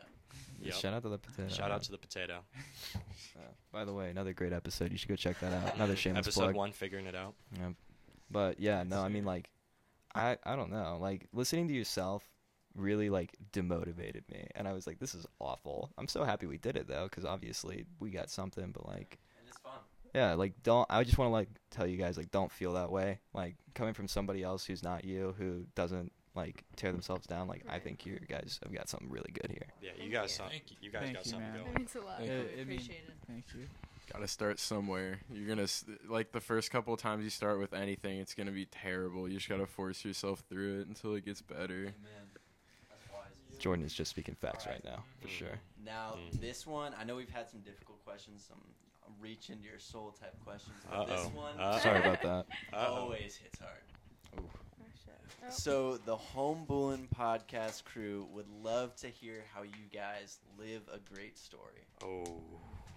Yep. 0.62 0.74
Shout 0.74 0.94
out 0.94 1.02
to 1.02 1.08
the 1.08 1.18
potato. 1.18 1.48
Shout 1.48 1.70
out 1.70 1.82
to 1.84 1.90
the 1.92 1.98
potato. 1.98 2.40
Uh, 3.34 3.40
by 3.72 3.82
the 3.86 3.92
way, 3.94 4.10
another 4.10 4.34
great 4.34 4.52
episode. 4.52 4.92
You 4.92 4.98
should 4.98 5.08
go 5.08 5.16
check 5.16 5.40
that 5.40 5.52
out. 5.54 5.74
Another 5.74 5.96
shameless 5.96 6.26
Episode 6.26 6.40
plug. 6.42 6.54
one, 6.54 6.70
figuring 6.72 7.06
it 7.06 7.14
out. 7.14 7.32
Yeah. 7.58 7.70
But 8.30 8.60
yeah, 8.60 8.82
no, 8.82 9.00
I 9.00 9.08
mean 9.08 9.24
like 9.24 9.48
I 10.14 10.36
I 10.44 10.54
don't 10.54 10.70
know. 10.70 10.98
Like 11.00 11.28
listening 11.32 11.66
to 11.68 11.74
yourself 11.74 12.22
really 12.74 13.10
like 13.10 13.32
demotivated 13.52 14.22
me 14.30 14.46
and 14.54 14.66
I 14.66 14.72
was 14.72 14.86
like 14.86 14.98
this 14.98 15.14
is 15.14 15.26
awful. 15.40 15.90
I'm 15.98 16.08
so 16.08 16.24
happy 16.24 16.46
we 16.46 16.58
did 16.58 16.76
it 16.76 16.88
though 16.88 17.08
cuz 17.08 17.24
obviously 17.24 17.86
we 18.00 18.10
got 18.10 18.30
something 18.30 18.70
but 18.72 18.86
like 18.86 19.18
And 19.38 19.48
it's 19.48 19.58
fun. 19.58 19.78
yeah, 20.14 20.34
like 20.34 20.62
don't 20.62 20.86
I 20.90 21.04
just 21.04 21.18
want 21.18 21.28
to 21.28 21.32
like 21.32 21.48
tell 21.70 21.86
you 21.86 21.96
guys 21.96 22.16
like 22.16 22.30
don't 22.30 22.50
feel 22.52 22.72
that 22.74 22.90
way. 22.90 23.20
Like 23.34 23.56
coming 23.74 23.94
from 23.94 24.08
somebody 24.08 24.42
else 24.42 24.64
who's 24.64 24.82
not 24.82 25.04
you 25.04 25.34
who 25.38 25.66
doesn't 25.74 26.12
like 26.34 26.64
tear 26.76 26.92
themselves 26.92 27.26
down 27.26 27.46
like 27.46 27.62
I 27.68 27.78
think 27.78 28.06
you 28.06 28.18
guys 28.26 28.58
have 28.62 28.72
got 28.72 28.88
something 28.88 29.10
really 29.10 29.30
good 29.32 29.50
here. 29.50 29.66
Yeah, 29.82 29.90
you 30.02 30.10
guys, 30.10 30.32
some, 30.34 30.48
Thank 30.48 30.70
you. 30.70 30.76
you 30.80 30.90
guys 30.90 31.02
Thank 31.02 31.16
got 31.16 31.26
you, 31.26 31.30
something 31.30 31.52
man. 31.52 31.58
going. 31.62 31.74
it 31.74 31.78
means 31.78 31.94
a 31.94 32.00
lot. 32.00 32.18
Thank 32.18 32.30
you. 32.30 32.60
I 32.60 32.64
mean, 32.64 32.80
it. 32.80 33.12
Thank 33.26 33.44
you. 33.54 33.68
Gotta 34.12 34.26
start 34.28 34.58
somewhere. 34.58 35.20
You're 35.30 35.46
gonna 35.46 35.68
like 36.08 36.32
the 36.32 36.40
first 36.40 36.70
couple 36.70 36.92
of 36.94 37.00
times 37.00 37.22
you 37.24 37.30
start 37.30 37.58
with 37.58 37.72
anything, 37.74 38.18
it's 38.18 38.34
gonna 38.34 38.50
be 38.50 38.64
terrible. 38.66 39.28
You 39.28 39.36
just 39.36 39.48
gotta 39.48 39.66
force 39.66 40.04
yourself 40.06 40.42
through 40.48 40.80
it 40.80 40.88
until 40.88 41.14
it 41.14 41.24
gets 41.24 41.40
better. 41.42 41.80
Amen. 41.80 41.92
That's 43.62 43.64
wise. 43.64 43.64
Jordan 43.64 43.84
is 43.84 43.94
just 43.94 44.10
speaking 44.10 44.34
facts 44.34 44.66
Alright. 44.66 44.84
right 44.84 44.92
now, 44.96 45.04
for 45.20 45.28
Mhm. 45.28 45.30
sure. 45.30 45.60
Now, 45.84 46.14
Mhm. 46.16 46.40
this 46.40 46.66
one, 46.66 46.94
I 46.94 47.04
know 47.04 47.16
we've 47.16 47.30
had 47.30 47.48
some 47.48 47.60
difficult 47.60 48.02
questions, 48.04 48.44
some 48.44 48.60
reach 49.20 49.50
into 49.50 49.64
your 49.68 49.78
soul 49.78 50.12
type 50.12 50.38
questions, 50.44 50.76
but 50.90 51.06
this 51.06 51.20
Uh-oh. 51.20 51.28
one 51.30 51.60
Uh-oh. 51.60 51.78
Sorry 51.78 51.98
about 52.00 52.22
that. 52.22 52.46
Uh-oh. 52.72 52.94
always 52.94 53.36
hits 53.36 53.58
hard. 53.58 53.82
Oh, 54.38 54.50
shit. 55.04 55.20
Oh. 55.44 55.50
So, 55.50 55.96
the 55.98 56.16
Home 56.16 56.64
Bullin 56.64 57.08
podcast 57.08 57.84
crew 57.84 58.26
would 58.32 58.48
love 58.48 58.96
to 58.96 59.08
hear 59.08 59.44
how 59.52 59.62
you 59.62 59.86
guys 59.92 60.40
live 60.56 60.88
a 60.88 60.98
great 60.98 61.36
story. 61.38 61.84
Oh, 62.02 62.24
How 62.24 62.91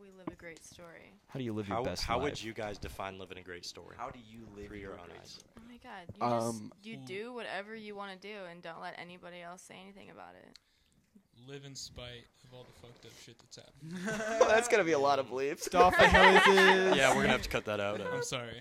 we 0.00 0.08
live 0.16 0.28
a 0.32 0.36
great 0.36 0.64
story. 0.64 1.12
How 1.28 1.38
do 1.38 1.44
you 1.44 1.52
live 1.52 1.68
your 1.68 1.76
how, 1.76 1.84
best 1.84 2.04
how 2.04 2.16
life? 2.16 2.24
would 2.24 2.42
you 2.42 2.52
guys 2.52 2.78
define 2.78 3.18
living 3.18 3.38
a 3.38 3.42
great 3.42 3.66
story? 3.66 3.96
How 3.98 4.10
do 4.10 4.18
you 4.18 4.46
live 4.56 4.68
Through 4.68 4.78
your 4.78 4.92
your 4.92 5.00
own 5.00 5.06
great 5.08 5.20
eyes. 5.20 5.38
Oh 5.58 5.62
my 5.68 5.76
god, 5.82 6.14
you 6.16 6.22
Um, 6.26 6.72
just 6.74 6.86
you 6.86 6.96
do 6.96 7.32
whatever 7.34 7.74
you 7.74 7.94
want 7.94 8.18
to 8.20 8.28
do 8.28 8.34
and 8.50 8.62
don't 8.62 8.80
let 8.80 8.94
anybody 8.98 9.42
else 9.42 9.62
say 9.62 9.76
anything 9.82 10.10
about 10.10 10.34
it. 10.34 10.58
Live 11.46 11.64
in 11.64 11.74
spite 11.74 12.26
of 12.44 12.54
all 12.54 12.64
the 12.64 12.86
fucked 12.86 13.04
up 13.04 13.12
shit 13.24 13.36
that's 13.38 13.56
happened. 13.56 14.40
That's 14.48 14.68
going 14.68 14.80
to 14.80 14.84
be 14.84 14.92
a 14.92 14.98
lot 14.98 15.18
of 15.18 15.30
bleeps. 15.30 15.68
Dolphin 15.70 16.12
noises. 16.12 16.46
yeah, 16.96 17.10
we're 17.14 17.22
gonna 17.22 17.28
have 17.28 17.42
to 17.42 17.48
cut 17.48 17.64
that 17.64 17.80
out. 17.80 18.00
uh, 18.00 18.04
I'm 18.12 18.22
sorry. 18.22 18.60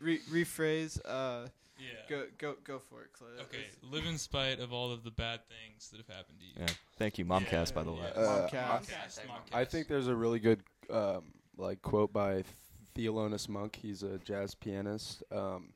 Re- 0.00 0.20
rephrase. 0.30 0.98
Uh, 1.04 1.48
Yeah. 1.78 1.86
go 2.08 2.24
go 2.38 2.54
go 2.64 2.78
for 2.78 3.02
it, 3.02 3.12
Clay. 3.12 3.28
Okay. 3.42 3.64
Live 3.82 4.04
in 4.06 4.18
spite 4.18 4.58
of 4.60 4.72
all 4.72 4.90
of 4.90 5.04
the 5.04 5.10
bad 5.10 5.40
things 5.48 5.88
that 5.90 5.98
have 5.98 6.08
happened 6.08 6.38
to 6.40 6.44
you. 6.44 6.52
Yeah. 6.58 6.66
Thank 6.98 7.18
you, 7.18 7.24
Momcast, 7.24 7.74
by 7.74 7.82
the 7.84 7.92
way. 7.92 8.00
Yeah. 8.16 8.20
Uh, 8.20 8.48
Momcast. 8.48 8.50
Momcast, 8.80 9.20
Momcast. 9.20 9.54
I 9.54 9.64
think 9.64 9.88
there's 9.88 10.08
a 10.08 10.14
really 10.14 10.40
good 10.40 10.60
um, 10.90 11.32
like 11.56 11.80
quote 11.82 12.12
by 12.12 12.44
Thelonious 12.96 13.48
Monk. 13.48 13.76
He's 13.80 14.02
a 14.02 14.18
jazz 14.18 14.54
pianist. 14.54 15.22
Um, 15.30 15.72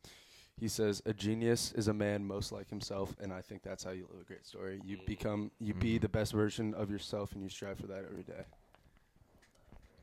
he 0.59 0.69
says, 0.69 1.03
"A 1.07 1.13
genius 1.13 1.73
is 1.73 1.89
a 1.89 1.95
man 1.95 2.25
most 2.25 2.53
like 2.53 2.69
himself," 2.69 3.15
and 3.21 3.33
I 3.33 3.41
think 3.41 3.63
that's 3.63 3.85
how 3.85 3.91
you 3.91 4.07
live 4.13 4.21
a 4.21 4.25
great 4.25 4.45
story. 4.47 4.81
You 4.85 4.97
Mm. 4.99 5.07
become, 5.07 5.51
you 5.59 5.73
be 5.75 5.99
Mhm. 5.99 6.03
the 6.03 6.09
best 6.09 6.33
version 6.33 6.75
of 6.75 6.91
yourself, 6.91 7.33
and 7.33 7.43
you 7.43 7.49
strive 7.49 7.79
for 7.79 7.87
that 7.87 8.05
every 8.05 8.23
day. 8.23 8.45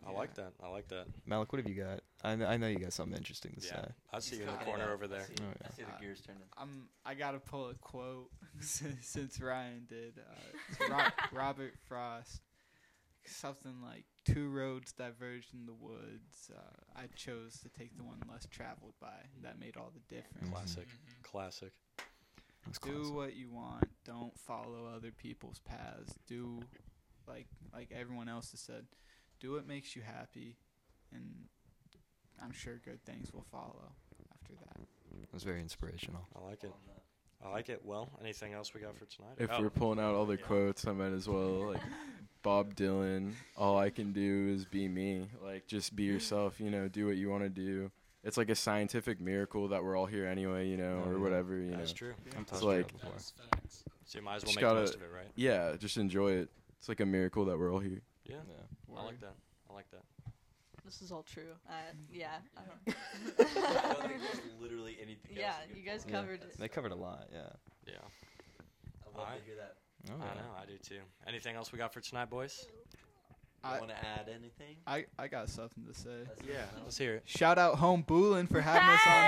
I 0.08 0.12
like 0.12 0.34
that. 0.36 0.54
I 0.64 0.70
like 0.70 0.88
that. 0.89 1.08
Malik, 1.26 1.52
what 1.52 1.62
have 1.62 1.70
you 1.70 1.82
got? 1.84 2.02
I, 2.24 2.36
kn- 2.36 2.50
I 2.50 2.58
know 2.58 2.68
you 2.68 2.80
got 2.80 2.93
something 2.93 3.18
interesting 3.18 3.54
to 3.60 3.66
Yeah, 3.66 3.74
say. 3.82 3.88
I 4.14 4.20
see 4.20 4.36
you 4.38 4.41
in 4.43 4.47
the 4.47 4.54
corner 4.66 4.91
over 4.91 5.08
there. 5.08 5.22
I 5.22 5.26
see, 5.26 5.34
Oh, 5.41 5.54
I 5.66 5.70
see 5.76 5.84
the 5.84 6.02
gears 6.02 6.22
turning. 6.26 6.43
I'm 6.58 6.88
I 7.06 7.14
gotta 7.14 7.39
pull 7.39 7.70
a 7.70 7.74
quote 7.76 8.30
since, 8.60 9.06
since 9.08 9.39
Ryan 9.41 9.86
did. 9.88 10.20
Uh, 10.20 10.58
it's 10.70 10.89
Ro- 10.89 11.28
Robert 11.39 11.74
Frost. 11.88 12.41
Something 13.26 13.76
like 13.84 14.06
two 14.26 14.50
roads 14.50 14.91
diverged 14.93 15.54
in 15.54 15.66
the 15.66 15.74
woods. 15.74 16.50
Uh, 16.56 16.60
I 17.00 17.08
chose 17.16 17.60
to 17.62 17.70
take 17.70 17.95
the 17.97 18.04
one 18.04 18.18
less 18.32 18.47
traveled 18.50 18.93
by. 19.00 19.14
That 19.43 19.60
made 19.60 19.78
all 19.78 19.91
the 19.93 20.16
difference. 20.16 20.50
Classic. 20.50 20.88
Mhm. 20.88 21.24
Classic. 21.24 21.72
That's 22.66 22.80
Do 22.80 22.91
classic. 22.91 23.14
what 23.16 23.36
you 23.36 23.52
want. 23.52 23.84
Don't 24.06 24.38
follow 24.39 24.88
other 24.95 25.12
people's 25.12 25.60
paths. 25.60 26.14
Do 26.28 26.62
like 27.28 27.47
like 27.74 27.91
everyone 27.91 28.30
else 28.30 28.52
has 28.52 28.62
said. 28.62 28.86
Do 29.40 29.54
what 29.54 29.68
makes 29.68 29.96
you 29.96 30.02
happy, 30.02 30.58
and 31.14 31.24
I'm 32.44 32.52
sure 32.52 32.80
good 32.84 33.04
things 33.06 33.32
will 33.34 33.46
follow 33.52 33.92
after 34.34 34.54
that. 34.66 34.86
That's 35.32 35.44
very 35.44 35.62
inspirational. 35.62 36.22
I 36.36 36.46
like 36.46 36.64
it. 36.64 36.74
I 37.44 37.50
like 37.50 37.70
it. 37.70 37.82
Well, 37.86 38.10
anything 38.22 38.52
else 38.54 38.74
we 38.74 38.82
got 38.82 38.98
for 38.98 39.06
tonight? 39.06 39.36
If 39.38 39.50
Oh, 39.52 39.62
we're 39.62 39.70
pulling 39.70 40.00
out 40.00 40.14
all 40.14 40.26
the 40.26 40.36
Yeah. 40.38 40.46
quotes, 40.46 40.86
I 40.88 40.92
might 40.92 41.14
as 41.14 41.30
well 41.30 41.72
like 41.72 41.82
Bob 42.44 42.76
Dylan. 42.76 43.32
All 43.56 43.78
I 43.78 43.90
can 43.90 44.12
do 44.12 44.50
is 44.54 44.66
be 44.66 44.90
me. 44.90 45.28
Like 45.42 45.66
just 45.68 45.96
be 45.96 46.04
yourself. 46.04 46.60
You 46.60 46.70
know, 46.70 46.90
do 46.90 47.08
what 47.08 47.16
you 47.16 47.30
want 47.30 47.44
to 47.44 47.50
do. 47.50 47.92
It's 48.26 48.36
like 48.36 48.50
a 48.50 48.56
scientific 48.56 49.22
miracle 49.22 49.70
that 49.70 49.82
we're 49.82 49.96
all 49.96 50.06
here 50.06 50.26
anyway. 50.26 50.68
You 50.68 50.76
know, 50.76 51.02
or 51.08 51.18
whatever. 51.20 51.56
You 51.56 51.72
that's 51.72 51.92
know. 51.92 51.96
true. 51.96 52.14
I'm 52.36 52.42
It's 52.42 52.52
touched 52.52 52.64
like- 52.64 52.92
that. 53.02 53.12
That's 53.12 53.32
facts. 53.32 53.84
So 54.04 54.20
you 54.20 54.26
might 54.26 54.36
as 54.36 54.44
well 54.44 54.48
Just 54.50 54.56
make 54.58 54.62
gotta- 54.62 54.76
the 54.80 54.82
most 54.82 54.96
of 54.96 55.02
it, 55.04 55.12
right? 55.16 55.32
Yeah, 55.36 55.76
just 55.78 55.96
enjoy 55.98 56.32
it. 56.34 56.50
It's 56.78 56.90
like 56.90 57.00
a 57.00 57.06
miracle 57.06 57.46
that 57.46 57.58
we're 57.58 57.72
all 57.72 57.80
here. 57.80 58.02
Yeah. 58.30 58.36
Yeah. 58.48 58.98
I 58.98 59.04
like 59.06 59.20
that. 59.22 59.36
I 59.70 59.74
like 59.74 59.90
that. 59.92 60.04
This 60.86 61.02
is 61.02 61.12
all 61.12 61.24
true. 61.24 61.52
Uh, 61.68 61.74
yeah. 62.12 62.38
I 62.58 62.62
don't- 62.62 62.96
I 63.38 63.94
don't 63.94 64.08
think 64.08 64.22
there's 64.22 64.42
literally 64.62 64.98
anything 65.02 65.36
yeah, 65.38 65.48
else 65.48 65.56
you 65.74 65.82
you 65.82 65.90
guys 65.90 66.04
pull. 66.04 66.14
Yeah. 66.14 66.20
covered 66.20 66.42
That's 66.42 66.56
it. 66.56 66.60
They 66.60 66.68
covered 66.68 66.92
a 66.92 66.96
lot. 66.96 67.28
Yeah. 67.32 67.50
Yeah. 67.86 67.94
I 69.04 69.18
love 69.18 69.28
Alright. 69.28 69.40
to 69.40 69.46
hear 69.46 69.56
that. 69.58 69.76
Oh, 70.10 70.14
I 70.22 70.36
know. 70.36 70.52
I 70.62 70.66
do 70.66 70.78
too. 70.78 71.02
Anything 71.28 71.56
else 71.56 71.72
we 71.72 71.78
got 71.78 71.94
for 71.94 72.00
tonight, 72.02 72.30
boys? 72.30 72.66
I- 73.64 73.80
want 73.80 73.89
to 73.91 73.97
add 73.97 74.30
anything? 74.30 74.78
I 74.88 75.05
I 75.18 75.28
got 75.28 75.49
something 75.49 75.86
to 75.86 75.93
say. 75.93 76.24
That's 76.26 76.41
Yeah. 76.47 76.66
Let's 76.84 76.97
hear 76.97 77.16
it. 77.16 77.24
Shout 77.26 77.57
out 77.57 77.76
Home 77.76 78.03
Boolin 78.03 78.47
for 78.49 78.62
having 78.62 78.88
us 78.88 79.01
on 79.05 79.24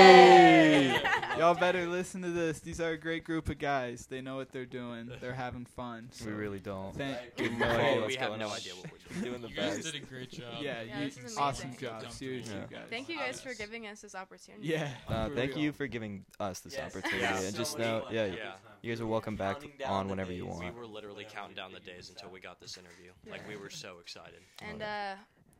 Hey! 0.00 1.02
Y'all 1.38 1.54
better 1.54 1.86
listen 1.86 2.22
to 2.22 2.30
this. 2.30 2.60
These 2.60 2.80
are 2.80 2.90
a 2.92 2.96
great 2.98 3.24
group 3.24 3.48
of 3.48 3.58
guys. 3.58 4.06
They 4.06 4.20
know 4.20 4.36
what 4.36 4.50
they're 4.52 4.64
doing. 4.66 5.10
They're 5.20 5.34
having 5.34 5.64
fun. 5.66 6.10
We 6.24 6.32
really 6.32 6.58
don't. 6.60 6.94
thank 6.96 7.16
Right. 7.38 7.38
We 7.38 7.46
have 7.48 7.58
no 7.58 7.66
idea 7.68 8.06
we 8.06 8.14
have 8.16 8.38
no 8.38 8.48
idea 8.50 8.72
what 8.74 8.84
we're 8.90 9.16
We're 9.16 9.22
doing 9.30 9.42
the 9.42 9.48
You 9.48 9.54
guys 9.56 9.84
did 9.84 9.94
a 9.94 10.00
great 10.06 10.30
job. 10.30 10.54
Yeah, 10.60 10.82
Yeah, 10.82 11.00
you, 11.00 11.10
awesome 11.38 11.68
amazing. 11.70 11.80
job. 11.88 12.10
Seriously, 12.10 12.54
Yeah. 12.54 12.78
guys. 12.78 12.86
Thank 12.90 13.08
you 13.08 13.16
guys 13.18 13.40
for 13.40 13.54
giving 13.54 13.86
us 13.86 14.00
this 14.00 14.14
opportunity. 14.14 14.66
Yeah. 14.68 14.90
Uh, 15.08 15.28
thank 15.30 15.50
real. 15.54 15.58
you 15.64 15.72
for 15.72 15.86
giving 15.86 16.24
us 16.40 16.60
this 16.60 16.74
Yes. 16.74 16.90
opportunity, 16.96 17.20
Yeah. 17.22 17.36
and 17.40 17.52
So 17.52 17.58
just 17.58 17.78
much 17.78 17.86
know, 17.86 18.00
fun. 18.04 18.14
yeah, 18.14 18.24
Yeah. 18.26 18.52
You 18.86 18.92
guys 18.92 19.00
are 19.00 19.06
welcome 19.06 19.34
back 19.34 19.56
on 19.88 20.06
the 20.06 20.10
whenever 20.10 20.32
you 20.32 20.46
want. 20.46 20.62
We 20.64 20.70
were 20.70 20.86
literally 20.86 21.26
counting 21.28 21.56
down 21.56 21.72
the 21.72 21.80
days 21.80 22.08
until 22.08 22.30
we 22.30 22.38
got 22.38 22.60
this 22.60 22.78
interview. 22.78 23.10
Like 23.28 23.46
we 23.48 23.56
were 23.56 23.68
so 23.70 23.96
excited. 24.00 24.38
And 24.62 24.80
uh, 24.80 25.14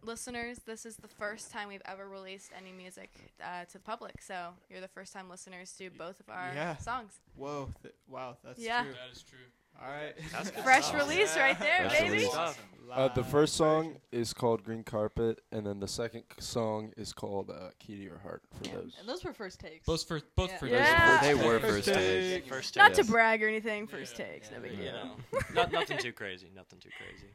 listeners, 0.04 0.60
this 0.64 0.86
is 0.86 0.96
the 0.96 1.08
first 1.08 1.50
time 1.50 1.66
we've 1.66 1.82
ever 1.86 2.08
released 2.08 2.52
any 2.56 2.70
music 2.70 3.10
uh, 3.42 3.64
to 3.64 3.72
the 3.72 3.78
public. 3.80 4.22
So 4.22 4.50
you're 4.70 4.80
the 4.80 4.86
first 4.86 5.12
time 5.12 5.28
listeners 5.28 5.72
to 5.78 5.90
both 5.90 6.20
of 6.20 6.28
our 6.28 6.52
Yeah. 6.54 6.76
songs. 6.76 7.18
Whoa. 7.34 7.68
Th- 7.82 7.94
wow. 8.08 8.36
That's 8.44 8.60
Yeah. 8.60 8.82
true. 8.84 8.92
That 8.92 9.12
is 9.12 9.22
true. 9.22 9.38
All 9.82 9.88
right. 9.88 10.14
Fresh 10.64 10.86
stuff. 10.86 11.00
release 11.00 11.36
right 11.36 11.58
there, 11.58 11.88
Fresh 11.88 11.98
baby. 12.00 12.10
release. 12.10 12.36
Uh, 12.92 13.08
the 13.08 13.24
first 13.24 13.54
song 13.56 13.96
is 14.12 14.32
called 14.32 14.62
Green 14.62 14.84
Carpet, 14.84 15.40
and 15.50 15.66
then 15.66 15.80
the 15.80 15.88
second 15.88 16.22
song 16.38 16.92
is 16.96 17.12
called 17.12 17.50
uh, 17.50 17.70
Key 17.80 17.96
to 17.96 18.02
Your 18.02 18.18
Heart. 18.18 18.42
For 18.54 18.64
Yeah. 18.68 18.74
those, 18.76 18.96
And 19.00 19.08
those 19.08 19.24
were 19.24 19.32
first 19.32 19.58
takes. 19.58 19.84
Both 19.84 20.06
for 20.06 20.20
both 20.36 20.50
Yeah. 20.52 20.58
for 20.58 20.66
Yeah. 20.68 21.18
They 21.20 21.34
were 21.34 21.58
First 21.58 21.74
first 21.74 21.84
take. 21.88 21.96
takes. 22.34 22.48
First 22.48 22.76
Not 22.76 22.94
take. 22.94 23.04
to 23.06 23.10
brag 23.10 23.42
or 23.42 23.48
anything, 23.48 23.88
first 23.88 24.16
Yeah. 24.18 24.26
takes, 24.26 24.50
no 24.52 24.58
Yeah. 24.58 24.62
big 24.62 24.72
You 24.78 24.84
deal. 24.84 24.92
know, 24.92 25.16
not, 25.52 25.72
nothing 25.72 25.98
too 25.98 26.12
crazy. 26.12 26.48
Nothing 26.54 26.78
too 26.78 26.90
crazy. 26.96 27.34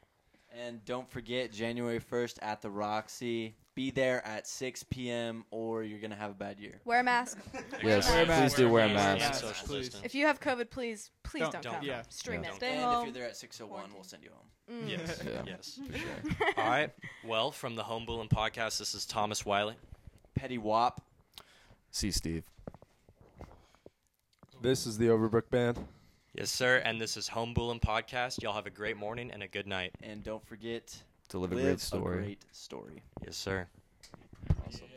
And 0.60 0.84
don't 0.84 1.10
forget, 1.10 1.52
January 1.52 2.00
1st 2.00 2.38
at 2.42 2.62
the 2.62 2.70
Roxy. 2.70 3.56
Be 3.74 3.90
there 3.90 4.26
at 4.28 4.48
6 4.48 4.84
p.m. 4.90 5.46
or 5.50 5.82
you're 5.84 6.00
going 6.00 6.12
to 6.12 6.18
have 6.18 6.32
a 6.32 6.34
bad 6.36 6.60
year. 6.60 6.82
Wear 6.84 7.00
a 7.00 7.04
mask. 7.04 7.38
Yes, 7.84 8.10
Wear 8.10 8.24
a 8.24 8.26
please 8.26 8.28
mask. 8.28 8.58
do 8.58 8.70
wear 8.70 8.86
a 8.86 8.90
mask. 8.94 9.20
mask. 9.20 9.42
Social 9.42 9.68
please. 9.68 9.86
distance. 9.86 10.06
If 10.06 10.14
you 10.14 10.26
have 10.28 10.42
COVID, 10.42 10.70
please, 10.70 11.10
please 11.24 11.40
Don't- 11.44 11.54
don't, 11.54 11.64
don't 11.64 11.74
come. 11.76 11.84
Yeah. 11.86 12.02
Stream 12.10 12.42
Yeah. 12.44 12.48
it. 12.48 12.52
and 12.52 12.58
Stay 12.58 12.76
if 12.78 12.84
home. 12.84 13.06
you're 13.06 13.14
there 13.14 13.26
at 13.28 13.38
601, 13.38 13.94
we'll 13.94 14.04
send 14.04 14.24
you 14.24 14.30
home. 14.34 14.84
Mm. 14.86 14.90
Yes. 14.90 15.24
Yeah. 15.26 15.42
Yes. 15.48 15.80
For 15.90 15.98
sure. 15.98 16.48
All 16.58 16.70
right. 16.70 16.90
Well, 17.26 17.52
from 17.52 17.76
the 17.76 17.84
Home 17.84 18.06
Bullin 18.06 18.28
podcast, 18.28 18.78
this 18.78 18.94
is 18.94 19.06
Thomas 19.06 19.46
Wiley. 19.46 19.76
Petty 20.36 20.58
Wop. 20.58 21.02
See, 21.92 22.12
Steve. 22.12 22.44
this 24.62 24.86
is 24.86 24.98
the 24.98 25.08
Overbrook 25.08 25.50
Band. 25.50 25.80
Yes, 26.34 26.50
sir. 26.50 26.78
And 26.86 27.00
this 27.00 27.18
is 27.18 27.28
Home 27.30 27.54
Bullin 27.54 27.80
podcast. 27.80 28.42
Y'all 28.42 28.54
have 28.54 28.66
a 28.66 28.70
great 28.72 28.96
morning 28.98 29.32
and 29.32 29.44
a 29.44 29.48
good 29.48 29.68
night. 29.68 29.92
And 30.02 30.24
don't 30.24 30.46
forget, 30.48 30.96
To 31.30 31.40
live 31.40 31.52
a 31.52 31.56
great 31.56 31.80
story. 31.82 32.20
a 32.20 32.22
great 32.22 32.46
story. 32.52 33.02
Yes, 33.26 33.36
sir. 33.36 33.68
Awesome. 34.66 34.82
Yeah. 34.90 34.91